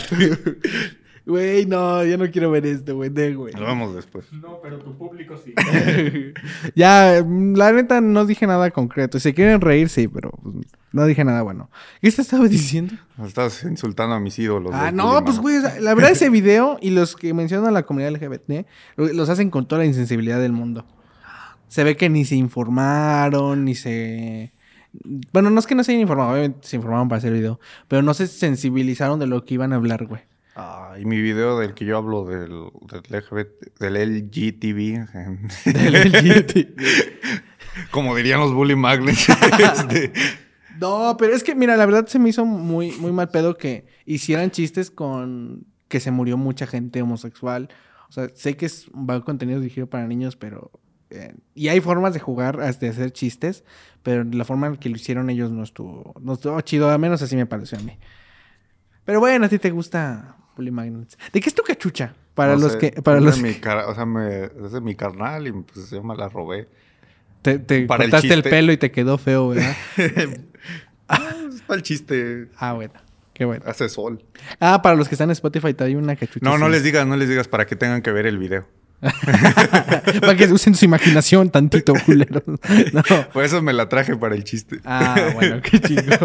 Güey, 1.26 1.66
no, 1.66 2.04
yo 2.04 2.18
no 2.18 2.30
quiero 2.30 2.52
ver 2.52 2.66
esto, 2.66 2.96
güey. 2.98 3.10
De, 3.10 3.34
güey. 3.34 3.54
Nos 3.54 3.66
vemos 3.66 3.96
después. 3.96 4.26
No, 4.34 4.60
pero 4.62 4.80
tu 4.80 4.98
público 4.98 5.36
sí. 5.38 5.54
ya, 6.76 7.24
mm, 7.26 7.56
la 7.56 7.72
neta 7.72 8.02
no 8.02 8.26
dije 8.26 8.46
nada 8.46 8.72
concreto. 8.72 9.20
Si 9.20 9.32
quieren 9.34 9.62
reír, 9.62 9.88
sí, 9.88 10.10
pero 10.10 10.32
pues, 10.32 10.66
no 10.92 11.06
dije 11.06 11.24
nada 11.24 11.42
bueno. 11.42 11.70
¿Qué 12.02 12.12
te 12.12 12.22
estaba 12.22 12.46
diciendo? 12.50 12.96
Estás 13.26 13.64
insultando 13.64 14.16
a 14.16 14.20
mis 14.20 14.38
ídolos. 14.38 14.74
ah, 14.76 14.92
no, 14.92 15.24
pues 15.24 15.40
güey, 15.40 15.60
la 15.80 15.94
verdad 15.96 16.12
ese 16.12 16.30
video 16.30 16.78
y 16.82 16.90
los 16.90 17.16
que 17.16 17.34
mencionan 17.34 17.68
a 17.70 17.72
la 17.72 17.84
comunidad 17.84 18.12
LGBT 18.12 18.66
lo- 18.98 19.14
los 19.14 19.30
hacen 19.30 19.50
con 19.50 19.66
toda 19.66 19.80
la 19.80 19.86
insensibilidad 19.86 20.42
del 20.42 20.52
mundo. 20.52 20.86
Se 21.70 21.84
ve 21.86 21.96
que 21.96 22.10
ni 22.10 22.24
se 22.26 22.36
informaron, 22.36 23.66
ni 23.66 23.74
se... 23.76 24.53
Bueno, 25.32 25.50
no 25.50 25.60
es 25.60 25.68
que 25.68 25.76
no 25.76 25.84
se 25.84 25.92
hayan 25.92 26.02
informado, 26.02 26.32
obviamente 26.32 26.68
se 26.68 26.76
informaron 26.76 27.10
para 27.10 27.18
hacer 27.18 27.34
el 27.34 27.40
video, 27.40 27.60
pero 27.88 28.02
no 28.02 28.14
se 28.14 28.28
sensibilizaron 28.28 29.20
de 29.20 29.28
lo 29.28 29.44
que 29.44 29.56
iban 29.56 29.74
a 29.74 29.78
hablar, 29.78 30.06
güey. 30.06 30.22
Ah, 30.56 30.96
y 31.00 31.06
mi 31.06 31.20
video 31.20 31.58
del 31.58 31.74
que 31.74 31.84
yo 31.86 31.98
hablo 31.98 32.26
del, 32.26 32.50
del 32.52 33.22
LGBT, 33.22 33.80
del 33.80 33.94
LGTB, 33.94 35.08
Del 35.74 35.94
LGBT. 35.94 36.80
como 37.90 38.16
dirían 38.16 38.40
los 38.40 38.54
bully 38.54 38.76
magnets. 38.76 39.30
este, 39.60 40.14
No, 40.80 41.16
pero 41.18 41.34
es 41.34 41.44
que, 41.44 41.56
mira, 41.56 41.76
la 41.76 41.88
verdad 41.88 42.06
se 42.06 42.20
me 42.20 42.30
hizo 42.30 42.46
muy, 42.46 42.92
muy 43.00 43.12
mal 43.12 43.30
pedo 43.30 43.58
que 43.58 43.88
hicieran 44.06 44.52
chistes 44.52 44.92
con 44.92 45.66
que 45.88 46.00
se 46.00 46.12
murió 46.12 46.38
mucha 46.38 46.68
gente 46.68 47.02
homosexual. 47.02 47.70
O 48.10 48.12
sea, 48.12 48.30
sé 48.36 48.56
que 48.56 48.68
es 48.68 48.90
un 48.90 49.08
contenido 49.22 49.60
dirigido 49.60 49.88
para 49.88 50.08
niños, 50.08 50.36
pero... 50.36 50.72
eh, 51.14 51.36
y 51.56 51.68
hay 51.68 51.80
formas 51.80 52.14
de 52.14 52.20
jugar, 52.20 52.58
de 52.58 52.90
hacer 52.90 53.12
chistes, 53.12 53.64
pero 54.02 54.24
la 54.24 54.46
forma 54.46 54.68
en 54.68 54.78
que 54.78 54.90
lo 54.90 54.96
hicieron 54.96 55.30
ellos 55.30 55.52
no 55.52 55.64
estuvo, 55.64 56.14
no 56.22 56.34
estuvo 56.34 56.60
chido, 56.62 56.90
al 56.90 57.00
menos 57.00 57.22
así 57.22 57.36
me 57.36 57.46
pareció 57.46 57.78
a 57.78 57.82
mí. 57.82 57.98
Pero 59.06 59.20
bueno, 59.20 59.46
a 59.46 59.50
ti 59.50 59.60
te 59.60 59.72
gusta 59.72 60.38
Bully 60.56 60.72
Magnets. 60.72 61.18
¿De 61.32 61.40
qué 61.42 61.50
es 61.50 61.56
tu 61.56 61.64
cachucha? 61.64 62.14
Para 62.34 62.56
no 62.56 62.62
los 62.62 62.74
sé, 62.74 62.78
que... 62.80 63.02
Para 63.02 63.20
es 63.20 63.24
los 63.24 63.36
de 63.38 63.44
mi 63.44 63.54
cara- 63.56 63.88
o 63.88 63.96
sea, 63.96 64.06
me, 64.06 64.46
es 64.46 64.72
de 64.72 64.82
mi 64.82 64.96
carnal 64.96 65.48
y 65.48 65.52
pues 65.52 65.90
yo 65.92 66.04
me 66.04 66.16
la 66.16 66.30
robé. 66.30 66.68
Te, 67.42 67.60
te 67.60 67.86
para 67.86 68.06
el 68.06 68.10
cortaste 68.10 68.34
el, 68.34 68.42
chiste. 68.42 68.50
pelo 68.50 68.72
y 68.72 68.78
te 68.78 68.92
quedó 68.92 69.18
feo, 69.18 69.50
¿verdad? 69.50 69.76
Es 71.54 71.62
para 71.62 71.78
el 71.78 71.84
chiste. 71.84 72.48
ah, 72.58 72.74
bueno. 72.74 72.94
Qué 73.34 73.46
bueno. 73.46 73.64
Hace 73.68 73.90
sol. 73.90 74.24
Ah, 74.60 74.82
para 74.82 74.96
los 74.96 75.08
que 75.10 75.16
están 75.16 75.30
en 75.30 75.34
Spotify, 75.34 75.74
te 75.74 75.84
hay 75.84 75.96
una 75.96 76.16
cachucha. 76.16 76.40
No, 76.42 76.58
no 76.58 76.66
así. 76.66 76.74
les 76.74 76.84
digas, 76.84 77.06
no 77.06 77.16
les 77.18 77.28
digas 77.28 77.48
para 77.48 77.66
que 77.66 77.76
tengan 77.76 78.02
que 78.02 78.12
ver 78.12 78.26
el 78.26 78.38
video. 78.38 78.66
Para 80.22 80.36
que 80.36 80.46
usen 80.52 80.76
su 80.76 80.86
imaginación 80.86 81.50
tantito, 81.50 81.94
culeros. 82.06 82.44
No. 82.48 83.04
Por 83.34 83.44
eso 83.44 83.62
me 83.62 83.74
la 83.74 83.90
traje 83.90 84.16
para 84.16 84.36
el 84.36 84.44
chiste. 84.44 84.80
Ah, 84.86 85.32
bueno, 85.34 85.62
qué 85.62 85.80
chingón. 85.80 86.18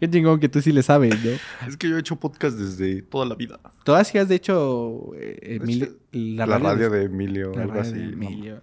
Qué 0.00 0.10
chingón 0.10 0.40
que 0.40 0.48
tú 0.48 0.60
sí 0.60 0.72
le 0.72 0.82
sabes, 0.82 1.14
¿no? 1.24 1.30
Es 1.68 1.76
que 1.76 1.88
yo 1.88 1.96
he 1.96 2.00
hecho 2.00 2.16
podcast 2.16 2.56
desde 2.56 3.02
toda 3.02 3.26
la 3.26 3.34
vida. 3.34 3.58
Tú 3.84 3.94
hacías, 3.94 4.28
de 4.28 4.36
hecho, 4.36 5.10
eh, 5.16 5.58
Emilio- 5.60 5.96
La, 6.12 6.46
radio 6.46 6.90
de 6.90 7.04
Emilio, 7.04 7.52
la 7.54 7.62
algo 7.62 7.74
radio 7.74 7.90
así. 7.90 7.98
de. 7.98 8.12
Emilio. 8.12 8.62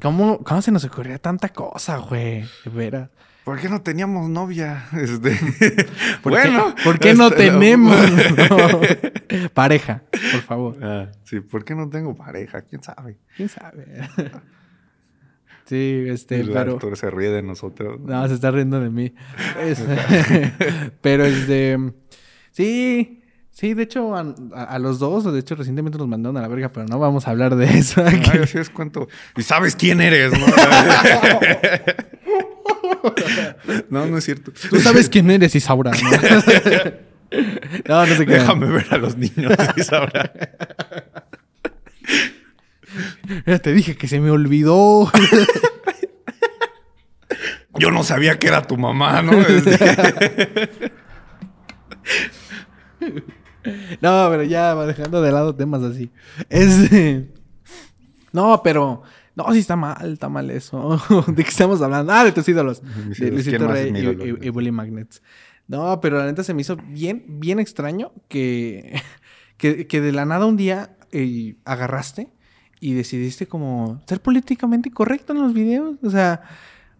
¿Cómo, 0.00 0.38
¿Cómo 0.42 0.62
se 0.62 0.72
nos 0.72 0.84
ocurría 0.84 1.18
tanta 1.18 1.50
cosa, 1.50 1.98
güey? 1.98 2.42
De 2.64 2.70
veras. 2.72 3.10
¿Por 3.44 3.58
qué 3.60 3.68
no 3.68 3.82
teníamos 3.82 4.28
novia? 4.28 4.86
Este... 4.92 5.38
¿Por 6.22 6.32
bueno. 6.32 6.74
qué, 6.76 6.82
¿por 6.84 6.98
qué 6.98 7.14
no 7.14 7.28
este, 7.28 7.50
tenemos 7.50 7.96
no? 8.50 9.48
pareja? 9.54 10.02
Por 10.10 10.42
favor. 10.42 10.76
Ah, 10.82 11.08
sí, 11.24 11.40
¿por 11.40 11.64
qué 11.64 11.74
no 11.74 11.88
tengo 11.88 12.14
pareja? 12.14 12.62
¿Quién 12.62 12.82
sabe? 12.82 13.18
¿Quién 13.36 13.48
sabe? 13.48 13.86
Sí, 15.64 16.04
este, 16.08 16.40
el 16.40 16.50
pero... 16.50 16.78
se 16.96 17.10
ríe 17.10 17.30
de 17.30 17.42
nosotros. 17.42 18.00
No, 18.00 18.28
se 18.28 18.34
está 18.34 18.50
riendo 18.50 18.80
de 18.80 18.90
mí. 18.90 19.14
Es- 19.60 19.84
pero 21.00 21.24
este. 21.24 21.78
Sí, 22.50 23.22
sí, 23.50 23.72
de 23.72 23.84
hecho, 23.84 24.14
a, 24.14 24.78
los 24.78 24.98
dos, 24.98 25.32
de 25.32 25.38
hecho, 25.38 25.54
recientemente 25.54 25.98
nos 25.98 26.08
mandaron 26.08 26.36
a 26.36 26.42
la 26.42 26.48
verga, 26.48 26.70
pero 26.70 26.86
no 26.86 26.98
vamos 26.98 27.26
a 27.26 27.30
hablar 27.30 27.56
de 27.56 27.64
eso 27.78 28.02
aquí. 28.04 28.30
Ay, 28.30 28.40
así 28.42 28.58
es 28.58 28.68
cuento. 28.70 29.08
Y 29.36 29.42
sabes 29.42 29.74
quién 29.74 30.00
eres, 30.00 30.32
¿no? 30.38 30.46
No, 33.90 34.06
no 34.06 34.18
es 34.18 34.24
cierto. 34.24 34.52
Tú 34.70 34.80
sabes 34.80 35.08
quién 35.08 35.30
eres, 35.30 35.54
Isaura, 35.54 35.90
¿no? 35.90 36.10
no, 37.88 38.06
no 38.06 38.16
sé 38.16 38.26
qué. 38.26 38.32
Déjame 38.34 38.66
ver 38.66 38.86
a 38.90 38.98
los 38.98 39.16
niños, 39.16 39.52
Isaura. 39.76 40.32
Ya 43.46 43.58
te 43.58 43.72
dije 43.72 43.96
que 43.96 44.08
se 44.08 44.20
me 44.20 44.30
olvidó. 44.30 45.10
Yo 47.78 47.90
no 47.90 48.04
sabía 48.04 48.38
que 48.38 48.48
era 48.48 48.62
tu 48.62 48.76
mamá, 48.76 49.22
¿no? 49.22 49.32
No, 54.00 54.28
pero 54.30 54.42
ya 54.42 54.74
dejando 54.74 55.22
de 55.22 55.32
lado 55.32 55.54
temas 55.54 55.82
así. 55.82 56.10
Este. 56.50 57.32
No, 58.32 58.60
pero. 58.62 59.02
No, 59.34 59.50
sí 59.52 59.60
está 59.60 59.76
mal, 59.76 60.12
está 60.12 60.28
mal 60.28 60.50
eso. 60.50 61.00
¿De 61.28 61.42
qué 61.44 61.50
estamos 61.50 61.80
hablando? 61.80 62.12
Ah, 62.12 62.24
de 62.24 62.32
tus 62.32 62.48
ídolos. 62.48 62.82
De. 63.18 63.30
Luisito 63.30 63.56
¿Quién 63.58 63.68
más 63.70 63.78
es 63.78 63.92
Rey 63.92 64.02
y, 64.02 64.04
ídolo? 64.04 64.26
y- 64.26 64.46
y 64.46 64.50
Bully 64.50 64.70
Magnets. 64.72 65.22
No, 65.68 66.00
pero 66.00 66.18
la 66.18 66.26
neta 66.26 66.42
se 66.44 66.52
me 66.54 66.60
hizo 66.62 66.76
bien, 66.76 67.24
bien 67.40 67.58
extraño 67.60 68.12
que, 68.28 69.00
que, 69.56 69.86
que 69.86 70.00
de 70.00 70.12
la 70.12 70.24
nada 70.26 70.44
un 70.46 70.56
día 70.56 70.96
eh, 71.12 71.56
agarraste 71.64 72.28
y 72.80 72.94
decidiste 72.94 73.46
como 73.46 74.02
ser 74.06 74.20
políticamente 74.20 74.90
correcto 74.90 75.32
en 75.32 75.40
los 75.40 75.54
videos. 75.54 75.96
O 76.02 76.10
sea, 76.10 76.42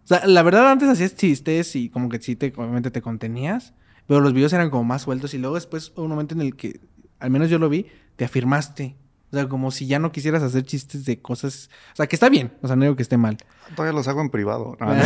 o 0.03 0.07
sea, 0.07 0.25
la 0.25 0.41
verdad 0.43 0.71
antes 0.71 0.89
hacías 0.89 1.15
chistes 1.15 1.75
y 1.75 1.89
como 1.89 2.09
que 2.09 2.19
sí, 2.21 2.35
te, 2.35 2.51
obviamente 2.55 2.89
te 2.89 3.01
contenías, 3.01 3.73
pero 4.07 4.21
los 4.21 4.33
videos 4.33 4.53
eran 4.53 4.69
como 4.69 4.85
más 4.85 5.01
sueltos 5.03 5.33
y 5.33 5.37
luego 5.37 5.55
después 5.55 5.91
hubo 5.95 6.03
un 6.05 6.09
momento 6.11 6.33
en 6.35 6.41
el 6.41 6.55
que, 6.55 6.79
al 7.19 7.29
menos 7.31 7.49
yo 7.49 7.59
lo 7.59 7.69
vi, 7.69 7.85
te 8.15 8.25
afirmaste. 8.25 8.95
O 9.33 9.35
sea, 9.35 9.49
como 9.49 9.71
si 9.71 9.87
ya 9.87 9.97
no 9.97 10.11
quisieras 10.11 10.43
hacer 10.43 10.61
chistes 10.63 11.05
de 11.05 11.19
cosas... 11.19 11.71
O 11.93 11.95
sea, 11.95 12.05
que 12.05 12.15
está 12.15 12.29
bien. 12.29 12.53
O 12.61 12.67
sea, 12.67 12.75
no 12.75 12.83
digo 12.83 12.95
que 12.95 13.01
esté 13.01 13.17
mal. 13.17 13.37
Todavía 13.75 13.97
los 13.97 14.07
hago 14.07 14.21
en 14.21 14.29
privado. 14.29 14.77
No, 14.79 14.93
no, 14.93 14.93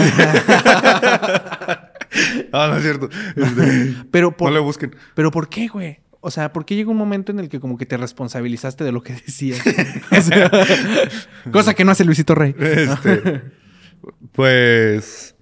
No, 2.51 2.67
no 2.67 2.75
es 2.75 2.83
cierto. 2.83 3.09
Este, 3.35 3.95
pero 4.11 4.35
por, 4.35 4.49
No 4.49 4.55
le 4.55 4.59
busquen. 4.59 4.93
Pero 5.15 5.31
¿por 5.31 5.47
qué, 5.47 5.69
güey? 5.69 5.99
O 6.19 6.29
sea, 6.29 6.51
¿por 6.51 6.65
qué 6.65 6.75
llegó 6.75 6.91
un 6.91 6.97
momento 6.97 7.31
en 7.31 7.39
el 7.39 7.47
que 7.47 7.61
como 7.61 7.77
que 7.77 7.85
te 7.85 7.95
responsabilizaste 7.95 8.83
de 8.83 8.91
lo 8.91 9.01
que 9.01 9.13
decías? 9.25 9.61
O 10.11 10.21
sea, 10.21 10.51
cosa 11.51 11.73
que 11.73 11.85
no 11.85 11.91
hace 11.91 12.03
Luisito 12.03 12.35
Rey. 12.35 12.53
Este, 12.59 13.43
pues, 14.33 15.35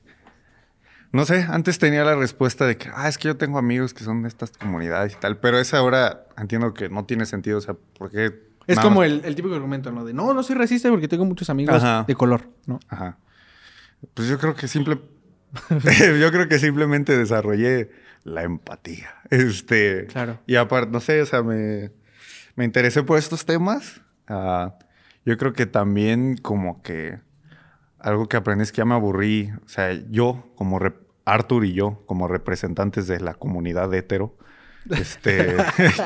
no 1.11 1.25
sé, 1.25 1.45
antes 1.49 1.79
tenía 1.79 2.03
la 2.03 2.15
respuesta 2.15 2.67
de 2.67 2.77
que, 2.77 2.89
ah, 2.93 3.07
es 3.07 3.17
que 3.17 3.29
yo 3.29 3.37
tengo 3.37 3.57
amigos 3.57 3.95
que 3.95 4.03
son 4.03 4.21
de 4.21 4.27
estas 4.27 4.51
comunidades 4.51 5.13
y 5.13 5.15
tal, 5.19 5.39
pero 5.39 5.57
esa 5.57 5.77
ahora 5.77 6.27
entiendo 6.37 6.73
que 6.73 6.89
no 6.89 7.05
tiene 7.05 7.25
sentido, 7.25 7.57
o 7.57 7.61
sea, 7.61 7.75
porque... 7.97 8.44
Es 8.67 8.79
como 8.79 9.03
el, 9.03 9.21
el 9.25 9.35
típico 9.35 9.55
argumento, 9.55 9.91
¿no? 9.91 10.05
De, 10.05 10.13
no, 10.13 10.33
no 10.33 10.43
soy 10.43 10.55
racista 10.55 10.89
porque 10.89 11.07
tengo 11.07 11.25
muchos 11.25 11.49
amigos 11.49 11.75
Ajá. 11.75 12.05
de 12.07 12.15
color, 12.15 12.49
¿no? 12.65 12.79
Ajá. 12.87 13.17
Pues 14.13 14.27
yo 14.27 14.37
creo 14.39 14.55
que 14.55 14.67
simple... 14.67 14.99
yo 16.19 16.31
creo 16.31 16.47
que 16.47 16.59
simplemente 16.59 17.17
desarrollé 17.17 17.91
la 18.23 18.43
empatía. 18.43 19.15
Este... 19.29 20.07
Claro. 20.07 20.39
Y 20.47 20.55
aparte, 20.55 20.91
no 20.91 20.99
sé, 20.99 21.21
o 21.21 21.25
sea, 21.25 21.43
me, 21.43 21.91
me 22.55 22.65
interesé 22.65 23.03
por 23.03 23.17
estos 23.17 23.45
temas. 23.45 24.01
Ah, 24.27 24.75
yo 25.25 25.37
creo 25.37 25.53
que 25.53 25.65
también 25.65 26.37
como 26.37 26.81
que 26.81 27.19
algo 27.99 28.27
que 28.27 28.37
aprendí 28.37 28.63
es 28.63 28.71
que 28.71 28.79
ya 28.79 28.85
me 28.85 28.95
aburrí. 28.95 29.51
O 29.65 29.69
sea, 29.69 29.93
yo 30.09 30.51
como 30.55 30.79
Arthur 31.25 31.65
y 31.65 31.73
yo 31.73 32.03
como 32.05 32.27
representantes 32.27 33.07
de 33.07 33.19
la 33.19 33.33
comunidad 33.33 33.93
hetero, 33.93 34.37
Este, 34.89 35.55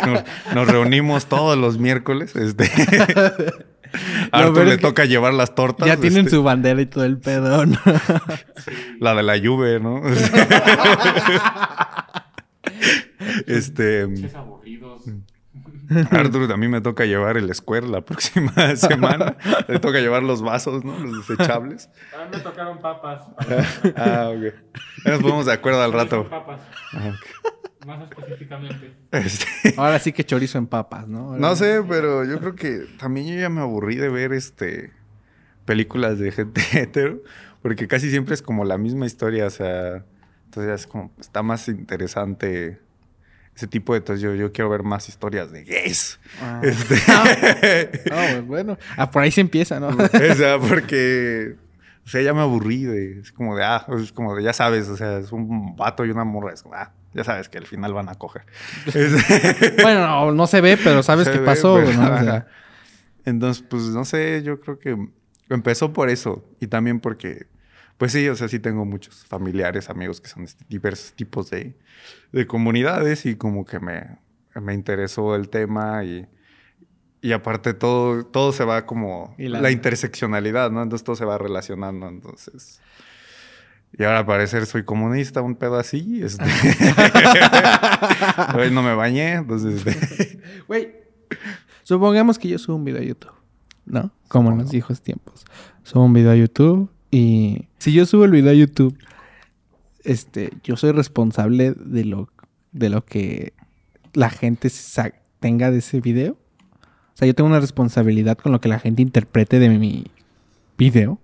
nos, 0.56 0.68
reunimos 0.68 1.26
todos 1.26 1.58
los 1.58 1.78
miércoles. 1.78 2.36
Este, 2.36 2.66
a 4.32 4.40
Arthur 4.40 4.66
le 4.66 4.72
es 4.72 4.78
que 4.78 4.82
toca 4.82 5.06
llevar 5.06 5.34
las 5.34 5.56
tortas. 5.56 5.88
Ya 5.88 5.98
tienen 5.98 6.26
este, 6.26 6.38
su 6.38 6.44
bandera 6.44 6.82
y 6.82 6.86
todo 6.86 7.04
el 7.06 7.18
pedo, 7.18 7.66
¿no? 7.66 7.78
La 9.00 9.16
de 9.16 9.24
la 9.24 9.38
lluvia, 9.38 9.80
¿no? 9.80 10.02
este. 13.48 14.04
Es 14.04 14.36
aburridos. 14.36 15.04
Arthur, 16.12 16.52
a 16.52 16.58
mí 16.58 16.68
me 16.68 16.82
toca 16.82 17.06
llevar 17.06 17.38
el 17.38 17.54
square 17.56 17.88
la 17.88 18.02
próxima 18.02 18.76
semana. 18.76 19.38
Le 19.68 19.80
toca 19.80 20.00
llevar 20.00 20.22
los 20.22 20.42
vasos, 20.42 20.86
¿no? 20.86 20.98
Los 21.00 21.28
desechables. 21.28 21.90
A 22.14 22.26
mí 22.26 22.30
me 22.32 22.40
tocaron 22.40 22.80
papas. 22.80 23.24
Ah, 23.96 24.30
ok. 24.30 24.54
Nos 25.06 25.20
ponemos 25.22 25.46
de 25.48 25.54
acuerdo 25.54 25.82
al 25.82 25.92
rato. 25.92 26.30
Papas, 26.30 26.62
Ah, 26.94 27.10
ok. 27.10 27.69
Más 27.86 28.10
específicamente. 28.10 28.94
Este, 29.12 29.48
Ahora 29.78 30.00
sí 30.00 30.12
que 30.12 30.24
chorizo 30.24 30.58
en 30.58 30.68
papas, 30.68 31.08
¿no? 31.08 31.38
no 31.38 31.56
sé, 31.56 31.82
pero 31.88 32.26
yo 32.26 32.40
creo 32.40 32.56
que 32.56 32.88
también 32.98 33.28
yo 33.28 33.40
ya 33.40 33.50
me 33.50 33.62
aburrí 33.62 33.96
de 33.96 34.10
ver 34.10 34.34
este 34.34 34.92
películas 35.66 36.20
de 36.20 36.32
gente 36.32 36.62
hetero, 36.74 37.22
porque 37.62 37.88
casi 37.88 38.10
siempre 38.10 38.34
es 38.34 38.42
como 38.42 38.66
la 38.66 38.78
misma 38.78 39.06
historia, 39.06 39.46
o 39.46 39.50
sea, 39.50 40.04
entonces 40.46 40.82
es 40.82 40.88
como 40.88 41.12
está 41.20 41.44
más 41.44 41.68
interesante 41.68 42.80
ese 43.56 43.68
tipo 43.68 43.94
de 43.94 44.00
entonces 44.00 44.22
yo, 44.22 44.34
yo 44.36 44.52
quiero 44.54 44.70
ver 44.70 44.84
más 44.84 45.10
historias 45.10 45.52
de 45.52 45.64
gays. 45.66 46.20
Ah. 46.42 46.62
Este, 46.64 46.96
No, 48.10 48.16
pues 48.16 48.48
bueno. 48.48 48.78
Ah, 48.96 49.12
por 49.12 49.22
ahí 49.22 49.32
se 49.32 49.42
empieza, 49.42 49.80
¿no? 49.80 49.90
o 49.90 50.36
sea, 50.36 50.58
porque 50.60 51.58
o 52.06 52.10
sea, 52.10 52.22
ya 52.22 52.34
me 52.34 52.42
aburrí 52.42 52.86
de 52.86 53.20
es 53.20 53.32
como 53.32 53.56
de 53.56 53.64
ah, 53.64 53.86
es 54.02 54.12
como 54.12 54.36
de 54.36 54.44
ya 54.44 54.54
sabes, 54.54 54.88
o 54.88 54.98
sea, 54.98 55.20
es 55.20 55.32
un 55.32 55.76
vato 55.76 56.06
y 56.06 56.10
una 56.10 56.24
morra, 56.24 56.54
es 56.54 56.64
como 56.64 56.76
ah, 56.76 56.92
ya 57.14 57.24
sabes 57.24 57.50
que 57.50 57.58
al 57.58 57.66
final 57.66 57.94
van 57.94 58.10
a 58.10 58.16
coger. 58.16 58.46
Bueno, 59.82 60.08
no, 60.08 60.32
no 60.32 60.48
se 60.48 60.62
ve, 60.62 60.78
pero 60.84 61.04
sabes 61.04 61.26
Se 61.26 61.34
qué 61.34 61.40
ve, 61.40 61.46
pasó, 61.46 61.76
pero- 61.76 61.94
¿no? 61.94 62.04
O 62.04 62.06
sea, 62.06 62.16
ajá. 62.36 62.48
Entonces, 63.26 63.64
pues 63.68 63.84
no 63.84 64.06
sé, 64.06 64.42
yo 64.44 64.60
creo 64.60 64.80
que 64.80 64.98
empezó 65.50 65.94
por 65.94 66.10
eso 66.10 66.46
y 66.60 66.68
también 66.68 67.00
porque, 67.00 67.48
pues 67.98 68.12
sí, 68.14 68.28
o 68.30 68.36
sea, 68.36 68.48
sí 68.48 68.60
tengo 68.60 68.86
muchos 68.86 69.26
familiares, 69.26 69.90
amigos 69.90 70.22
que 70.22 70.30
son 70.30 70.46
de 70.46 70.52
diversos 70.70 71.14
tipos 71.14 71.50
de, 71.50 71.78
de 72.32 72.48
comunidades 72.48 73.26
y 73.26 73.36
como 73.36 73.66
que 73.66 73.80
me, 73.80 74.18
me 74.56 74.74
interesó 74.74 75.36
el 75.36 75.50
tema 75.50 76.04
y, 76.06 76.28
y 77.22 77.34
aparte 77.34 77.74
todo, 77.74 78.24
todo 78.26 78.52
se 78.54 78.64
va 78.64 78.86
como 78.86 79.36
Y 79.38 79.50
la- 79.50 79.62
la... 79.62 79.72
interseccionalidad, 79.72 80.72
¿no? 80.72 80.82
Entonces 80.82 81.04
todo 81.04 81.16
se 81.16 81.26
va 81.26 81.38
relacionando, 81.38 82.08
entonces... 82.08 82.82
Y 83.98 84.04
ahora 84.04 84.20
al 84.20 84.26
parecer 84.26 84.66
soy 84.66 84.84
comunista, 84.84 85.42
un 85.42 85.56
pedo 85.56 85.78
así. 85.78 86.22
Este. 86.24 86.44
Hoy 88.56 88.72
no 88.72 88.82
me 88.82 88.94
bañé, 88.94 89.34
entonces... 89.34 89.86
este, 89.86 90.40
Güey, 90.68 90.96
supongamos 91.84 92.38
que 92.38 92.48
yo 92.48 92.60
subo 92.60 92.76
un 92.76 92.86
video 92.86 93.02
a 93.02 93.06
YouTube, 93.06 93.34
¿no? 93.86 94.12
Como 94.28 94.52
en 94.52 94.60
los 94.60 94.72
viejos 94.72 95.02
tiempos. 95.02 95.46
Subo 95.84 96.06
un 96.06 96.14
video 96.14 96.32
a 96.32 96.36
YouTube 96.36 96.90
y 97.12 97.68
si 97.80 97.92
yo 97.92 98.06
subo 98.06 98.26
el 98.26 98.32
video 98.32 98.52
a 98.52 98.56
YouTube, 98.56 98.98
este, 100.04 100.52
yo 100.64 100.78
soy 100.78 100.92
responsable 100.92 101.74
de 101.74 102.06
lo, 102.06 102.30
de 102.72 102.90
lo 102.90 103.04
que 103.04 103.54
la 104.14 104.30
gente 104.30 104.70
tenga 105.40 105.72
de 105.72 105.80
ese 105.80 106.00
video. 106.00 106.34
O 106.34 107.18
sea, 107.20 107.28
yo 107.28 107.36
tengo 107.36 107.50
una 107.50 107.60
responsabilidad 107.60 108.38
con 108.38 108.52
lo 108.52 108.62
que 108.62 108.70
la 108.70 108.80
gente 108.80 109.02
interprete 109.02 109.60
de 109.60 109.70
mi 109.70 110.06
video. 110.78 111.20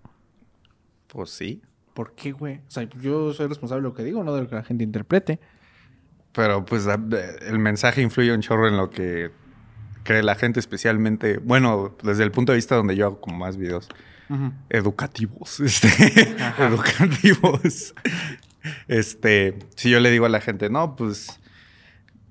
Pues 1.07 1.30
sí. 1.30 1.61
¿Por 1.95 2.13
qué, 2.13 2.31
güey? 2.33 2.57
O 2.67 2.69
sea, 2.71 2.83
yo 3.01 3.33
soy 3.33 3.47
responsable 3.47 3.81
de 3.81 3.87
lo 3.89 3.95
que 3.95 4.03
digo, 4.03 4.23
no 4.23 4.35
de 4.35 4.41
lo 4.43 4.47
que 4.47 4.53
la 4.55 4.63
gente 4.63 4.83
interprete. 4.83 5.39
Pero 6.33 6.63
pues 6.65 6.85
a- 6.87 6.99
el 7.47 7.57
mensaje 7.57 8.01
influye 8.03 8.31
un 8.33 8.41
chorro 8.41 8.67
en 8.67 8.77
lo 8.77 8.91
que 8.91 9.31
cree 10.03 10.21
la 10.21 10.35
gente, 10.35 10.59
especialmente, 10.59 11.37
bueno, 11.39 11.95
desde 12.03 12.23
el 12.23 12.29
punto 12.31 12.51
de 12.51 12.57
vista 12.57 12.75
donde 12.75 12.95
yo 12.95 13.05
hago 13.07 13.21
como 13.21 13.37
más 13.37 13.57
videos 13.57 13.87
educativos, 14.69 15.59
este, 15.61 15.87
educativos. 16.59 17.95
Este, 18.87 19.57
si 19.75 19.89
yo 19.89 19.99
le 19.99 20.11
digo 20.11 20.25
a 20.25 20.29
la 20.29 20.41
gente, 20.41 20.69
no, 20.69 20.95
pues 20.95 21.39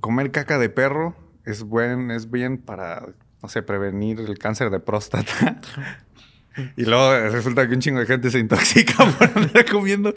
comer 0.01 0.31
caca 0.31 0.59
de 0.59 0.69
perro 0.69 1.17
es 1.45 1.63
buen, 1.63 2.11
es 2.11 2.31
bien 2.31 2.59
para, 2.59 3.07
no 3.43 3.49
sé, 3.49 3.63
prevenir 3.63 4.21
el 4.21 4.39
cáncer 4.39 4.71
de 4.71 4.81
próstata. 4.81 5.61
Y 6.77 6.85
luego 6.85 7.11
resulta 7.31 7.67
que 7.69 7.75
un 7.75 7.81
chingo 7.81 8.01
de 8.01 8.07
gente 8.07 8.31
se 8.31 8.39
intoxica 8.39 8.95
por 9.19 9.31
andar 9.37 9.65
comiendo 9.71 10.15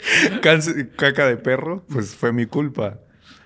caca 0.96 1.26
de 1.26 1.36
perro, 1.36 1.84
pues 1.88 2.14
fue 2.14 2.32
mi 2.32 2.46
culpa. 2.46 2.98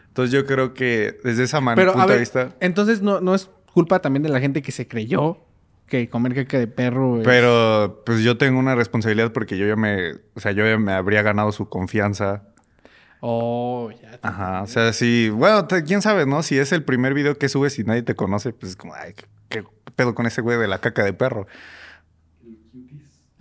Entonces 0.09 0.33
yo 0.33 0.45
creo 0.47 0.75
que 0.75 1.19
desde 1.25 1.45
esa 1.45 1.61
manera, 1.61 1.93
punto 1.93 2.07
ver, 2.07 2.17
de 2.17 2.21
vista... 2.21 2.49
entonces 2.61 3.01
no, 3.01 3.21
no 3.21 3.35
es 3.35 3.49
culpa 3.73 4.01
también 4.01 4.23
de 4.23 4.29
la 4.29 4.41
gente 4.41 4.61
que 4.61 4.71
se 4.73 4.87
creyó 4.87 5.39
que 5.87 6.09
comer 6.11 6.35
caca 6.35 6.59
de 6.59 6.67
perro 6.67 7.19
es- 7.21 7.25
Pero 7.25 8.03
pues 8.05 8.21
yo 8.23 8.37
tengo 8.39 8.59
una 8.59 8.75
responsabilidad 8.75 9.33
porque 9.33 9.57
yo 9.57 9.67
ya 9.67 9.77
me, 9.77 10.13
o 10.35 10.41
sea, 10.41 10.53
yo 10.53 10.67
ya 10.67 10.77
me 10.79 10.93
habría 10.93 11.23
ganado 11.23 11.53
su 11.53 11.69
confianza. 11.69 12.43
Oh, 13.21 13.91
ya. 14.03 14.11
te- 14.13 14.19
Ajá, 14.29 14.63
o 14.63 14.67
sea, 14.67 14.93
si, 14.93 15.31
bueno, 15.31 15.67
te- 15.67 15.85
quién 15.85 16.03
sabe, 16.03 16.27
¿no? 16.27 16.43
Si 16.43 16.59
es 16.59 16.73
el 16.73 16.83
primer 16.83 17.15
video 17.15 17.39
que 17.39 17.49
subes 17.49 17.79
y 17.79 17.85
nadie 17.85 18.03
te 18.03 18.15
conoce, 18.15 18.53
pues 18.53 18.73
es 18.73 18.77
como, 18.77 18.95
ay, 18.95 19.15
¿qué, 19.15 19.27
qué 19.49 19.65
pedo 19.95 20.15
con 20.15 20.27
ese 20.27 20.41
güey 20.41 20.59
de 20.59 20.67
la 20.69 20.79
caca 20.81 21.05
de 21.05 21.13
perro? 21.13 21.47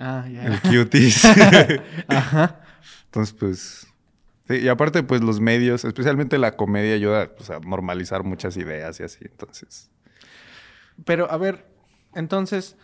Ah, 0.03 0.27
ya. 0.27 0.45
El 0.47 0.59
cuties. 0.61 1.25
Ajá. 2.07 2.59
Entonces, 3.05 3.35
pues... 3.37 3.87
Sí, 4.47 4.55
y 4.55 4.67
aparte, 4.67 5.03
pues 5.03 5.21
los 5.21 5.39
medios, 5.39 5.85
especialmente 5.85 6.39
la 6.39 6.57
comedia, 6.57 6.95
ayuda 6.95 7.35
pues, 7.35 7.51
a 7.51 7.59
normalizar 7.59 8.23
muchas 8.23 8.57
ideas 8.57 8.99
y 8.99 9.03
así. 9.03 9.19
Entonces, 9.21 9.91
Pero, 11.05 11.31
a 11.31 11.37
ver, 11.37 11.67
entonces, 12.15 12.75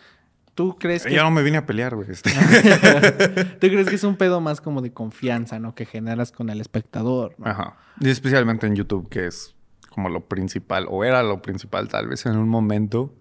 ¿tú 0.53 0.77
crees 0.77 1.03
que... 1.03 1.13
ya 1.15 1.23
no 1.23 1.31
me 1.31 1.41
vine 1.41 1.57
a 1.57 1.65
pelear, 1.65 1.95
güey. 1.95 2.11
este. 2.11 2.29
¿Tú 3.59 3.67
crees 3.67 3.89
que 3.89 3.95
es 3.95 4.03
un 4.03 4.15
pedo 4.15 4.39
más 4.39 4.61
como 4.61 4.83
de 4.83 4.93
confianza, 4.93 5.57
¿no? 5.57 5.73
Que 5.73 5.85
generas 5.85 6.31
con 6.31 6.51
el 6.51 6.61
espectador, 6.61 7.33
¿no? 7.39 7.47
Ajá. 7.47 7.77
Y 7.99 8.09
especialmente 8.09 8.67
en 8.67 8.75
YouTube, 8.75 9.09
que 9.09 9.25
es 9.25 9.55
como 9.89 10.09
lo 10.09 10.27
principal, 10.27 10.85
o 10.87 11.03
era 11.03 11.23
lo 11.23 11.41
principal 11.41 11.87
tal 11.87 12.09
vez 12.09 12.27
en 12.27 12.37
un 12.37 12.47
momento. 12.47 13.11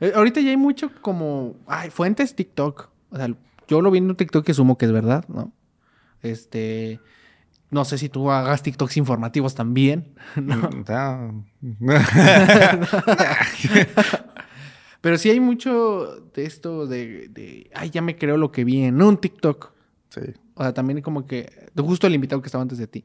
Eh, 0.00 0.12
ahorita 0.14 0.42
ya 0.42 0.50
hay 0.50 0.58
mucho 0.58 0.92
como... 1.00 1.56
Ay, 1.66 1.88
fuentes 1.88 2.36
TikTok. 2.36 2.90
O 3.16 3.18
sea, 3.18 3.34
yo 3.66 3.80
lo 3.80 3.90
vi 3.90 3.98
en 3.98 4.10
un 4.10 4.16
TikTok 4.16 4.44
que 4.44 4.54
sumo 4.54 4.78
que 4.78 4.84
es 4.86 4.92
verdad, 4.92 5.24
¿no? 5.28 5.52
Este... 6.22 7.00
No 7.68 7.84
sé 7.84 7.98
si 7.98 8.08
tú 8.08 8.30
hagas 8.30 8.62
TikToks 8.62 8.96
informativos 8.96 9.56
también, 9.56 10.14
¿no? 10.36 10.70
Ya. 10.84 11.32
Pero 15.00 15.18
sí 15.18 15.30
hay 15.30 15.40
mucho 15.40 16.20
de 16.34 16.44
esto 16.46 16.86
de, 16.86 17.28
de... 17.28 17.68
Ay, 17.74 17.90
ya 17.90 18.02
me 18.02 18.16
creo 18.16 18.36
lo 18.36 18.52
que 18.52 18.64
vi 18.64 18.84
en 18.84 19.02
un 19.02 19.18
TikTok. 19.18 19.72
sí. 20.10 20.20
O 20.54 20.62
sea, 20.62 20.72
también 20.72 21.02
como 21.02 21.26
que... 21.26 21.68
Justo 21.76 22.06
el 22.06 22.14
invitado 22.14 22.40
que 22.40 22.46
estaba 22.46 22.62
antes 22.62 22.78
de 22.78 22.86
ti 22.86 23.04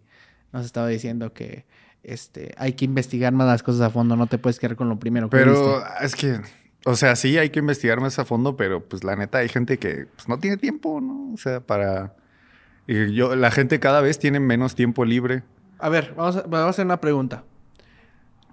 nos 0.54 0.66
estaba 0.66 0.88
diciendo 0.88 1.34
que... 1.34 1.66
Este, 2.04 2.56
hay 2.58 2.74
que 2.74 2.86
investigar 2.86 3.32
más 3.32 3.46
las 3.46 3.62
cosas 3.62 3.82
a 3.82 3.92
fondo, 3.92 4.16
no 4.16 4.26
te 4.26 4.40
puedes 4.40 4.58
quedar 4.58 4.76
con 4.76 4.90
lo 4.90 4.98
primero 4.98 5.30
que 5.30 5.38
Pero 5.38 5.54
viste. 5.54 6.06
es 6.06 6.16
que, 6.16 6.42
o 6.86 6.96
sea, 6.96 7.16
sí 7.16 7.38
hay 7.38 7.50
que 7.50 7.60
investigar 7.60 8.00
más 8.00 8.18
a 8.20 8.26
fondo, 8.26 8.56
pero 8.58 8.84
pues 8.84 9.04
la 9.04 9.16
neta 9.16 9.40
hay 9.40 9.50
gente 9.50 9.78
que 9.78 10.08
pues, 10.16 10.28
no 10.28 10.40
tiene 10.40 10.58
tiempo, 10.58 11.00
¿no? 11.02 11.34
O 11.34 11.38
sea, 11.38 11.60
para... 11.60 12.16
Y 12.88 13.14
yo, 13.14 13.36
la 13.36 13.52
gente 13.52 13.80
cada 13.80 14.02
vez 14.02 14.18
tiene 14.18 14.40
menos 14.40 14.76
tiempo 14.76 15.06
libre. 15.06 15.44
A 15.78 15.90
ver, 15.90 16.14
vamos 16.16 16.38
a, 16.38 16.42
vamos 16.42 16.68
a 16.68 16.70
hacer 16.70 16.86
una 16.86 17.00
pregunta. 17.00 17.44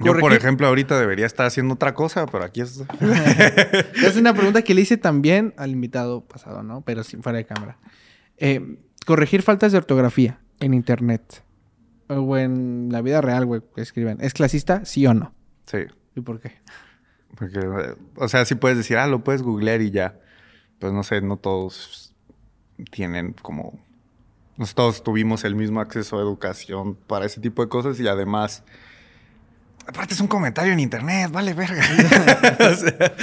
Yo, 0.00 0.16
por 0.16 0.32
ejemplo, 0.32 0.66
ahorita 0.66 0.98
debería 1.00 1.26
estar 1.26 1.46
haciendo 1.46 1.74
otra 1.74 1.92
cosa, 1.94 2.26
pero 2.26 2.44
aquí 2.44 2.60
es... 2.60 2.84
Es 4.04 4.16
una 4.16 4.32
pregunta 4.34 4.62
que 4.62 4.74
le 4.74 4.82
hice 4.82 4.96
también 4.96 5.54
al 5.56 5.70
invitado 5.70 6.20
pasado, 6.20 6.62
¿no? 6.62 6.82
Pero 6.82 7.02
sin 7.02 7.22
fuera 7.22 7.38
de 7.38 7.46
cámara. 7.46 7.78
Eh, 8.36 8.78
corregir 9.06 9.42
faltas 9.42 9.72
de 9.72 9.78
ortografía 9.78 10.38
en 10.60 10.74
internet 10.74 11.42
o 12.08 12.36
en 12.36 12.88
la 12.92 13.02
vida 13.02 13.20
real, 13.20 13.46
güey, 13.46 13.62
que 13.74 13.80
escriben. 13.80 14.18
¿Es 14.20 14.34
clasista, 14.34 14.84
sí 14.84 15.06
o 15.06 15.14
no? 15.14 15.34
Sí. 15.66 15.78
¿Y 16.14 16.20
por 16.20 16.40
qué? 16.40 16.52
Porque, 17.38 17.60
o 18.16 18.28
sea, 18.28 18.44
sí 18.44 18.56
puedes 18.56 18.76
decir, 18.76 18.96
ah, 18.96 19.06
lo 19.06 19.22
puedes 19.22 19.42
googlear 19.42 19.80
y 19.80 19.90
ya. 19.90 20.18
Pues 20.80 20.92
no 20.92 21.02
sé, 21.02 21.20
no 21.20 21.36
todos 21.36 22.14
tienen 22.90 23.34
como... 23.42 23.78
No 24.56 24.66
todos 24.66 25.04
tuvimos 25.04 25.44
el 25.44 25.54
mismo 25.54 25.80
acceso 25.80 26.18
a 26.18 26.20
educación 26.20 26.96
para 27.06 27.26
ese 27.26 27.40
tipo 27.40 27.62
de 27.62 27.68
cosas 27.68 28.00
y 28.00 28.08
además... 28.08 28.64
Aparte 29.86 30.14
es 30.14 30.20
un 30.20 30.26
comentario 30.26 30.72
en 30.72 30.80
internet, 30.80 31.30
vale 31.30 31.54
verga. 31.54 31.82
o 32.72 32.74
sea, 32.74 33.14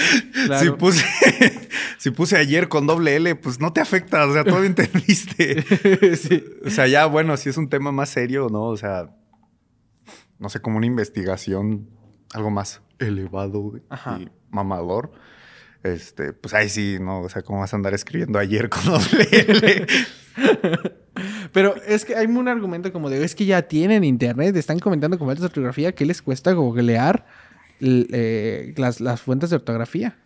Claro. 0.47 0.59
si, 0.63 0.72
puse, 0.72 1.05
si 1.99 2.11
puse 2.11 2.38
ayer 2.38 2.70
con 2.70 2.88
doble 2.88 3.18
L, 3.18 3.36
pues 3.36 3.59
no 3.59 3.74
te 3.74 3.82
afecta, 3.82 4.26
o 4.26 4.34
sea, 4.34 4.43
todo 4.45 4.63
entendiste. 4.63 5.61
sí. 6.16 6.43
O 6.66 6.70
sea, 6.70 6.88
ya 6.88 7.05
bueno, 7.05 7.36
si 7.38 7.49
es 7.49 7.57
un 7.57 7.70
tema 7.70 7.91
más 7.91 8.09
serio, 8.09 8.47
¿no? 8.49 8.63
O 8.63 8.78
sea, 8.78 9.09
no 10.39 10.49
sé, 10.49 10.59
como 10.59 10.78
una 10.78 10.88
investigación, 10.88 11.89
algo 12.36 12.51
más 12.51 12.81
elevado 12.99 13.73
Ajá. 13.89 14.19
y 14.19 14.29
mamador. 14.49 15.11
Este, 15.83 16.33
pues 16.33 16.53
ahí 16.53 16.67
sí, 16.67 16.97
¿no? 16.99 17.21
O 17.21 17.29
sea, 17.29 17.43
¿cómo 17.43 17.59
vas 17.59 17.73
a 17.73 17.75
andar 17.75 17.93
escribiendo 17.93 18.39
ayer 18.39 18.69
con 18.69 18.86
doble 18.86 19.27
L? 19.31 19.88
Pero 21.53 21.75
es 21.88 22.05
que 22.05 22.15
hay 22.15 22.25
un 22.25 22.47
argumento 22.47 22.91
como 22.91 23.09
de, 23.09 23.23
es 23.23 23.36
que 23.36 23.45
ya 23.45 23.61
tienen 23.61 24.03
internet, 24.03 24.55
están 24.55 24.79
comentando 24.79 25.17
con 25.17 25.27
faltas 25.27 25.41
de 25.41 25.47
ortografía, 25.47 25.93
¿qué 25.93 26.05
les 26.05 26.21
cuesta 26.21 26.51
googlear 26.53 27.25
eh, 27.79 28.73
las, 28.77 28.99
las 28.99 29.21
fuentes 29.21 29.51
de 29.51 29.57
ortografía? 29.57 30.17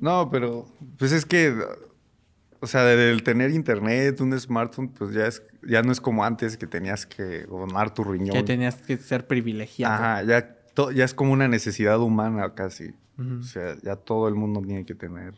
No, 0.00 0.30
pero 0.30 0.66
pues 0.98 1.12
es 1.12 1.24
que, 1.26 1.54
o 2.60 2.66
sea, 2.66 2.84
del 2.84 3.22
tener 3.22 3.50
internet, 3.50 4.20
un 4.20 4.38
smartphone, 4.40 4.88
pues 4.88 5.12
ya 5.12 5.26
es, 5.26 5.42
ya 5.62 5.82
no 5.82 5.92
es 5.92 6.00
como 6.00 6.24
antes 6.24 6.56
que 6.56 6.66
tenías 6.66 7.06
que 7.06 7.42
donar 7.42 7.92
tu 7.92 8.04
riñón. 8.04 8.34
Que 8.34 8.42
tenías 8.42 8.76
que 8.76 8.96
ser 8.96 9.26
privilegiado. 9.26 9.94
Ajá, 9.94 10.22
ya, 10.22 10.57
to- 10.78 10.92
ya 10.92 11.04
es 11.04 11.12
como 11.12 11.32
una 11.32 11.48
necesidad 11.48 11.98
humana 12.00 12.54
casi. 12.54 12.94
O 13.18 13.42
sea, 13.42 13.74
ya 13.82 13.96
todo 13.96 14.28
el 14.28 14.36
mundo 14.36 14.60
tiene 14.62 14.84
que 14.84 14.94
tener. 14.94 15.34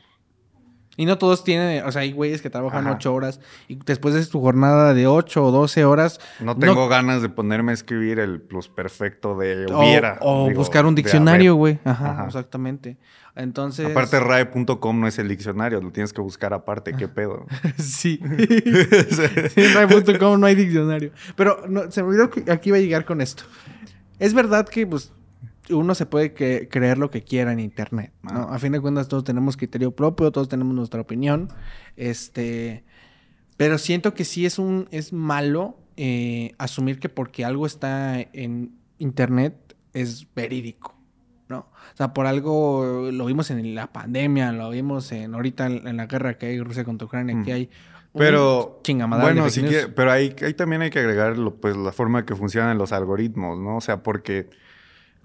Y 0.99 1.07
no 1.07 1.17
todos 1.17 1.45
tienen, 1.45 1.83
o 1.87 1.93
sea, 1.93 2.03
hay 2.03 2.13
güeyes 2.13 2.43
que 2.43 2.51
trabajan 2.51 2.87
Ajá. 2.87 2.97
ocho 2.97 3.15
horas 3.15 3.41
y 3.69 3.77
después 3.87 4.13
de 4.13 4.27
tu 4.27 4.39
jornada 4.41 4.93
de 4.93 5.07
ocho 5.07 5.43
o 5.47 5.51
doce 5.51 5.87
horas. 5.87 6.21
No 6.41 6.59
tengo 6.59 6.89
ganas 6.89 7.23
de 7.23 7.31
ponerme 7.31 7.71
a 7.71 7.75
escribir 7.75 8.19
el 8.19 8.43
plus 8.43 8.69
perfecto 8.69 9.35
de 9.39 9.65
o, 9.73 9.79
hubiera. 9.81 10.19
o 10.21 10.49
digo, 10.49 10.59
buscar 10.59 10.85
un 10.85 10.95
diccionario, 10.95 11.55
güey. 11.55 11.79
Ajá, 11.85 12.11
Ajá. 12.11 12.27
exactamente. 12.27 12.99
Entonces. 13.35 13.91
Aparte, 13.91 14.21
rae.com 14.21 15.01
no 15.01 15.07
es 15.07 15.19
el 15.19 15.29
diccionario, 15.29 15.81
lo 15.81 15.91
tienes 15.91 16.13
que 16.13 16.21
buscar 16.21 16.53
aparte, 16.53 16.93
qué 16.93 17.09
pedo. 17.09 17.47
sí. 17.79 18.21
Rai.com 19.75 20.39
no 20.39 20.47
hay 20.47 20.55
diccionario. 20.55 21.13
Pero 21.35 21.63
no, 21.67 21.91
se 21.91 22.03
me 22.03 22.09
olvidó 22.11 22.29
que 22.29 22.51
aquí 22.53 22.69
iba 22.69 22.77
a 22.77 22.81
llegar 22.81 23.07
con 23.07 23.23
esto. 23.23 23.45
Es 24.19 24.35
verdad 24.35 24.69
que, 24.69 24.87
pues, 24.87 25.13
uno 25.73 25.95
se 25.95 26.07
puede 26.07 26.33
que- 26.33 26.69
creer 26.69 26.99
lo 26.99 27.11
que 27.11 27.23
quiera 27.23 27.53
en 27.53 27.61
internet, 27.61 28.13
¿no? 28.23 28.49
Ah. 28.51 28.55
A 28.55 28.59
fin 28.59 28.73
de 28.73 28.81
cuentas, 28.81 29.09
todos 29.09 29.25
tenemos 29.25 29.57
criterio 29.57 29.91
propio, 29.95 30.31
todos 30.33 30.49
tenemos 30.49 30.75
nuestra 30.75 31.01
opinión. 31.01 31.49
Este. 31.97 32.85
Pero 33.57 33.79
siento 33.79 34.15
que 34.15 34.25
sí 34.25 34.47
es 34.47 34.59
un. 34.59 34.89
es 34.91 35.13
malo 35.13 35.77
eh, 35.97 36.53
asumir 36.59 36.99
que 36.99 37.09
porque 37.11 37.45
algo 37.45 37.67
está 37.67 38.21
en 38.21 38.73
internet 38.99 39.77
es 39.93 40.27
verídico. 40.35 40.97
¿no? 41.49 41.59
O 41.93 41.97
sea, 41.97 42.15
por 42.15 42.27
algo 42.27 43.11
lo 43.13 43.25
vimos 43.27 43.51
en 43.51 43.75
la 43.75 43.93
pandemia, 43.93 44.53
lo 44.53 44.71
vimos 44.71 45.11
en 45.11 45.35
ahorita 45.35 45.67
en, 45.67 45.87
en 45.89 45.97
la 45.97 46.07
guerra 46.07 46.39
que 46.39 46.47
hay 46.47 46.61
Rusia 46.61 46.85
contra 46.85 47.07
Ucrania, 47.07 47.35
Mm. 47.35 47.45
que 47.45 47.53
hay 47.53 47.71
Pero, 48.17 48.81
bueno, 49.25 49.43
que- 49.71 49.89
pero 49.89 50.13
ahí, 50.13 50.35
ahí 50.43 50.55
también 50.55 50.83
hay 50.83 50.91
que 50.91 51.01
agregar 51.01 51.37
lo- 51.39 51.57
pues, 51.57 51.77
la 51.77 51.91
forma 51.93 52.25
que 52.25 52.37
funcionan 52.37 52.79
los 52.79 52.93
algoritmos, 52.93 53.59
¿no? 53.59 53.77
O 53.77 53.81
sea, 53.81 54.01
porque 54.03 54.49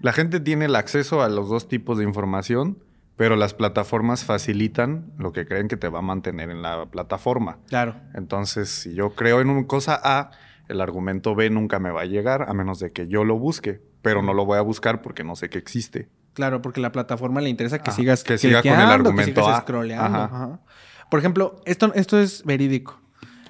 la 0.00 0.12
gente 0.12 0.40
tiene 0.40 0.66
el 0.66 0.76
acceso 0.76 1.22
a 1.22 1.28
los 1.28 1.48
dos 1.48 1.68
tipos 1.68 1.98
de 1.98 2.04
información, 2.04 2.78
pero 3.16 3.36
las 3.36 3.54
plataformas 3.54 4.24
facilitan 4.24 5.12
lo 5.18 5.32
que 5.32 5.46
creen 5.46 5.68
que 5.68 5.76
te 5.76 5.88
va 5.88 6.00
a 6.00 6.02
mantener 6.02 6.50
en 6.50 6.62
la 6.62 6.86
plataforma. 6.86 7.58
Claro. 7.68 7.96
Entonces, 8.14 8.68
si 8.68 8.94
yo 8.94 9.14
creo 9.14 9.40
en 9.40 9.48
una 9.48 9.66
cosa 9.66 9.98
A, 10.02 10.30
el 10.68 10.80
argumento 10.80 11.34
B 11.34 11.48
nunca 11.48 11.78
me 11.78 11.90
va 11.90 12.02
a 12.02 12.06
llegar 12.06 12.46
a 12.48 12.52
menos 12.52 12.78
de 12.78 12.92
que 12.92 13.08
yo 13.08 13.24
lo 13.24 13.38
busque, 13.38 13.80
pero 14.02 14.22
no 14.22 14.34
lo 14.34 14.44
voy 14.44 14.58
a 14.58 14.62
buscar 14.62 15.00
porque 15.00 15.24
no 15.24 15.34
sé 15.34 15.48
que 15.48 15.58
existe. 15.58 16.08
Claro, 16.34 16.60
porque 16.60 16.80
la 16.80 16.92
plataforma 16.92 17.40
le 17.40 17.48
interesa 17.48 17.78
que 17.78 17.90
sigas 17.90 18.22
que 18.22 18.36
siga 18.36 18.60
con 18.60 18.72
el 18.72 18.80
argumento 18.80 19.40
que 19.40 19.40
sigas 19.40 19.64
A. 19.98 20.26
ajá. 20.26 20.60
Por 21.10 21.20
ejemplo, 21.20 21.62
esto, 21.64 21.92
esto 21.94 22.20
es 22.20 22.44
verídico. 22.44 23.00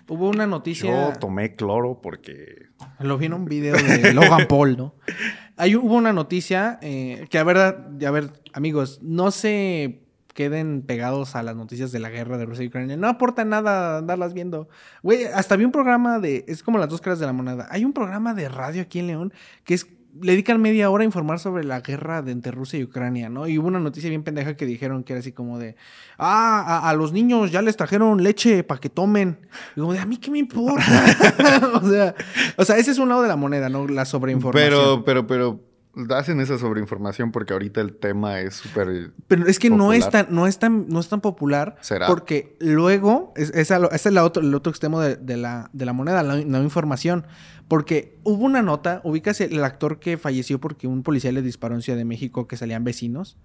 Hubo 0.08 0.28
una 0.28 0.46
noticia. 0.46 1.12
Yo 1.12 1.18
tomé 1.18 1.56
cloro 1.56 2.00
porque... 2.00 2.66
Lo 3.00 3.18
vi 3.18 3.26
en 3.26 3.34
un 3.34 3.44
video 3.44 3.74
de 4.02 4.14
Logan 4.14 4.46
Paul, 4.48 4.76
¿no? 4.76 4.94
Ahí 5.56 5.74
hubo 5.74 5.94
una 5.94 6.12
noticia 6.12 6.78
eh, 6.82 7.26
que, 7.30 7.38
a 7.38 7.44
ver, 7.44 7.56
a 7.58 8.10
ver, 8.10 8.30
amigos, 8.52 9.00
no 9.02 9.30
se 9.30 10.06
queden 10.36 10.82
pegados 10.82 11.34
a 11.34 11.42
las 11.42 11.56
noticias 11.56 11.90
de 11.92 11.98
la 11.98 12.10
guerra 12.10 12.36
de 12.36 12.44
Rusia 12.44 12.62
y 12.62 12.68
Ucrania. 12.68 12.96
No 12.96 13.08
aporta 13.08 13.44
nada 13.44 13.98
andarlas 13.98 14.34
viendo. 14.34 14.68
Güey, 15.02 15.24
hasta 15.24 15.56
vi 15.56 15.64
un 15.64 15.72
programa 15.72 16.20
de. 16.20 16.44
Es 16.46 16.62
como 16.62 16.78
las 16.78 16.90
dos 16.90 17.00
caras 17.00 17.18
de 17.18 17.26
la 17.26 17.32
moneda. 17.32 17.66
Hay 17.70 17.84
un 17.84 17.94
programa 17.94 18.34
de 18.34 18.48
radio 18.48 18.82
aquí 18.82 19.00
en 19.00 19.06
León 19.08 19.32
que 19.64 19.74
es. 19.74 19.86
Le 20.20 20.32
dedican 20.32 20.60
media 20.60 20.90
hora 20.90 21.02
a 21.02 21.04
informar 21.04 21.38
sobre 21.38 21.64
la 21.64 21.80
guerra 21.80 22.22
de 22.22 22.32
entre 22.32 22.52
Rusia 22.52 22.78
y 22.78 22.84
Ucrania, 22.84 23.28
¿no? 23.28 23.46
Y 23.46 23.58
hubo 23.58 23.68
una 23.68 23.80
noticia 23.80 24.08
bien 24.08 24.22
pendeja 24.22 24.56
que 24.56 24.66
dijeron 24.66 25.04
que 25.04 25.12
era 25.12 25.20
así 25.20 25.32
como 25.32 25.58
de. 25.58 25.76
Ah, 26.18 26.88
a, 26.88 26.94
los 26.94 27.12
niños 27.12 27.50
ya 27.52 27.62
les 27.62 27.76
trajeron 27.76 28.22
leche 28.22 28.64
para 28.64 28.80
que 28.80 28.88
tomen. 28.88 29.38
Y 29.76 29.80
como 29.80 29.92
de, 29.92 29.98
a 29.98 30.06
mí 30.06 30.16
qué 30.16 30.30
me 30.30 30.38
importa. 30.38 30.84
o 31.82 31.88
sea, 31.88 32.14
o 32.56 32.64
sea, 32.64 32.78
ese 32.78 32.90
es 32.90 32.98
un 32.98 33.08
lado 33.08 33.22
de 33.22 33.28
la 33.28 33.36
moneda, 33.36 33.68
¿no? 33.68 33.86
La 33.86 34.04
sobreinformación. 34.04 34.70
Pero, 34.70 35.04
pero, 35.04 35.26
pero 35.26 35.65
hacen 36.10 36.40
esa 36.40 36.58
sobreinformación 36.58 37.32
porque 37.32 37.52
ahorita 37.52 37.80
el 37.80 37.94
tema 37.94 38.40
es 38.40 38.56
súper... 38.56 39.12
Pero 39.28 39.46
es 39.46 39.58
que 39.58 39.70
no 39.70 39.92
es, 39.92 40.08
tan, 40.10 40.26
no, 40.30 40.46
es 40.46 40.58
tan, 40.58 40.88
no 40.88 41.00
es 41.00 41.08
tan 41.08 41.20
popular. 41.20 41.76
¿Será? 41.80 42.06
Porque 42.06 42.56
luego, 42.60 43.32
es, 43.36 43.50
es 43.50 43.70
ese 43.70 44.08
es 44.08 44.12
la 44.12 44.24
otro, 44.24 44.42
el 44.42 44.54
otro 44.54 44.70
extremo 44.70 45.00
de, 45.00 45.16
de 45.16 45.36
la, 45.36 45.70
de 45.72 45.84
la 45.86 45.92
moneda, 45.92 46.22
la 46.22 46.36
no 46.36 46.62
información. 46.62 47.26
Porque 47.68 48.18
hubo 48.22 48.44
una 48.44 48.62
nota, 48.62 49.00
ubicas 49.04 49.40
el, 49.40 49.54
el 49.54 49.64
actor 49.64 49.98
que 49.98 50.18
falleció 50.18 50.60
porque 50.60 50.86
un 50.86 51.02
policía 51.02 51.32
le 51.32 51.42
disparó 51.42 51.74
en 51.74 51.82
Ciudad 51.82 51.98
de 51.98 52.04
México 52.04 52.46
que 52.46 52.56
salían 52.56 52.84
vecinos. 52.84 53.36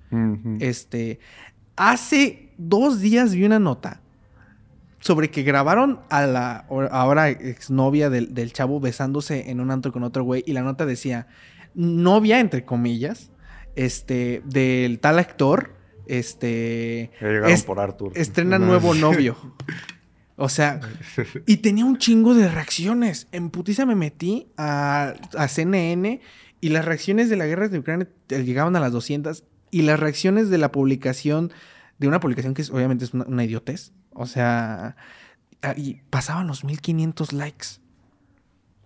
Este, 0.60 1.20
hace 1.76 2.52
dos 2.58 3.00
días 3.00 3.34
vi 3.34 3.46
una 3.46 3.60
nota 3.60 4.02
sobre 5.00 5.32
que 5.32 5.42
grabaron 5.42 6.00
a 6.10 6.28
la 6.28 6.66
ahora 6.92 7.30
exnovia 7.30 8.12
del, 8.12 8.36
del 8.36 8.54
chavo 8.54 8.80
besándose 8.80 9.50
en 9.50 9.60
un 9.60 9.72
antro 9.72 9.92
con 9.92 10.04
otro 10.04 10.24
güey 10.24 10.44
y 10.46 10.54
la 10.54 10.62
nota 10.62 10.86
decía 10.86 11.28
novia 11.74 12.40
entre 12.40 12.66
comillas 12.66 13.32
este 13.76 14.42
del 14.46 15.00
tal 15.00 15.20
actor 15.20 15.76
este 16.06 17.12
Ya 17.22 17.28
llegaron 17.28 17.62
por 17.62 17.80
Arthur. 17.80 18.12
estrena 18.16 18.60
nuevo 18.60 18.94
novio 18.94 19.38
o 20.36 20.50
sea 20.50 20.80
y 21.46 21.58
tenía 21.58 21.86
un 21.86 21.98
chingo 21.98 22.34
de 22.34 22.50
reacciones 22.50 23.28
en 23.32 23.50
putiza 23.50 23.86
me 23.86 23.96
metí 23.96 24.48
a, 24.58 25.14
a 25.38 25.48
CNN 25.48 26.20
y 26.60 26.70
las 26.70 26.86
reacciones 26.86 27.30
de 27.30 27.38
la 27.38 27.46
guerra 27.46 27.68
de 27.68 27.80
Ucrania 27.80 28.08
eh, 28.30 28.44
llegaban 28.44 28.76
a 28.76 28.80
las 28.80 28.92
200 28.92 29.44
y 29.72 29.82
las 29.82 30.00
reacciones 30.00 30.50
de 30.50 30.58
la 30.58 30.72
publicación 30.72 31.52
de 31.98 32.08
una 32.08 32.20
publicación 32.20 32.54
que 32.54 32.62
es, 32.62 32.70
obviamente 32.70 33.06
es 33.06 33.14
una, 33.14 33.26
una 33.26 33.44
idiotez. 33.44 33.94
O 34.12 34.26
sea, 34.26 34.96
ah, 35.62 35.74
y 35.78 36.02
pasaban 36.10 36.48
los 36.48 36.64
1500 36.64 37.32
likes. 37.34 37.68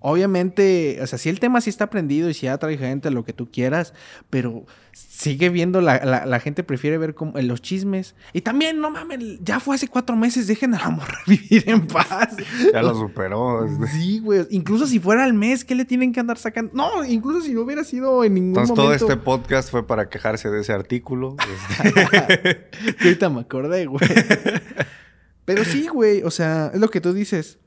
Obviamente, 0.08 1.00
o 1.02 1.08
sea, 1.08 1.18
si 1.18 1.30
el 1.30 1.40
tema 1.40 1.62
sí 1.62 1.72
está 1.72 1.90
prendido 1.90 2.30
y 2.30 2.36
si 2.36 2.46
atrae 2.46 2.78
gente, 2.78 3.10
lo 3.10 3.26
que 3.26 3.34
tú 3.34 3.50
quieras, 3.52 3.94
pero 4.30 4.66
sigue 4.92 5.50
viendo, 5.50 5.82
la, 5.82 5.98
la- 6.06 6.28
la 6.28 6.40
gente 6.40 6.64
prefiere 6.64 7.00
ver 7.00 7.16
como, 7.16 7.40
los 7.42 7.60
chismes. 7.64 8.14
Y 8.32 8.42
también, 8.42 8.80
no 8.80 8.92
mames, 8.92 9.40
ya 9.42 9.60
fue 9.60 9.76
hace 9.76 9.88
cuatro 9.88 10.16
meses, 10.16 10.46
dejen 10.46 10.76
a 10.76 10.80
la 10.80 10.90
morra 10.92 11.18
vivir 11.28 11.64
en 11.68 11.88
paz. 11.88 12.36
Ya 12.72 12.84
lo 12.84 12.94
superó. 12.94 13.66
este. 13.66 13.88
Sí, 13.88 14.20
güey. 14.20 14.46
Incluso 14.52 14.86
si 14.86 15.00
fuera 15.00 15.24
al 15.24 15.34
mes, 15.34 15.66
¿qué 15.66 15.74
le 15.74 15.86
tienen 15.86 16.14
que 16.14 16.20
andar 16.20 16.38
sacando? 16.38 16.72
No, 16.76 17.04
incluso 17.04 17.42
si 17.42 17.54
no 17.56 17.62
hubiera 17.62 17.84
sido 17.84 18.24
en 18.24 18.36
ningún 18.36 18.50
Entonces 18.50 18.76
todo 18.76 18.86
momento. 18.86 19.06
este 19.06 19.18
podcast 19.18 19.72
fue 19.72 19.88
para 19.88 20.08
quejarse 20.10 20.50
de 20.52 20.62
ese 20.62 20.72
artículo. 20.72 21.36
este. 21.84 22.70
Ahorita 23.02 23.30
me 23.32 23.42
acordé, 23.42 23.88
güey. 23.88 24.02
Pero 25.46 25.64
sí, 25.64 25.88
güey. 25.88 26.22
O 26.24 26.30
sea, 26.32 26.70
es 26.74 26.80
lo 26.80 26.90
que 26.90 27.02
tú 27.02 27.12
dices. 27.12 27.58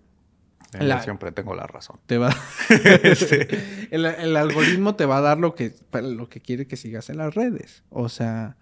Yo 0.72 0.84
La- 0.86 1.02
siempre 1.02 1.32
tengo 1.32 1.54
la 1.54 1.66
razón. 1.66 1.98
Te 2.06 2.18
va. 2.18 2.34
el, 3.90 4.04
el 4.04 4.36
algoritmo 4.36 4.94
te 4.96 5.06
va 5.06 5.18
a 5.18 5.20
dar 5.22 5.38
lo 5.38 5.54
que, 5.54 5.74
lo 6.02 6.28
que 6.28 6.40
quiere 6.40 6.66
que 6.66 6.76
sigas 6.76 7.08
en 7.10 7.16
las 7.18 7.34
redes. 7.34 7.82
O 7.90 8.08
sea, 8.08 8.56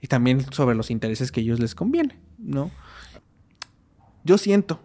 y 0.00 0.06
también 0.06 0.40
sobre 0.52 0.74
los 0.74 0.90
intereses 0.90 1.30
que 1.30 1.40
a 1.40 1.42
ellos 1.42 1.60
les 1.60 1.74
conviene, 1.74 2.18
¿no? 2.38 2.70
Yo 4.24 4.38
siento, 4.38 4.80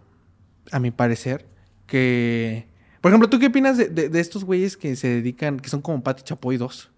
a 0.72 0.78
mi 0.78 0.90
parecer, 0.90 1.46
que. 1.86 2.66
Por 3.00 3.10
ejemplo, 3.10 3.28
¿tú 3.30 3.38
qué 3.38 3.46
opinas 3.46 3.76
de, 3.76 3.88
de- 3.88 4.08
de 4.08 4.20
estos 4.20 4.44
güeyes 4.44 4.76
que 4.76 4.96
se 4.96 5.08
dedican, 5.08 5.60
que 5.60 5.68
son 5.68 5.80
como 5.82 6.02
Pati 6.02 6.22
Chapoy 6.24 6.56
2? 6.56 6.90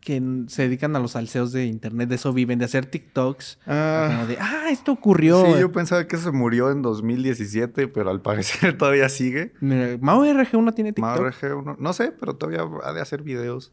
Que 0.00 0.22
se 0.48 0.62
dedican 0.62 0.94
a 0.96 1.00
los 1.00 1.12
salseos 1.12 1.52
de 1.52 1.66
internet, 1.66 2.08
de 2.08 2.14
eso 2.14 2.32
viven, 2.32 2.58
de 2.58 2.64
hacer 2.64 2.86
TikToks. 2.86 3.58
Como 3.64 4.26
de, 4.26 4.38
ah, 4.40 4.68
esto 4.70 4.92
ocurrió. 4.92 5.44
Sí, 5.44 5.60
yo 5.60 5.72
pensaba 5.72 6.06
que 6.06 6.16
se 6.16 6.30
murió 6.30 6.70
en 6.70 6.82
2017, 6.82 7.88
pero 7.88 8.10
al 8.10 8.22
parecer 8.22 8.76
todavía 8.78 9.08
sigue. 9.08 9.52
Mao 9.60 10.24
RG1 10.24 10.74
tiene 10.74 10.92
TikTok. 10.92 11.20
Mao 11.20 11.30
RG1, 11.30 11.76
no 11.78 11.92
sé, 11.92 12.12
pero 12.12 12.36
todavía 12.36 12.64
ha 12.84 12.92
de 12.92 13.00
hacer 13.00 13.22
videos. 13.22 13.72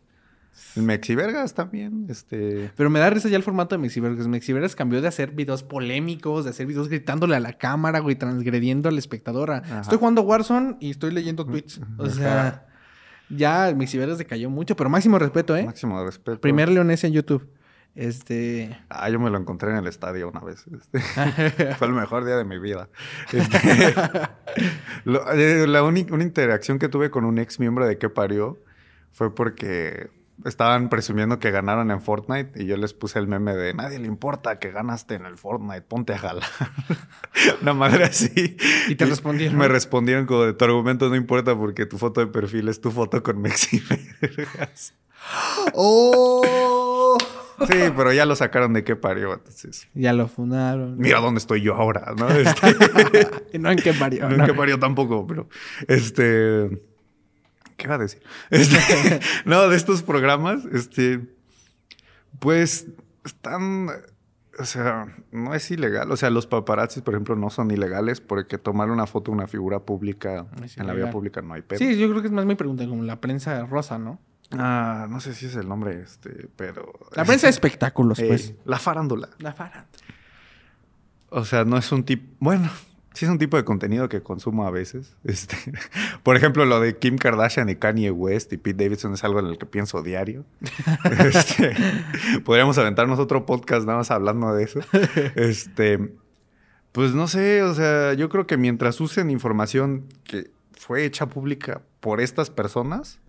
Mexivergas 0.76 1.54
también, 1.54 2.06
este... 2.10 2.72
Pero 2.76 2.90
me 2.90 3.00
da 3.00 3.10
risa 3.10 3.28
ya 3.28 3.38
el 3.38 3.44
formato 3.44 3.76
de 3.76 3.82
Mexivergas. 3.82 4.28
Mexivergas 4.28 4.76
cambió 4.76 5.02
de 5.02 5.08
hacer 5.08 5.32
videos 5.32 5.64
polémicos, 5.64 6.46
de 6.46 6.52
hacer 6.52 6.66
videos 6.66 6.88
gritándole 6.88 7.36
a 7.36 7.40
la 7.40 7.54
cámara, 7.54 8.00
güey, 8.00 8.16
transgrediendo 8.16 8.90
al 8.90 8.98
espectador. 8.98 9.62
Estoy 9.82 9.98
jugando 9.98 10.22
Warzone 10.22 10.78
y 10.80 10.92
estoy 10.92 11.12
leyendo 11.12 11.46
tweets. 11.46 11.82
O 11.98 12.10
sea, 12.10 12.68
ya 13.30 13.74
Mexivergas 13.76 14.18
decayó 14.18 14.50
mucho, 14.50 14.76
pero 14.76 14.90
máximo 14.90 15.18
respeto, 15.20 15.56
¿eh? 15.56 15.64
Máximo 15.66 16.04
respeto. 16.04 16.40
Primer 16.42 16.70
leonés 16.70 17.04
en 17.04 17.14
YouTube. 17.14 17.48
Este. 17.96 18.78
Ah, 18.90 19.10
yo 19.10 19.20
me 19.20 19.30
lo 19.30 19.38
encontré 19.38 19.72
en 19.72 19.78
el 19.78 19.88
estadio 19.88 20.30
una 20.30 20.42
vez. 20.42 20.66
este. 20.68 21.00
Fue 21.76 21.88
el 21.88 21.94
mejor 21.94 22.26
día 22.26 22.36
de 22.36 22.44
mi 22.44 22.60
vida. 22.60 22.90
Este, 23.32 23.96
lo- 25.06 25.32
eh, 25.32 25.66
la 25.68 25.82
única 25.84 26.14
interacción 26.16 26.78
que 26.80 26.90
tuve 26.90 27.10
con 27.10 27.24
un 27.26 27.38
ex 27.40 27.60
miembro 27.60 27.88
de 27.88 27.98
Que 27.98 28.10
Parió 28.10 28.60
fue 29.12 29.34
porque 29.34 30.10
estaban 30.44 30.90
presumiendo 30.90 31.40
que 31.40 31.50
ganaron 31.52 31.92
en 31.92 32.02
Fortnite 32.02 32.62
y 32.62 32.66
yo 32.66 32.76
les 32.78 32.94
puse 32.94 33.20
el 33.20 33.28
meme 33.28 33.56
de 33.56 33.74
nadie 33.74 34.00
le 34.00 34.08
importa 34.08 34.60
que 34.60 34.72
ganaste 34.72 35.16
en 35.16 35.26
el 35.26 35.38
Fortnite, 35.38 35.82
ponte 35.82 36.14
a 36.14 36.18
jalar. 36.18 36.44
Una 37.62 37.74
madre 37.74 38.04
así. 38.04 38.58
Y 38.90 38.96
te 38.96 39.06
respondieron. 39.06 39.58
Me 39.58 39.68
respondieron 39.68 40.26
como 40.26 40.44
de 40.44 40.54
tu 40.54 40.66
argumento 40.66 41.08
no 41.10 41.16
importa 41.16 41.56
porque 41.56 41.86
tu 41.86 41.98
foto 41.98 42.20
de 42.22 42.28
perfil 42.28 42.68
es 42.68 42.82
tu 42.82 42.92
foto 42.92 43.24
con 43.24 43.42
Mexi 43.42 43.82
Vergas". 44.22 44.94
¡Oh! 45.74 47.18
Sí, 47.68 47.78
pero 47.96 48.12
ya 48.12 48.26
lo 48.26 48.36
sacaron 48.36 48.74
de 48.74 48.84
qué 48.84 48.96
parió, 48.98 49.34
entonces. 49.34 49.88
Ya 49.94 50.12
lo 50.12 50.28
fundaron. 50.28 50.98
Mira 50.98 51.20
dónde 51.22 51.38
estoy 51.40 51.62
yo 51.62 51.74
ahora, 51.76 52.14
¿no? 52.18 52.28
Este, 52.36 52.76
Y 53.54 53.60
no 53.60 53.72
en 53.72 53.78
qué 53.78 53.94
parió. 53.94 54.28
no 54.30 54.36
en 54.36 54.46
qué 54.46 54.54
parió 54.54 54.78
tampoco, 54.78 55.26
pero 55.26 55.48
este 55.88 56.82
¿qué 57.78 57.86
iba 57.86 57.96
a 57.96 58.00
decir? 58.00 58.22
Este, 58.50 59.20
no, 59.46 59.68
de 59.70 59.78
estos 59.78 60.04
programas, 60.04 60.66
este 60.66 61.22
pues 62.40 62.88
están 63.24 63.90
o 64.58 64.66
sea, 64.66 65.08
no 65.32 65.54
es 65.54 65.70
ilegal. 65.72 66.12
O 66.12 66.18
sea, 66.18 66.30
los 66.30 66.48
paparazzis, 66.48 67.04
por 67.04 67.14
ejemplo, 67.14 67.36
no 67.36 67.50
son 67.50 67.72
ilegales 67.72 68.22
porque 68.22 68.58
tomar 68.58 68.90
una 68.90 69.06
foto 69.06 69.32
de 69.32 69.38
una 69.38 69.48
figura 69.48 69.80
pública 69.80 70.46
Es 70.64 70.78
en 70.78 70.88
la 70.88 70.94
vía 70.94 71.10
pública 71.10 71.42
no 71.42 71.54
hay 71.54 71.62
pedo. 71.62 71.80
Sí, 71.80 71.98
yo 71.98 72.10
creo 72.10 72.22
que 72.22 72.28
es 72.28 72.34
más 72.34 72.46
mi 72.46 72.56
pregunta, 72.56 72.88
como 72.88 73.04
la 73.04 73.20
prensa 73.20 73.66
rosa, 73.66 73.98
¿no? 73.98 74.20
Ah, 74.52 75.08
no 75.10 75.20
sé 75.20 75.34
si 75.34 75.48
es 75.48 75.56
el 75.56 75.68
nombre, 75.68 76.02
este, 76.02 76.48
pero. 76.56 76.94
La 77.16 77.26
prensa 77.26 77.48
de 77.48 77.52
espectáculos, 77.52 78.20
Eh, 78.26 78.28
pues. 78.28 78.54
La 78.64 78.80
farándula. 78.80 79.30
La 79.40 79.54
farándula. 79.54 79.88
O 81.30 81.44
sea, 81.44 81.66
no 81.66 81.78
es 81.78 81.92
un 81.92 82.04
tipo. 82.06 82.36
Bueno, 82.40 82.70
sí 83.16 83.26
es 83.26 83.32
un 83.32 83.40
tipo 83.40 83.58
de 83.58 83.64
contenido 83.64 84.08
que 84.10 84.22
consumo 84.22 84.68
a 84.68 84.72
veces. 84.72 85.16
Este, 85.24 85.58
por 86.24 86.38
ejemplo, 86.38 86.66
lo 86.66 86.80
de 86.80 86.98
Kim 86.98 87.18
Kardashian 87.18 87.70
y 87.70 87.76
Kanye 87.76 88.12
West 88.12 88.54
y 88.54 88.58
Pete 88.58 88.84
Davidson 88.84 89.14
es 89.14 89.24
algo 89.24 89.40
en 89.40 89.48
el 89.48 89.58
que 89.58 89.66
pienso 89.66 90.04
diario. 90.04 90.46
Este, 91.20 91.76
podríamos 92.44 92.78
aventarnos 92.78 93.20
otro 93.20 93.46
podcast 93.46 93.86
nada 93.86 94.00
más 94.00 94.12
hablando 94.12 94.54
de 94.54 94.64
eso. 94.64 94.80
Este, 95.36 96.14
pues 96.92 97.14
no 97.14 97.28
sé, 97.28 97.64
o 97.64 97.74
sea, 97.74 98.14
yo 98.14 98.30
creo 98.30 98.46
que 98.46 98.58
mientras 98.58 99.02
usen 99.02 99.30
información 99.30 100.06
que 100.24 100.52
fue 100.78 101.06
hecha 101.06 101.28
pública 101.28 101.82
por 102.00 102.22
estas 102.22 102.50
personas, 102.50 103.20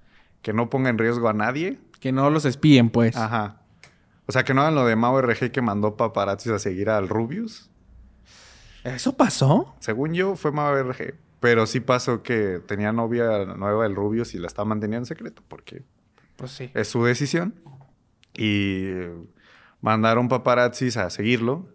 que 0.42 0.52
no 0.52 0.68
ponga 0.68 0.90
en 0.90 0.98
riesgo 0.98 1.28
a 1.28 1.32
nadie, 1.32 1.78
Que 2.00 2.12
no 2.12 2.28
los 2.28 2.44
espíen, 2.44 2.90
pues. 2.90 3.16
Ajá. 3.16 3.62
O 4.26 4.32
sea, 4.32 4.44
que 4.44 4.54
no 4.54 4.60
hagan 4.60 4.74
lo 4.74 4.84
de 4.84 4.96
Mau 4.96 5.18
RG 5.20 5.50
que 5.50 5.62
mandó 5.62 5.96
paparazzis 5.96 6.52
a 6.52 6.58
seguir 6.58 6.90
al 6.90 7.08
Rubius. 7.08 7.70
¿Eso 8.86 9.16
pasó? 9.16 9.74
Según 9.80 10.14
yo, 10.14 10.36
fue 10.36 10.52
RG. 10.52 11.14
Pero 11.40 11.66
sí 11.66 11.80
pasó 11.80 12.22
que 12.22 12.60
tenía 12.66 12.92
novia 12.92 13.44
nueva 13.44 13.84
el 13.86 13.94
Rubius 13.94 14.34
y 14.34 14.38
la 14.38 14.46
estaba 14.46 14.66
manteniendo 14.66 15.02
en 15.02 15.06
secreto 15.06 15.42
porque 15.48 15.82
Pues 16.36 16.52
sí. 16.52 16.70
es 16.72 16.88
su 16.88 17.04
decisión. 17.04 17.54
Y 18.34 18.90
mandaron 19.80 20.28
paparazzis 20.28 20.96
a 20.96 21.10
seguirlo. 21.10 21.68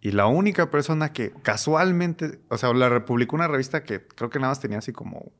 Y 0.00 0.12
la 0.12 0.26
única 0.26 0.70
persona 0.70 1.12
que 1.12 1.32
casualmente, 1.42 2.40
o 2.48 2.58
sea, 2.58 2.72
la 2.72 3.04
publicó 3.04 3.36
una 3.36 3.48
revista 3.48 3.84
que 3.84 4.06
creo 4.06 4.30
que 4.30 4.38
nada 4.38 4.50
más 4.50 4.60
tenía 4.60 4.78
así 4.78 4.92
como 4.92 5.32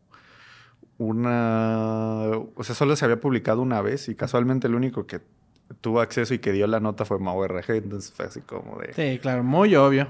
una, 0.98 2.28
o 2.54 2.64
sea, 2.64 2.74
solo 2.74 2.96
se 2.96 3.04
había 3.04 3.20
publicado 3.20 3.60
una 3.62 3.82
vez 3.82 4.08
y 4.08 4.14
casualmente 4.14 4.66
el 4.66 4.74
único 4.74 5.06
que 5.06 5.20
tuvo 5.80 6.00
acceso 6.00 6.34
y 6.34 6.38
que 6.38 6.52
dio 6.52 6.66
la 6.66 6.80
nota 6.80 7.04
fue 7.04 7.18
Mau 7.18 7.42
RG, 7.44 7.70
entonces 7.72 8.12
fue 8.12 8.26
así 8.26 8.40
como 8.40 8.78
de, 8.78 8.92
Sí, 8.94 9.18
claro, 9.18 9.42
muy 9.42 9.74
obvio. 9.74 10.06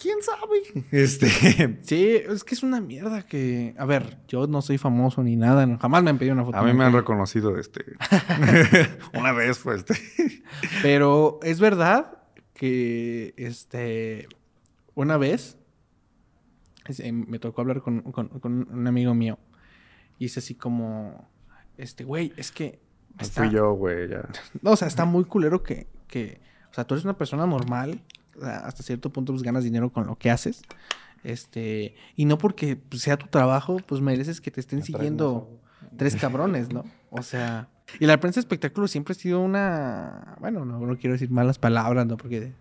¿Quién 0.00 0.16
sabe? 0.22 0.86
Este, 0.90 1.78
Sí, 1.82 2.16
es 2.16 2.44
que 2.44 2.54
es 2.54 2.62
una 2.62 2.80
mierda 2.80 3.22
que... 3.26 3.74
A 3.78 3.84
ver, 3.84 4.18
yo 4.28 4.46
no 4.46 4.62
soy 4.62 4.78
famoso 4.78 5.22
ni 5.22 5.36
nada. 5.36 5.66
no- 5.66 5.78
jamás 5.78 6.02
me 6.02 6.10
han 6.10 6.18
pedido 6.18 6.34
una 6.34 6.44
foto. 6.44 6.56
a 6.58 6.62
mí 6.62 6.72
me 6.72 6.84
han 6.84 6.92
reconocido, 6.92 7.58
este, 7.58 7.84
una 9.18 9.32
vez 9.32 9.58
fue 9.58 9.76
este. 9.76 9.94
Pero 10.82 11.38
es 11.42 11.60
verdad 11.60 12.18
que, 12.54 13.34
este... 13.36 14.28
Una 14.94 15.16
vez... 15.16 15.56
eh, 16.98 17.12
me 17.12 17.38
tocó 17.38 17.60
hablar 17.60 17.82
con, 17.82 18.00
con- 18.12 18.28
con 18.28 18.68
un 18.70 18.86
amigo 18.86 19.14
mío. 19.14 19.38
Y 20.18 20.26
es 20.26 20.38
así 20.38 20.54
como... 20.54 21.28
Este, 21.76 22.02
güey, 22.04 22.32
es 22.36 22.50
que... 22.50 22.80
está- 23.18 23.42
Fui 23.44 23.50
yo, 23.54 23.72
güey, 23.74 24.08
ya. 24.08 24.28
No, 24.62 24.72
o 24.72 24.76
sea, 24.76 24.88
está 24.88 25.04
muy 25.04 25.24
culero 25.24 25.62
que, 25.62 25.86
que, 26.08 26.40
o 26.70 26.74
sea, 26.74 26.84
tú 26.84 26.94
eres 26.94 27.04
una 27.04 27.16
persona 27.16 27.46
normal, 27.46 28.02
hasta 28.42 28.82
cierto 28.82 29.10
punto 29.10 29.32
pues 29.32 29.42
ganas 29.42 29.64
dinero 29.64 29.90
con 29.92 30.06
lo 30.06 30.16
que 30.16 30.30
haces, 30.30 30.62
este, 31.24 31.94
y 32.16 32.24
no 32.24 32.38
porque 32.38 32.76
pues, 32.76 33.02
sea 33.02 33.16
tu 33.16 33.26
trabajo, 33.26 33.78
pues 33.86 34.00
mereces 34.00 34.40
que 34.40 34.50
te 34.50 34.60
estén 34.60 34.82
siguiendo 34.82 35.60
tres 35.96 36.14
cabrones, 36.16 36.72
¿no? 36.72 36.84
O 37.10 37.22
sea, 37.22 37.68
y 37.98 38.06
la 38.06 38.20
prensa 38.20 38.36
de 38.38 38.42
espectáculos 38.42 38.90
siempre 38.90 39.12
ha 39.12 39.14
sido 39.16 39.40
una, 39.40 40.36
bueno, 40.40 40.64
no, 40.64 40.78
no 40.78 40.96
quiero 40.96 41.14
decir 41.14 41.30
malas 41.30 41.58
palabras, 41.58 42.06
¿no? 42.06 42.16
Porque 42.16 42.52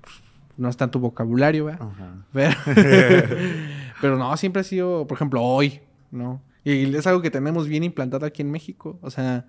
pues, 0.00 0.14
no 0.56 0.68
está 0.68 0.84
en 0.84 0.90
tu 0.92 1.00
vocabulario, 1.00 1.66
¿verdad? 1.66 1.88
Pero, 2.32 2.54
pero 4.00 4.16
no, 4.16 4.36
siempre 4.36 4.60
ha 4.60 4.64
sido, 4.64 5.06
por 5.06 5.16
ejemplo, 5.16 5.42
hoy, 5.42 5.80
¿no? 6.10 6.40
Y 6.64 6.94
es 6.94 7.06
algo 7.06 7.20
que 7.22 7.30
tenemos 7.30 7.66
bien 7.66 7.82
implantado 7.82 8.24
aquí 8.24 8.42
en 8.42 8.50
México. 8.50 8.98
O 9.02 9.10
sea, 9.10 9.46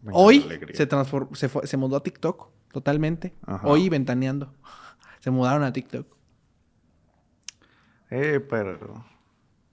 Venga, 0.00 0.16
hoy 0.16 0.46
se 0.72 0.86
transformó, 0.86 1.34
se, 1.34 1.48
fue- 1.48 1.66
se 1.66 1.76
mudó 1.76 1.96
a 1.96 2.02
TikTok 2.02 2.48
totalmente. 2.78 3.34
Ajá. 3.46 3.66
Hoy 3.66 3.88
ventaneando. 3.88 4.54
Se 5.20 5.30
mudaron 5.30 5.62
a 5.64 5.72
TikTok. 5.72 6.06
Eh, 8.10 8.40
pero. 8.48 9.04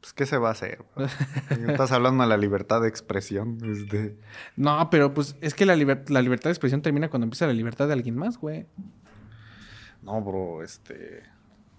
Pues, 0.02 0.14
¿qué 0.14 0.26
se 0.26 0.38
va 0.38 0.50
a 0.50 0.52
hacer? 0.52 0.84
Estás 1.68 1.92
hablando 1.92 2.24
de 2.24 2.30
la 2.30 2.38
libertad 2.38 2.82
de 2.82 2.88
expresión. 2.90 3.58
Este. 3.64 4.18
No, 4.56 4.90
pero 4.90 5.14
pues 5.14 5.36
es 5.42 5.54
que 5.54 5.66
la, 5.66 5.76
liber- 5.76 6.10
la 6.10 6.22
libertad 6.22 6.50
de 6.50 6.54
expresión 6.54 6.82
termina 6.82 7.10
cuando 7.10 7.26
empieza 7.26 7.48
la 7.48 7.54
libertad 7.54 7.88
de 7.88 7.94
alguien 7.94 8.16
más, 8.18 8.38
güey. 8.38 8.66
No, 10.02 10.22
bro, 10.22 10.64
este. 10.64 11.24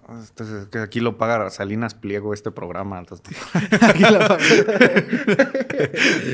Entonces, 0.09 0.67
que 0.69 0.79
aquí 0.79 1.01
lo 1.01 1.19
paga 1.19 1.51
Salinas 1.51 1.95
Pliego 1.95 2.33
este 2.33 2.51
programa. 2.53 2.99
Entonces, 3.01 3.37
Aquí 3.83 4.03
la- 4.03 4.39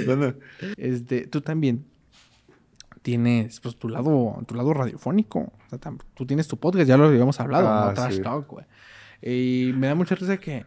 Bueno, 0.06 0.34
este, 0.76 1.26
tú 1.26 1.40
también 1.40 1.86
tienes 3.02 3.60
pues 3.60 3.76
tu 3.76 3.88
lado, 3.88 4.40
tu 4.46 4.54
lado 4.54 4.72
radiofónico. 4.72 5.40
O 5.40 5.52
sea, 5.68 5.78
tam- 5.80 5.98
tú 6.14 6.24
tienes 6.26 6.48
tu 6.48 6.56
podcast, 6.56 6.86
ya 6.88 6.96
lo 6.96 7.04
habíamos 7.06 7.38
hablado, 7.40 7.68
Ah, 7.68 7.86
¿no? 7.88 7.94
Trash 7.94 8.16
sí. 8.16 8.22
Talk, 8.22 8.48
güey. 8.48 8.64
Y 9.20 9.72
me 9.74 9.86
da 9.88 9.94
mucha 9.94 10.14
risa 10.14 10.36
que 10.38 10.64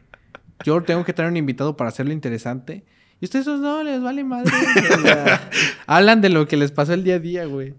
yo 0.63 0.81
tengo 0.83 1.03
que 1.03 1.13
traer 1.13 1.31
un 1.31 1.37
invitado 1.37 1.75
para 1.75 1.89
hacerlo 1.89 2.13
interesante. 2.13 2.85
Y 3.21 3.25
ustedes 3.25 3.47
no, 3.47 3.81
les 3.83 4.01
vale 4.01 4.23
madre. 4.23 4.51
Hablan 5.87 6.21
de 6.21 6.29
lo 6.29 6.47
que 6.47 6.57
les 6.57 6.71
pasó 6.71 6.93
el 6.93 7.03
día 7.03 7.15
a 7.15 7.19
día, 7.19 7.45
güey. 7.45 7.73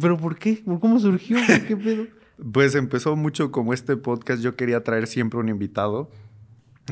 ¿Pero 0.00 0.16
por 0.16 0.38
qué? 0.38 0.62
¿Por 0.64 0.80
cómo 0.80 0.98
surgió? 0.98 1.36
¿Qué 1.68 1.76
pedo? 1.76 2.06
Pues 2.52 2.74
empezó 2.74 3.14
mucho 3.16 3.50
como 3.52 3.72
este 3.72 3.96
podcast. 3.96 4.42
Yo 4.42 4.56
quería 4.56 4.82
traer 4.82 5.06
siempre 5.06 5.38
un 5.38 5.48
invitado. 5.48 6.10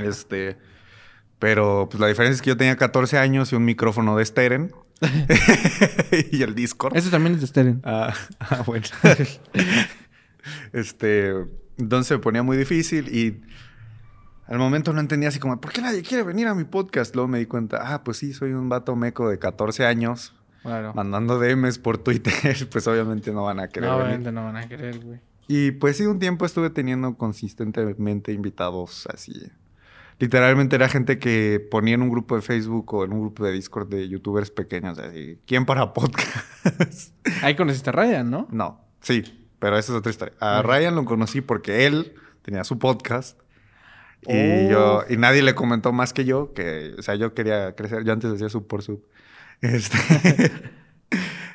Este. 0.02 0.58
Pero 1.38 1.88
pues 1.90 2.00
la 2.00 2.06
diferencia 2.06 2.36
es 2.36 2.42
que 2.42 2.48
yo 2.50 2.56
tenía 2.56 2.76
14 2.76 3.18
años 3.18 3.52
y 3.52 3.56
un 3.56 3.64
micrófono 3.64 4.16
de 4.16 4.24
Steren. 4.24 4.72
y 6.32 6.42
el 6.42 6.54
Discord. 6.54 6.96
Eso 6.96 7.10
también 7.10 7.34
es 7.34 7.40
de 7.40 7.46
Steren. 7.46 7.80
Ah, 7.84 8.12
ah, 8.40 8.62
bueno. 8.66 8.86
este, 10.72 11.34
entonces 11.78 12.06
se 12.08 12.18
ponía 12.18 12.42
muy 12.42 12.56
difícil 12.56 13.08
y 13.14 13.40
al 14.46 14.58
momento 14.58 14.92
no 14.92 15.00
entendía 15.00 15.28
así 15.28 15.38
como, 15.38 15.60
¿por 15.60 15.72
qué 15.72 15.80
nadie 15.80 16.02
quiere 16.02 16.24
venir 16.24 16.48
a 16.48 16.54
mi 16.54 16.64
podcast? 16.64 17.14
Luego 17.14 17.28
me 17.28 17.38
di 17.38 17.46
cuenta, 17.46 17.94
ah, 17.94 18.02
pues 18.04 18.16
sí, 18.18 18.32
soy 18.32 18.52
un 18.52 18.68
vato 18.68 18.96
meco 18.96 19.28
de 19.28 19.38
14 19.38 19.86
años 19.86 20.34
Claro. 20.62 20.92
mandando 20.92 21.38
DMs 21.38 21.78
por 21.78 21.96
Twitter, 21.98 22.68
pues 22.70 22.86
obviamente 22.86 23.32
no 23.32 23.44
van 23.44 23.60
a 23.60 23.68
querer 23.68 23.88
No, 23.88 23.96
venir. 23.96 24.06
obviamente 24.08 24.32
no 24.32 24.44
van 24.44 24.56
a 24.56 24.68
querer, 24.68 24.98
güey. 25.00 25.20
Y 25.48 25.70
pues 25.72 25.96
sí, 25.96 26.04
un 26.06 26.18
tiempo 26.18 26.44
estuve 26.46 26.70
teniendo 26.70 27.16
consistentemente 27.16 28.32
invitados 28.32 29.08
así. 29.12 29.50
Literalmente 30.20 30.76
era 30.76 30.88
gente 30.88 31.18
que 31.18 31.66
ponía 31.70 31.94
en 31.94 32.02
un 32.02 32.10
grupo 32.10 32.36
de 32.36 32.42
Facebook 32.42 32.92
o 32.94 33.04
en 33.04 33.12
un 33.12 33.20
grupo 33.22 33.44
de 33.44 33.52
Discord 33.52 33.88
de 33.88 34.08
youtubers 34.08 34.50
pequeños, 34.50 34.98
así, 34.98 35.40
¿quién 35.46 35.64
para 35.66 35.92
podcast? 35.92 36.46
Ahí 37.42 37.56
conociste 37.56 37.90
a 37.90 37.94
Ryan, 37.94 38.30
¿no? 38.30 38.46
No, 38.52 38.84
sí, 39.00 39.48
pero 39.58 39.76
esa 39.78 39.92
es 39.92 39.98
otra 39.98 40.10
historia. 40.10 40.34
A. 40.38 40.62
Ryan 40.62 40.94
lo 40.94 41.04
conocí 41.06 41.40
porque 41.40 41.86
él 41.86 42.14
tenía 42.42 42.64
su 42.64 42.78
podcast 42.78 43.40
y 44.22 44.32
Oh. 44.32 44.70
yo 44.70 45.04
y 45.08 45.16
nadie 45.16 45.40
le 45.40 45.54
comentó 45.54 45.92
más 45.92 46.12
que 46.12 46.26
yo 46.26 46.52
que, 46.52 46.94
o 46.98 47.02
sea, 47.02 47.14
yo 47.14 47.32
quería 47.32 47.74
crecer. 47.74 48.04
Yo 48.04 48.12
antes 48.12 48.30
hacía 48.30 48.50
sub 48.50 48.66
por 48.66 48.82
sub. 48.82 49.02
Este 49.62 49.96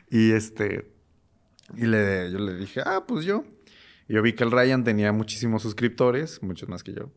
y 0.10 0.32
este 0.32 0.92
y 1.76 1.86
le 1.86 2.32
yo 2.32 2.40
le 2.40 2.56
dije, 2.56 2.82
"Ah, 2.86 3.06
pues 3.08 3.26
yo." 3.26 3.44
Y 4.08 4.14
yo 4.16 4.22
vi 4.22 4.34
que 4.34 4.44
el 4.44 4.52
Ryan 4.52 4.84
tenía 4.84 5.12
muchísimos 5.12 5.62
suscriptores, 5.64 6.42
muchos 6.44 6.70
más 6.70 6.84
que 6.84 6.94
yo. 6.94 7.12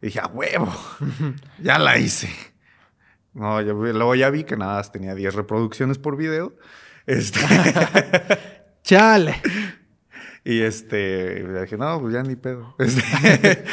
Y 0.00 0.06
dije, 0.06 0.20
"A 0.20 0.26
huevo. 0.26 0.72
ya 1.62 1.78
la 1.78 1.98
hice." 1.98 2.28
No, 3.34 3.60
yo, 3.62 3.74
luego 3.74 4.14
ya 4.14 4.30
vi 4.30 4.44
que 4.44 4.56
nada 4.56 4.76
más 4.76 4.90
tenía 4.90 5.14
10 5.14 5.34
reproducciones 5.34 5.98
por 5.98 6.16
video. 6.16 6.56
Este 7.06 7.40
Chale. 8.82 9.40
Y 10.44 10.60
este, 10.60 11.44
y 11.44 11.60
dije, 11.60 11.76
no, 11.76 12.00
pues 12.00 12.14
ya 12.14 12.22
ni 12.22 12.36
pedo. 12.36 12.74
Este, 12.78 13.64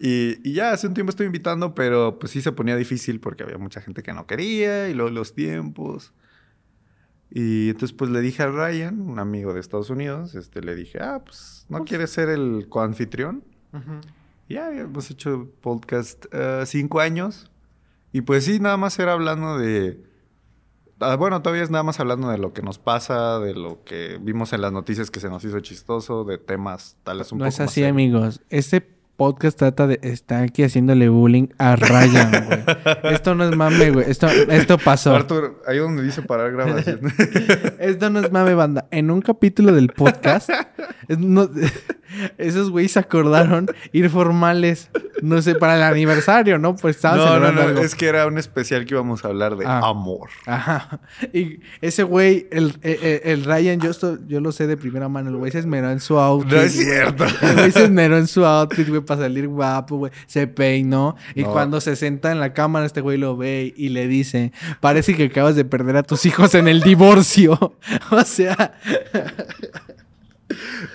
y, 0.00 0.48
y 0.48 0.54
ya 0.54 0.72
hace 0.72 0.86
un 0.86 0.94
tiempo 0.94 1.10
estoy 1.10 1.26
invitando, 1.26 1.74
pero 1.74 2.18
pues 2.18 2.32
sí 2.32 2.40
se 2.40 2.52
ponía 2.52 2.76
difícil 2.76 3.20
porque 3.20 3.42
había 3.42 3.58
mucha 3.58 3.80
gente 3.80 4.02
que 4.02 4.12
no 4.12 4.26
quería 4.26 4.88
y 4.88 4.94
luego 4.94 5.10
los 5.10 5.34
tiempos. 5.34 6.12
Y 7.30 7.68
entonces 7.68 7.92
pues 7.92 8.10
le 8.10 8.20
dije 8.20 8.42
a 8.42 8.46
Ryan, 8.46 9.00
un 9.00 9.18
amigo 9.18 9.52
de 9.52 9.60
Estados 9.60 9.90
Unidos, 9.90 10.34
este, 10.34 10.62
le 10.62 10.74
dije, 10.74 10.98
ah, 11.00 11.22
pues, 11.24 11.66
¿no 11.68 11.84
quieres 11.84 12.10
ser 12.10 12.30
el 12.30 12.66
coanfitrión? 12.68 13.44
Ya 14.48 14.70
hemos 14.70 15.10
hecho 15.10 15.48
podcast 15.60 16.26
eh, 16.32 16.62
cinco 16.66 17.00
años. 17.00 17.50
Y 18.12 18.22
pues 18.22 18.44
sí, 18.44 18.58
nada 18.58 18.76
más 18.76 18.98
era 18.98 19.12
hablando 19.12 19.58
de... 19.58 20.02
ah, 21.00 21.16
bueno, 21.16 21.42
todavía 21.42 21.62
es 21.62 21.70
nada 21.70 21.84
más 21.84 22.00
hablando 22.00 22.30
de 22.30 22.38
lo 22.38 22.52
que 22.52 22.62
nos 22.62 22.78
pasa, 22.78 23.38
de 23.38 23.54
lo 23.54 23.84
que 23.84 24.18
vimos 24.20 24.52
en 24.52 24.62
las 24.62 24.72
noticias 24.72 25.10
que 25.10 25.20
se 25.20 25.28
nos 25.28 25.44
hizo 25.44 25.60
chistoso, 25.60 26.24
de 26.24 26.38
temas 26.38 26.96
tales 27.04 27.30
un 27.32 27.38
no 27.38 27.44
poco 27.44 27.48
es 27.50 27.60
así, 27.60 27.84
amigos. 27.84 28.40
Este 28.48 28.97
podcast 29.18 29.58
trata 29.58 29.88
de... 29.88 29.98
Está 30.02 30.38
aquí 30.42 30.62
haciéndole 30.62 31.08
bullying 31.08 31.48
a 31.58 31.74
Ryan, 31.74 32.30
güey. 32.46 32.60
Esto 33.14 33.34
no 33.34 33.44
es 33.44 33.54
mame, 33.56 33.90
güey. 33.90 34.08
Esto, 34.08 34.28
esto 34.28 34.78
pasó. 34.78 35.12
Arthur, 35.14 35.60
ahí 35.66 35.78
donde 35.78 36.04
dice 36.04 36.22
parar 36.22 36.52
grabación. 36.52 37.00
Esto 37.80 38.10
no 38.10 38.20
es 38.20 38.30
mame, 38.30 38.54
banda. 38.54 38.86
En 38.92 39.10
un 39.10 39.20
capítulo 39.20 39.72
del 39.72 39.88
podcast, 39.88 40.48
no- 41.08 41.50
esos 42.38 42.70
güeyes 42.70 42.92
se 42.92 43.00
acordaron 43.00 43.66
ir 43.92 44.08
formales, 44.08 44.88
no 45.20 45.42
sé, 45.42 45.56
para 45.56 45.74
el 45.76 45.82
aniversario, 45.82 46.58
¿no? 46.58 46.76
Pues 46.76 46.96
estaban 46.96 47.18
no, 47.18 47.38
no, 47.40 47.52
no, 47.52 47.60
algo. 47.62 47.80
es 47.80 47.94
que 47.96 48.06
era 48.06 48.26
un 48.26 48.38
especial 48.38 48.86
que 48.86 48.94
íbamos 48.94 49.24
a 49.24 49.28
hablar 49.28 49.56
de 49.56 49.66
Ah. 49.66 49.80
amor. 49.84 50.30
Ajá. 50.46 51.00
Y 51.32 51.58
ese 51.80 52.04
güey, 52.04 52.46
el, 52.52 52.74
el, 52.82 52.98
el- 53.02 53.20
el 53.24 53.44
Ryan, 53.44 53.80
yo, 53.80 53.90
esto, 53.90 54.16
yo 54.28 54.40
lo 54.40 54.52
sé 54.52 54.66
de 54.68 54.76
primera 54.76 55.08
mano, 55.08 55.28
el 55.30 55.36
güey 55.36 55.50
se 55.50 55.58
esmeró 55.58 55.90
en 55.90 55.98
su 56.00 56.16
outfit. 56.18 56.52
No 56.52 56.60
es 56.60 56.72
cierto. 56.72 57.24
El 57.42 57.54
güey 57.56 57.72
se 57.72 57.84
esmeró 57.84 58.16
en 58.16 58.26
su 58.28 58.44
outfit, 58.46 58.88
güey, 58.88 59.02
para 59.08 59.22
salir 59.22 59.48
guapo, 59.48 59.96
güey. 59.96 60.12
Se 60.26 60.46
peinó. 60.46 61.16
Y 61.34 61.42
No. 61.42 61.52
cuando 61.52 61.80
se 61.80 61.96
senta 61.96 62.30
en 62.30 62.38
la 62.38 62.52
cámara, 62.54 62.86
este 62.86 63.00
güey 63.00 63.18
lo 63.18 63.36
ve 63.36 63.74
y 63.76 63.88
le 63.88 64.06
dice: 64.06 64.52
Parece 64.80 65.14
que 65.16 65.24
acabas 65.24 65.56
de 65.56 65.64
perder 65.64 65.96
a 65.96 66.02
tus 66.04 66.24
hijos 66.26 66.54
en 66.54 66.68
el 66.68 66.80
divorcio. 66.82 67.58
o 68.12 68.20
sea, 68.24 68.74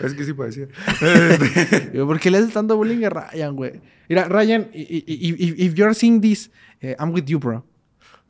Es 0.04 0.14
que 0.14 0.24
sí 0.24 0.34
parecía. 0.34 0.68
Este, 1.02 2.00
¿por 2.06 2.20
qué 2.20 2.32
le 2.32 2.40
haces 2.40 2.54
tanto 2.54 2.76
bullying 2.76 3.04
a 3.06 3.10
Ryan, 3.10 3.56
güey? 3.56 3.82
Mira, 4.10 4.26
Ryan, 4.28 4.70
i- 4.74 4.82
i- 4.82 5.06
i- 5.08 5.36
i- 5.48 5.66
if 5.66 5.74
you're 5.76 5.94
seeing 5.94 6.22
this, 6.22 6.50
I'm 7.00 7.12
with 7.14 7.26
you, 7.26 7.40
bro. 7.40 7.66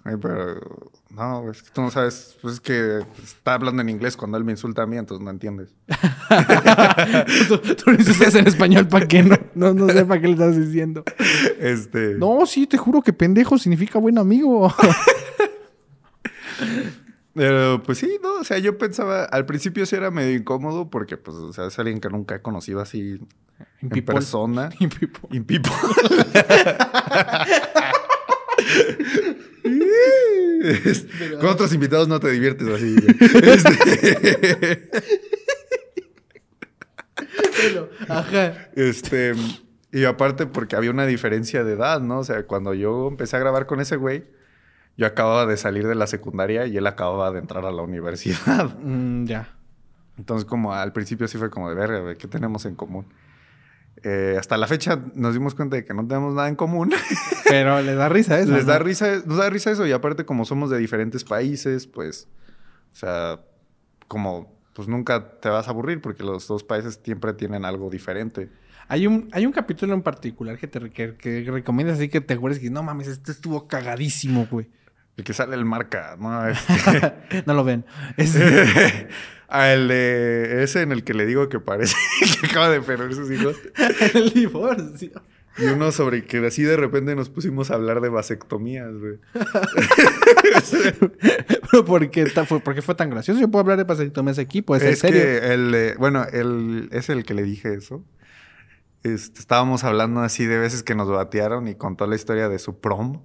Ay, 0.03 0.15
pero 0.21 0.91
no, 1.15 1.51
es 1.51 1.61
que 1.61 1.69
tú 1.69 1.81
no 1.81 1.91
sabes, 1.91 2.37
pues 2.41 2.55
es 2.55 2.59
que 2.59 3.05
está 3.23 3.53
hablando 3.53 3.81
en 3.83 3.89
inglés 3.89 4.17
cuando 4.17 4.37
él 4.37 4.43
me 4.43 4.51
insulta 4.51 4.81
a 4.83 4.87
mí, 4.87 4.97
entonces 4.97 5.23
no 5.23 5.29
entiendes. 5.29 5.69
tú, 7.47 7.59
tú 7.59 7.91
lo 7.91 7.97
dices 7.97 8.33
en 8.33 8.47
español, 8.47 8.87
¿para 8.87 9.07
qué 9.07 9.21
no? 9.21 9.37
No, 9.53 9.73
no 9.73 9.87
sé 9.89 10.05
para 10.05 10.19
qué 10.19 10.27
le 10.27 10.33
estás 10.33 10.57
diciendo. 10.57 11.03
Este, 11.59 12.15
No, 12.15 12.45
sí, 12.47 12.65
te 12.65 12.77
juro 12.77 13.01
que 13.01 13.13
pendejo 13.13 13.59
significa 13.59 13.99
buen 13.99 14.17
amigo. 14.17 14.73
Pero 17.35 17.81
pues 17.83 17.97
sí, 17.97 18.19
no, 18.21 18.35
o 18.35 18.43
sea, 18.43 18.57
yo 18.59 18.77
pensaba, 18.77 19.25
al 19.25 19.45
principio 19.45 19.85
sí 19.85 19.95
era 19.95 20.11
medio 20.11 20.35
incómodo 20.35 20.89
porque 20.89 21.17
pues, 21.17 21.37
o 21.37 21.53
sea, 21.53 21.67
es 21.67 21.79
alguien 21.79 21.99
que 21.99 22.09
nunca 22.09 22.35
he 22.35 22.41
conocido 22.41 22.79
así 22.79 23.19
en 23.81 23.89
people. 23.89 24.15
persona. 24.15 24.69
In 24.79 24.89
people. 24.89 25.29
In 25.31 25.45
people. 25.45 25.71
Este, 30.63 31.31
Con 31.39 31.47
otros 31.49 31.73
invitados 31.73 32.07
no 32.07 32.19
te 32.19 32.29
diviertes 32.31 32.67
así. 32.67 32.95
Este, 33.19 34.89
Pero, 37.61 37.89
ajá. 38.09 38.69
este, 38.75 39.33
y 39.91 40.05
aparte 40.05 40.45
porque 40.45 40.75
había 40.75 40.91
una 40.91 41.05
diferencia 41.05 41.63
de 41.63 41.73
edad, 41.73 42.01
¿no? 42.01 42.19
O 42.19 42.23
sea, 42.23 42.45
cuando 42.45 42.73
yo 42.73 43.07
empecé 43.07 43.35
a 43.35 43.39
grabar 43.39 43.65
con 43.65 43.79
ese 43.79 43.95
güey, 43.95 44.23
yo 44.97 45.07
acababa 45.07 45.45
de 45.45 45.57
salir 45.57 45.87
de 45.87 45.95
la 45.95 46.07
secundaria 46.07 46.65
y 46.67 46.77
él 46.77 46.87
acababa 46.87 47.31
de 47.31 47.39
entrar 47.39 47.65
a 47.65 47.71
la 47.71 47.81
universidad. 47.81 48.77
Mm, 48.83 49.25
ya. 49.25 49.55
Entonces, 50.17 50.45
como 50.45 50.73
al 50.73 50.93
principio 50.93 51.27
sí 51.27 51.37
fue 51.37 51.49
como 51.49 51.69
de 51.69 51.75
verga, 51.75 52.15
¿qué 52.15 52.27
tenemos 52.27 52.65
en 52.65 52.75
común? 52.75 53.05
Eh, 54.03 54.35
hasta 54.37 54.57
la 54.57 54.67
fecha 54.67 54.99
nos 55.15 55.33
dimos 55.33 55.55
cuenta 55.55 55.75
de 55.77 55.85
que 55.85 55.93
no 55.93 56.05
tenemos 56.07 56.33
nada 56.33 56.47
en 56.49 56.55
común. 56.55 56.91
Pero 57.53 57.81
le 57.81 57.95
da 57.95 58.09
risa 58.09 58.39
eso. 58.39 58.51
Les 58.51 58.65
da 58.65 58.79
risa, 58.79 59.21
nos 59.25 59.37
da 59.37 59.49
risa 59.49 59.71
eso. 59.71 59.85
Y 59.85 59.91
aparte, 59.91 60.25
como 60.25 60.45
somos 60.45 60.69
de 60.69 60.77
diferentes 60.77 61.23
países, 61.23 61.87
pues, 61.87 62.27
o 62.93 62.95
sea, 62.95 63.39
como, 64.07 64.59
pues 64.73 64.87
nunca 64.87 65.39
te 65.39 65.49
vas 65.49 65.67
a 65.67 65.71
aburrir 65.71 66.01
porque 66.01 66.23
los 66.23 66.47
dos 66.47 66.63
países 66.63 66.99
siempre 67.03 67.33
tienen 67.33 67.65
algo 67.65 67.89
diferente. 67.89 68.49
Hay 68.87 69.07
un, 69.07 69.29
hay 69.31 69.45
un 69.45 69.51
capítulo 69.53 69.93
en 69.93 70.01
particular 70.01 70.57
que 70.57 70.67
te 70.67 70.89
que, 70.91 71.15
que 71.15 71.43
recomiendas 71.49 71.97
así 71.97 72.09
que 72.09 72.21
te 72.21 72.33
acuerdes 72.33 72.59
que 72.59 72.69
no 72.69 72.83
mames, 72.83 73.07
este 73.07 73.31
estuvo 73.31 73.67
cagadísimo, 73.67 74.47
güey. 74.51 74.69
El 75.15 75.23
que 75.23 75.33
sale 75.33 75.55
el 75.55 75.63
marca, 75.65 76.17
¿no? 76.19 76.47
Este, 76.49 77.43
no 77.45 77.53
lo 77.53 77.63
ven. 77.63 77.85
Es- 78.17 78.35
a 79.47 79.69
el 79.73 79.87
de 79.87 80.63
ese 80.63 80.81
en 80.81 80.91
el 80.91 81.03
que 81.03 81.13
le 81.13 81.25
digo 81.25 81.47
que 81.49 81.59
parece 81.59 81.95
que 82.41 82.47
acaba 82.47 82.69
de 82.69 82.81
perder 82.81 83.13
sus 83.13 83.31
hijos. 83.31 83.55
el 84.15 84.31
divorcio. 84.33 85.11
Y 85.57 85.65
uno 85.65 85.91
sobre 85.91 86.25
que 86.25 86.43
así 86.45 86.63
de 86.63 86.77
repente 86.77 87.15
nos 87.15 87.29
pusimos 87.29 87.69
a 87.69 87.75
hablar 87.75 88.01
de 88.01 88.09
vasectomías, 88.09 88.91
güey. 88.97 89.19
Pero 91.71 91.85
¿por 91.85 92.09
qué, 92.09 92.25
fue, 92.25 92.59
por 92.59 92.73
qué 92.73 92.81
fue 92.81 92.95
tan 92.95 93.11
gracioso? 93.11 93.39
Yo 93.39 93.49
puedo 93.49 93.61
hablar 93.61 93.77
de 93.77 93.83
vasectomías 93.83 94.39
aquí, 94.39 94.63
pues 94.63 94.81
en 94.81 94.89
es 94.89 94.99
serio. 94.99 95.21
que 95.21 95.53
el, 95.53 95.75
eh, 95.75 95.95
bueno, 95.99 96.25
el, 96.31 96.89
es 96.91 97.09
el 97.09 97.23
que 97.23 97.35
le 97.35 97.43
dije 97.43 97.75
eso. 97.75 98.03
Este, 99.03 99.39
estábamos 99.39 99.83
hablando 99.83 100.21
así 100.21 100.45
de 100.45 100.57
veces 100.57 100.81
que 100.81 100.95
nos 100.95 101.09
batearon 101.09 101.67
y 101.67 101.75
contó 101.75 102.07
la 102.07 102.15
historia 102.15 102.49
de 102.49 102.57
su 102.57 102.79
prom. 102.79 103.21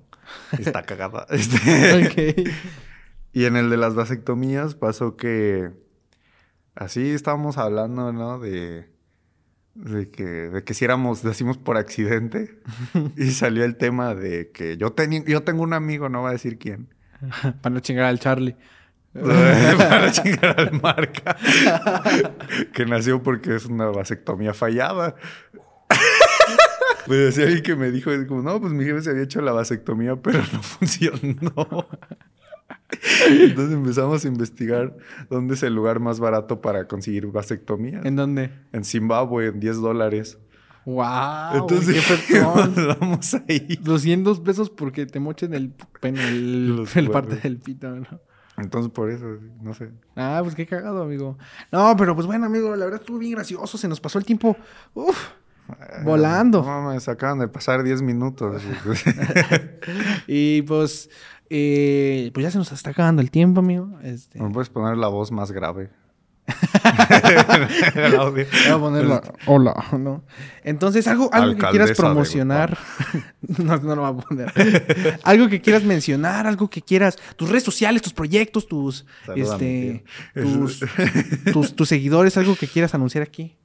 Está 0.58 0.82
cagada. 0.82 1.26
Este. 1.30 2.52
Y 3.32 3.44
en 3.44 3.56
el 3.56 3.70
de 3.70 3.76
las 3.76 3.94
vasectomías 3.94 4.74
pasó 4.74 5.16
que 5.16 5.70
así 6.74 7.10
estábamos 7.10 7.56
hablando, 7.56 8.12
¿no? 8.12 8.38
De, 8.38 8.90
de 9.78 10.10
que, 10.10 10.24
de 10.24 10.64
que 10.64 10.74
si 10.74 10.84
éramos, 10.84 11.22
decimos 11.22 11.56
por 11.56 11.76
accidente. 11.76 12.58
y 13.16 13.30
salió 13.30 13.64
el 13.64 13.76
tema 13.76 14.14
de 14.14 14.50
que 14.50 14.76
yo, 14.76 14.94
teni- 14.94 15.24
yo 15.26 15.42
tengo 15.42 15.62
un 15.62 15.72
amigo, 15.72 16.08
no 16.08 16.22
va 16.22 16.30
a 16.30 16.32
decir 16.32 16.58
quién. 16.58 16.88
Para 17.62 17.74
no 17.74 17.80
chingar 17.80 18.06
al 18.06 18.18
Charlie. 18.18 18.56
para 19.14 20.12
chingar 20.12 20.60
al 20.60 20.80
marca. 20.80 21.36
que 22.74 22.84
nació 22.86 23.22
porque 23.22 23.56
es 23.56 23.64
una 23.64 23.86
vasectomía 23.86 24.52
fallada. 24.54 25.16
Pues 27.06 27.18
decía 27.34 27.44
alguien 27.44 27.62
que 27.62 27.74
me 27.74 27.90
dijo, 27.90 28.10
como, 28.28 28.42
no, 28.42 28.60
pues 28.60 28.72
mi 28.74 28.84
jefe 28.84 29.00
se 29.02 29.10
había 29.10 29.22
hecho 29.22 29.40
la 29.40 29.52
vasectomía, 29.52 30.16
pero 30.16 30.38
no 30.52 30.62
funcionó. 30.62 31.88
Entonces 33.28 33.74
empezamos 33.74 34.24
a 34.24 34.28
investigar 34.28 34.96
dónde 35.28 35.54
es 35.54 35.62
el 35.62 35.74
lugar 35.74 36.00
más 36.00 36.20
barato 36.20 36.60
para 36.60 36.86
conseguir 36.88 37.26
vasectomía. 37.26 38.00
¿En 38.04 38.16
dónde? 38.16 38.50
En 38.72 38.84
Zimbabue, 38.84 39.48
en 39.48 39.60
10 39.60 39.76
dólares. 39.76 40.38
¡Wow! 40.86 41.54
Entonces 41.54 42.02
¡Qué 42.28 42.40
vamos 43.00 43.34
ahí. 43.46 43.78
200 43.82 44.40
pesos 44.40 44.70
porque 44.70 45.04
te 45.04 45.20
mochen 45.20 45.52
el 45.52 45.74
pene, 46.00 46.26
el, 46.26 47.10
parte 47.12 47.36
del 47.36 47.58
pito, 47.58 47.90
¿no? 47.90 48.06
Entonces 48.56 48.90
por 48.90 49.10
eso, 49.10 49.26
no 49.60 49.74
sé. 49.74 49.90
Ah, 50.16 50.40
pues 50.42 50.54
qué 50.54 50.66
cagado, 50.66 51.02
amigo. 51.02 51.36
No, 51.70 51.94
pero 51.96 52.14
pues 52.14 52.26
bueno, 52.26 52.46
amigo, 52.46 52.74
la 52.74 52.86
verdad 52.86 53.00
estuvo 53.00 53.18
bien 53.18 53.32
gracioso. 53.32 53.76
Se 53.76 53.86
nos 53.86 54.00
pasó 54.00 54.18
el 54.18 54.24
tiempo. 54.24 54.56
Uf. 54.94 55.28
Volando. 56.02 56.62
No 56.62 56.82
mames, 56.82 57.08
acaban 57.08 57.38
de 57.38 57.48
pasar 57.48 57.82
10 57.82 58.02
minutos. 58.02 58.62
Y 60.26 60.62
pues, 60.62 61.10
eh, 61.50 62.30
pues 62.34 62.44
ya 62.44 62.50
se 62.50 62.58
nos 62.58 62.72
está 62.72 62.90
acabando 62.90 63.22
el 63.22 63.30
tiempo, 63.30 63.60
amigo. 63.60 63.98
Este, 64.02 64.40
¿Me 64.40 64.50
puedes 64.50 64.68
poner 64.68 64.96
la 64.96 65.08
voz 65.08 65.30
más 65.32 65.50
grave? 65.52 65.90
El 67.94 68.16
audio. 68.16 68.46
voy 68.50 68.72
a 68.72 68.78
ponerlo. 68.78 69.22
Hola, 69.46 69.84
¿no? 69.98 70.24
Entonces, 70.64 71.06
algo, 71.06 71.28
algo 71.32 71.58
que 71.58 71.66
quieras 71.66 71.92
promocionar. 71.92 72.78
no, 73.42 73.76
no 73.76 73.96
lo 73.96 74.12
voy 74.12 74.22
a 74.22 74.26
poner. 74.26 75.20
algo 75.24 75.48
que 75.48 75.60
quieras 75.60 75.84
mencionar, 75.84 76.46
algo 76.46 76.68
que 76.70 76.82
quieras. 76.82 77.18
Tus 77.36 77.48
redes 77.50 77.64
sociales, 77.64 78.02
tus 78.02 78.14
proyectos, 78.14 78.66
tus, 78.66 79.04
este, 79.36 80.04
tus, 80.34 80.80
tus, 81.52 81.76
tus 81.76 81.88
seguidores, 81.88 82.36
algo 82.36 82.56
que 82.56 82.66
quieras 82.66 82.94
anunciar 82.94 83.22
aquí. 83.22 83.56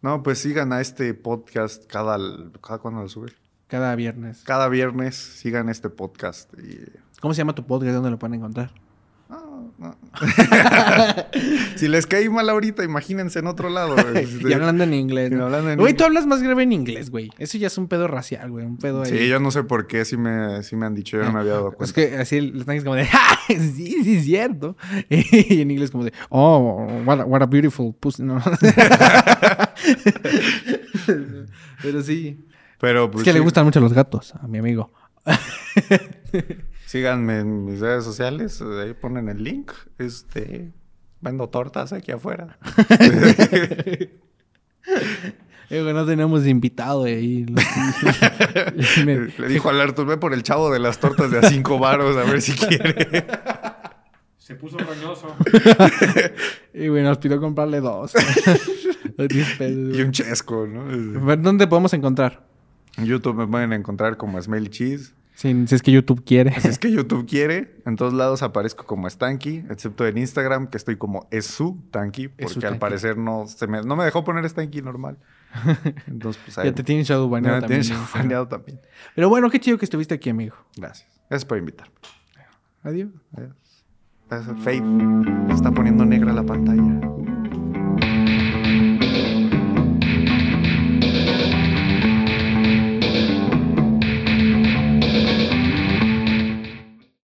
No, 0.00 0.22
pues 0.22 0.38
sigan 0.38 0.72
a 0.72 0.80
este 0.80 1.14
podcast 1.14 1.86
cada... 1.86 2.18
¿Cada 2.60 2.78
cuándo 2.78 3.02
lo 3.02 3.08
subes? 3.08 3.41
Cada 3.72 3.96
viernes. 3.96 4.42
Cada 4.44 4.68
viernes 4.68 5.16
sigan 5.16 5.70
este 5.70 5.88
podcast. 5.88 6.52
Y... 6.58 6.78
¿Cómo 7.22 7.32
se 7.32 7.38
llama 7.38 7.54
tu 7.54 7.66
podcast? 7.66 7.94
¿Dónde 7.94 8.10
lo 8.10 8.18
pueden 8.18 8.34
encontrar? 8.34 8.70
No, 9.30 9.72
no. 9.78 9.96
si 11.76 11.88
les 11.88 12.06
caí 12.06 12.28
mal 12.28 12.50
ahorita, 12.50 12.84
imagínense 12.84 13.38
en 13.38 13.46
otro 13.46 13.70
lado. 13.70 13.96
y 14.46 14.52
hablando 14.52 14.84
en 14.84 14.92
inglés. 14.92 15.30
¿no? 15.30 15.46
hablando 15.46 15.70
en 15.70 15.78
Güey, 15.78 15.94
tú 15.94 16.04
hablas 16.04 16.26
más 16.26 16.42
grave 16.42 16.64
en 16.64 16.72
inglés, 16.72 17.08
güey. 17.08 17.30
Eso 17.38 17.56
ya 17.56 17.68
es 17.68 17.78
un 17.78 17.88
pedo 17.88 18.08
racial, 18.08 18.50
güey. 18.50 18.66
Un 18.66 18.76
pedo 18.76 19.04
ahí. 19.04 19.10
Sí, 19.10 19.26
yo 19.26 19.40
no 19.40 19.50
sé 19.50 19.64
por 19.64 19.86
qué, 19.86 20.04
sí 20.04 20.18
me, 20.18 20.62
sí 20.62 20.76
me 20.76 20.84
han 20.84 20.94
dicho, 20.94 21.16
yo 21.16 21.24
no 21.24 21.32
me 21.32 21.40
había 21.40 21.54
dado 21.54 21.72
cuenta. 21.74 21.84
Es 21.86 21.94
que 21.94 22.18
así 22.18 22.36
el 22.36 22.66
tanque 22.66 22.76
es 22.76 22.84
como 22.84 22.96
de, 22.96 23.06
¡Ja! 23.06 23.38
Sí, 23.48 24.04
sí, 24.04 24.16
es 24.16 24.24
cierto. 24.26 24.76
Y 25.08 25.62
en 25.62 25.70
inglés 25.70 25.90
como 25.90 26.04
de, 26.04 26.12
oh, 26.28 26.86
what 27.06 27.20
a, 27.22 27.24
what 27.24 27.40
a 27.40 27.46
beautiful 27.46 27.94
pussy. 27.98 28.22
No. 28.22 28.38
Pero 31.82 32.02
sí. 32.02 32.44
Pero 32.82 33.08
pues 33.08 33.22
es 33.22 33.24
que 33.24 33.32
le 33.32 33.38
gustan 33.38 33.64
mucho 33.64 33.78
los 33.78 33.92
gatos 33.92 34.34
a 34.34 34.46
mi 34.48 34.58
amigo. 34.58 34.90
Síganme 36.86 37.38
en 37.38 37.64
mis 37.64 37.78
redes 37.78 38.02
sociales, 38.02 38.60
ahí 38.60 38.92
ponen 38.92 39.28
el 39.28 39.42
link. 39.44 39.70
Este, 39.98 40.72
vendo 41.20 41.48
tortas 41.48 41.92
aquí 41.92 42.10
afuera. 42.10 42.58
Güey, 45.70 45.94
no 45.94 46.04
tenemos 46.04 46.46
invitado 46.46 47.04
ahí. 47.04 47.46
Me- 49.06 49.28
Le 49.38 49.48
dijo 49.48 49.70
al 49.70 49.80
Artur, 49.80 50.04
ve 50.06 50.18
por 50.18 50.34
el 50.34 50.42
chavo 50.42 50.70
de 50.70 50.78
las 50.78 50.98
tortas 50.98 51.30
de 51.30 51.38
a 51.38 51.42
cinco 51.48 51.78
varos 51.78 52.14
a 52.16 52.24
ver 52.30 52.42
si 52.42 52.52
quiere. 52.52 53.24
Se 54.36 54.54
puso 54.56 54.76
roñoso. 54.76 55.34
Y 56.74 56.88
güey, 56.88 57.02
nos 57.02 57.16
pidió 57.16 57.40
comprarle 57.40 57.80
dos. 57.80 58.12
Los 59.16 59.28
10 59.28 59.56
pesos, 59.56 59.96
y 59.96 60.02
un 60.02 60.10
chesco, 60.12 60.66
¿no? 60.66 61.36
¿Dónde 61.38 61.66
podemos 61.66 61.94
encontrar? 61.94 62.44
En 62.96 63.04
YouTube 63.06 63.34
me 63.36 63.46
pueden 63.46 63.72
encontrar 63.72 64.16
como 64.16 64.40
Smell 64.40 64.68
Cheese. 64.70 65.14
Si, 65.34 65.66
si 65.66 65.74
es 65.74 65.82
que 65.82 65.90
YouTube 65.90 66.24
quiere. 66.24 66.60
Si 66.60 66.68
es 66.68 66.78
que 66.78 66.92
YouTube 66.92 67.26
quiere, 67.26 67.76
en 67.86 67.96
todos 67.96 68.12
lados 68.12 68.42
aparezco 68.42 68.84
como 68.84 69.08
Stanky, 69.08 69.64
excepto 69.70 70.06
en 70.06 70.18
Instagram, 70.18 70.66
que 70.68 70.76
estoy 70.76 70.96
como 70.96 71.26
Esu 71.30 71.82
Tanky, 71.90 72.28
porque 72.28 72.44
Esu 72.44 72.66
al 72.66 72.78
parecer 72.78 73.16
no, 73.16 73.46
se 73.46 73.66
me, 73.66 73.82
no 73.82 73.96
me 73.96 74.04
dejó 74.04 74.24
poner 74.24 74.48
Stanky 74.48 74.82
normal. 74.82 75.16
Entonces, 76.06 76.40
pues 76.44 76.58
ahí. 76.58 76.66
Ya 76.66 76.74
te 76.74 76.82
tienen 76.84 77.04
shadow 77.04 77.28
Ya 77.28 77.32
baneado 77.32 77.56
me 77.56 77.60
también. 77.62 77.80
tienes 77.80 77.98
Instagram. 77.98 78.22
baneado 78.22 78.48
también. 78.48 78.80
Pero 79.14 79.28
bueno, 79.30 79.50
qué 79.50 79.58
chido 79.58 79.78
que 79.78 79.86
estuviste 79.86 80.14
aquí, 80.14 80.28
amigo. 80.30 80.54
Gracias. 80.76 81.08
Gracias 81.30 81.46
por 81.46 81.56
invitarme. 81.58 81.94
Adiós. 82.82 83.10
Adiós. 83.34 83.52
Gracias. 84.28 84.56
Faith 84.62 84.84
se 85.48 85.54
está 85.54 85.70
poniendo 85.70 86.04
negra 86.04 86.32
la 86.32 86.42
pantalla. 86.44 87.21